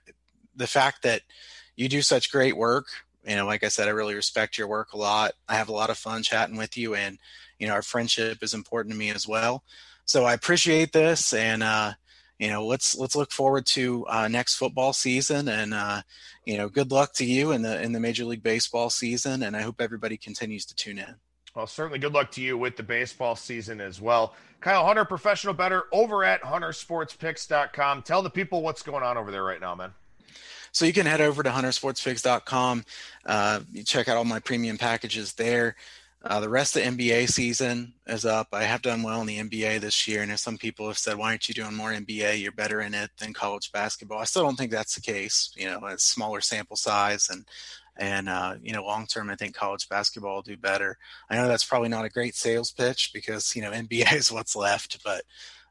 the 0.55 0.69
fact 0.69 1.03
that 1.03 1.23
you 1.75 1.89
do 1.89 2.03
such 2.03 2.31
great 2.31 2.57
work. 2.57 2.87
You 3.27 3.37
know, 3.37 3.47
like 3.47 3.65
I 3.65 3.69
said, 3.69 3.89
I 3.89 3.93
really 3.93 4.15
respect 4.15 4.59
your 4.59 4.69
work 4.69 4.93
a 4.93 4.99
lot. 4.99 5.33
I 5.49 5.55
have 5.55 5.69
a 5.69 5.73
lot 5.73 5.91
of 5.91 5.99
fun 5.99 6.23
chatting 6.23 6.57
with 6.57 6.77
you, 6.77 6.95
and 6.95 7.19
you 7.59 7.67
know, 7.67 7.75
our 7.75 7.83
friendship 7.83 8.43
is 8.43 8.55
important 8.55 8.93
to 8.93 8.99
me 8.99 9.11
as 9.11 9.27
well. 9.27 9.65
So 10.05 10.25
I 10.25 10.35
appreciate 10.35 10.93
this, 10.93 11.33
and 11.33 11.63
uh, 11.63 11.93
you 12.43 12.49
know, 12.49 12.67
let's 12.67 12.97
let's 12.97 13.15
look 13.15 13.31
forward 13.31 13.67
to 13.67 14.05
uh, 14.09 14.27
next 14.27 14.57
football 14.57 14.93
season, 14.93 15.47
and 15.47 15.73
uh, 15.73 16.03
you 16.45 16.57
know, 16.59 16.69
good 16.69 16.91
luck 16.91 17.13
to 17.15 17.25
you 17.25 17.53
in 17.53 17.63
the 17.63 17.81
in 17.81 17.93
the 17.93 18.01
Major 18.01 18.25
League 18.25 18.43
Baseball 18.43 18.91
season, 18.91 19.45
and 19.45 19.57
I 19.57 19.61
hope 19.61 19.81
everybody 19.81 20.17
continues 20.17 20.65
to 20.67 20.75
tune 20.75 20.99
in. 20.99 21.15
Well, 21.55 21.69
certainly 21.69 22.01
good 22.01 22.13
luck 22.13 22.33
to 22.33 22.41
you 22.41 22.59
with 22.59 22.77
the 22.77 22.83
baseball 22.83 23.37
season 23.37 23.81
as 23.81 24.01
well. 24.01 24.35
Kyle 24.61 24.85
Hunter, 24.85 25.05
professional 25.05 25.55
bettor 25.55 25.85
over 25.93 26.25
at 26.25 26.43
huntersportspicks.com. 26.43 28.03
Tell 28.03 28.23
the 28.23 28.31
people 28.31 28.61
what's 28.61 28.83
going 28.83 29.05
on 29.05 29.17
over 29.17 29.31
there 29.31 29.45
right 29.45 29.61
now, 29.61 29.77
man. 29.77 29.93
So 30.73 30.85
you 30.85 30.93
can 30.93 31.07
head 31.07 31.21
over 31.21 31.45
to 31.45 31.51
huntersportspicks.com. 31.51 32.85
Uh, 33.25 33.61
you 33.71 33.85
check 33.85 34.09
out 34.09 34.17
all 34.17 34.25
my 34.25 34.41
premium 34.41 34.79
packages 34.79 35.35
there. 35.35 35.77
Uh, 36.25 36.39
the 36.39 36.49
rest 36.49 36.77
of 36.77 36.83
the 36.83 36.89
NBA 36.89 37.29
season 37.29 37.95
is 38.07 38.25
up. 38.25 38.49
I 38.53 38.63
have 38.63 38.83
done 38.83 39.03
well 39.03 39.21
in 39.23 39.27
the 39.27 39.39
NBA 39.39 39.81
this 39.81 40.07
year, 40.07 40.23
and 40.23 40.31
if 40.31 40.39
some 40.39 40.57
people 40.57 40.87
have 40.87 40.99
said, 40.99 41.19
"Why 41.19 41.31
aren't 41.31 41.49
you 41.49 41.55
doing 41.55 41.75
more 41.75 41.93
NBA? 41.93 42.41
You're 42.41 42.53
better 42.53 42.81
in 42.81 42.95
it 42.95 43.11
than 43.19 43.33
college 43.33 43.73
basketball." 43.73 44.21
I 44.21 44.25
still 44.25 44.45
don't 44.45 44.57
think 44.57 44.71
that's 44.71 44.95
the 44.95 45.01
case. 45.01 45.53
You 45.57 45.67
know, 45.67 45.85
it's 45.87 46.05
smaller 46.05 46.41
sample 46.41 46.77
size, 46.77 47.29
and 47.29 47.45
and 47.97 48.29
uh, 48.29 48.55
you 48.63 48.73
know, 48.73 48.85
long 48.85 49.07
term, 49.07 49.31
I 49.31 49.37
think 49.37 49.55
college 49.55 49.89
basketball 49.89 50.37
will 50.37 50.43
do 50.43 50.57
better. 50.57 50.97
I 51.29 51.37
know 51.37 51.49
that's 51.49 51.65
probably 51.65 51.89
not 51.89 52.05
a 52.05 52.11
great 52.11 52.37
sales 52.37 52.71
pitch 52.71 53.11
because 53.13 53.57
you 53.57 53.63
know 53.63 53.71
NBA 53.73 54.13
is 54.15 54.31
what's 54.31 54.55
left, 54.55 55.03
but 55.05 55.23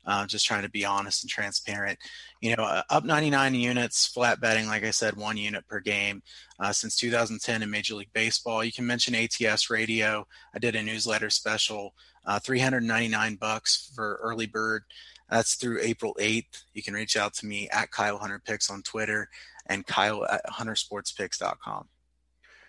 uh, 0.06 0.26
just 0.26 0.46
trying 0.46 0.64
to 0.64 0.70
be 0.70 0.86
honest 0.86 1.24
and 1.24 1.30
transparent. 1.30 2.00
You 2.42 2.56
know, 2.56 2.64
uh, 2.64 2.84
up 2.90 3.04
99 3.04 3.56
units, 3.56 4.08
flat 4.08 4.40
betting, 4.40 4.68
like 4.68 4.84
I 4.84 4.92
said, 4.92 5.16
one 5.16 5.38
unit 5.38 5.68
per 5.68 5.80
game 5.80 6.22
uh, 6.60 6.72
since 6.72 6.96
2010 6.98 7.62
in 7.62 7.70
Major 7.70 7.96
League 7.96 8.14
Baseball. 8.14 8.64
You 8.64 8.72
can 8.72 8.86
mention 8.86 9.16
ATS 9.16 9.70
Radio. 9.70 10.28
I 10.54 10.60
did 10.60 10.76
a 10.76 10.84
newsletter 10.84 11.30
special, 11.30 11.94
uh, 12.26 12.40
399 12.40 13.36
bucks 13.36 13.92
for 13.96 14.20
early 14.22 14.48
bird. 14.48 14.84
That's 15.30 15.56
through 15.56 15.80
April 15.82 16.16
8th. 16.20 16.64
You 16.74 16.84
can 16.84 16.94
reach 16.94 17.16
out 17.16 17.34
to 17.36 17.46
me 17.46 17.70
at 17.70 17.92
Kyle 17.92 18.18
Hunter 18.18 18.42
Picks 18.46 18.70
on 18.70 18.82
Twitter 18.84 19.30
and 19.68 19.86
Kyle 19.88 20.26
at 20.26 20.46
HunterSportsPicks.com. 20.46 21.88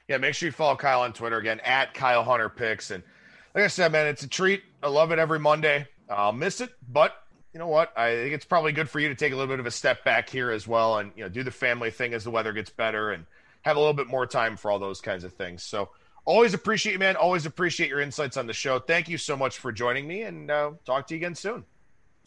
Yeah, 0.08 0.18
make 0.18 0.34
sure 0.34 0.46
you 0.46 0.52
follow 0.52 0.76
Kyle 0.76 1.00
on 1.00 1.12
Twitter 1.12 1.38
again 1.38 1.60
at 1.60 1.94
Kyle 1.94 2.22
Hunter 2.22 2.48
Picks. 2.48 2.90
And 2.90 3.02
like 3.54 3.64
I 3.64 3.68
said, 3.68 3.92
man, 3.92 4.06
it's 4.06 4.22
a 4.22 4.28
treat. 4.28 4.62
I 4.82 4.88
love 4.88 5.10
it 5.10 5.18
every 5.18 5.38
Monday. 5.38 5.86
I'll 6.08 6.32
miss 6.32 6.60
it, 6.60 6.70
but 6.88 7.14
you 7.52 7.58
know 7.58 7.68
what? 7.68 7.96
I 7.96 8.14
think 8.14 8.34
it's 8.34 8.44
probably 8.44 8.72
good 8.72 8.88
for 8.88 8.98
you 8.98 9.08
to 9.08 9.14
take 9.14 9.32
a 9.32 9.36
little 9.36 9.52
bit 9.52 9.60
of 9.60 9.66
a 9.66 9.70
step 9.70 10.04
back 10.04 10.28
here 10.30 10.50
as 10.50 10.66
well, 10.66 10.98
and 10.98 11.12
you 11.16 11.22
know, 11.22 11.28
do 11.28 11.42
the 11.42 11.50
family 11.50 11.90
thing 11.90 12.14
as 12.14 12.24
the 12.24 12.30
weather 12.30 12.52
gets 12.52 12.70
better, 12.70 13.10
and 13.10 13.26
have 13.62 13.76
a 13.76 13.78
little 13.78 13.94
bit 13.94 14.06
more 14.06 14.26
time 14.26 14.56
for 14.56 14.70
all 14.70 14.78
those 14.78 15.00
kinds 15.00 15.24
of 15.24 15.32
things. 15.34 15.62
So, 15.62 15.90
always 16.24 16.54
appreciate 16.54 16.92
you, 16.94 16.98
man. 16.98 17.16
Always 17.16 17.46
appreciate 17.46 17.90
your 17.90 18.00
insights 18.00 18.36
on 18.36 18.46
the 18.46 18.52
show. 18.52 18.78
Thank 18.78 19.08
you 19.08 19.18
so 19.18 19.36
much 19.36 19.58
for 19.58 19.70
joining 19.70 20.06
me, 20.06 20.22
and 20.22 20.50
uh, 20.50 20.72
talk 20.84 21.06
to 21.08 21.14
you 21.14 21.18
again 21.18 21.34
soon. 21.34 21.64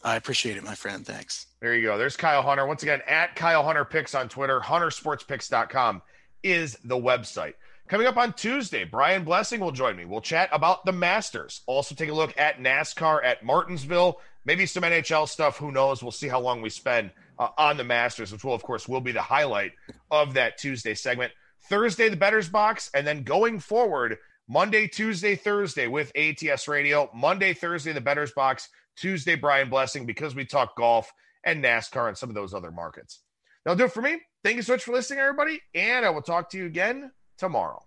I 0.04 0.16
appreciate 0.16 0.56
it, 0.56 0.62
my 0.62 0.74
friend. 0.74 1.04
Thanks. 1.04 1.46
There 1.60 1.74
you 1.74 1.82
go. 1.82 1.98
There's 1.98 2.16
Kyle 2.16 2.42
Hunter 2.42 2.66
once 2.66 2.82
again 2.82 3.00
at 3.06 3.34
Kyle 3.34 3.64
Hunter 3.64 3.84
Picks 3.84 4.14
on 4.14 4.28
Twitter. 4.28 4.60
HunterSportsPicks.com 4.60 6.02
is 6.42 6.78
the 6.84 6.96
website. 6.96 7.54
Coming 7.88 8.06
up 8.06 8.16
on 8.16 8.32
Tuesday, 8.32 8.84
Brian 8.84 9.24
Blessing 9.24 9.60
will 9.60 9.72
join 9.72 9.96
me. 9.96 10.04
We'll 10.04 10.20
chat 10.20 10.48
about 10.52 10.84
the 10.84 10.92
Masters. 10.92 11.62
Also, 11.66 11.94
take 11.94 12.10
a 12.10 12.14
look 12.14 12.34
at 12.36 12.58
NASCAR 12.58 13.24
at 13.24 13.44
Martinsville 13.44 14.20
maybe 14.46 14.64
some 14.64 14.84
NHL 14.84 15.28
stuff. 15.28 15.58
Who 15.58 15.72
knows? 15.72 16.02
We'll 16.02 16.12
see 16.12 16.28
how 16.28 16.40
long 16.40 16.62
we 16.62 16.70
spend 16.70 17.10
uh, 17.38 17.48
on 17.58 17.76
the 17.76 17.84
Masters, 17.84 18.32
which 18.32 18.44
will, 18.44 18.54
of 18.54 18.62
course, 18.62 18.88
will 18.88 19.02
be 19.02 19.12
the 19.12 19.20
highlight 19.20 19.72
of 20.10 20.34
that 20.34 20.56
Tuesday 20.56 20.94
segment. 20.94 21.32
Thursday, 21.68 22.08
the 22.08 22.16
Bettor's 22.16 22.48
Box, 22.48 22.90
and 22.94 23.06
then 23.06 23.24
going 23.24 23.58
forward, 23.58 24.16
Monday, 24.48 24.86
Tuesday, 24.86 25.34
Thursday 25.34 25.88
with 25.88 26.12
ATS 26.16 26.68
Radio. 26.68 27.10
Monday, 27.12 27.52
Thursday, 27.52 27.92
the 27.92 28.00
Bettor's 28.00 28.32
Box. 28.32 28.68
Tuesday, 28.96 29.34
Brian 29.34 29.68
Blessing, 29.68 30.06
because 30.06 30.34
we 30.34 30.46
talk 30.46 30.76
golf 30.76 31.12
and 31.44 31.62
NASCAR 31.62 32.08
and 32.08 32.16
some 32.16 32.30
of 32.30 32.34
those 32.34 32.54
other 32.54 32.70
markets. 32.70 33.20
That'll 33.64 33.76
do 33.76 33.84
it 33.84 33.92
for 33.92 34.00
me. 34.00 34.20
Thank 34.42 34.56
you 34.56 34.62
so 34.62 34.74
much 34.74 34.84
for 34.84 34.92
listening, 34.92 35.18
everybody. 35.18 35.60
And 35.74 36.06
I 36.06 36.10
will 36.10 36.22
talk 36.22 36.50
to 36.50 36.58
you 36.58 36.66
again 36.66 37.10
tomorrow. 37.36 37.85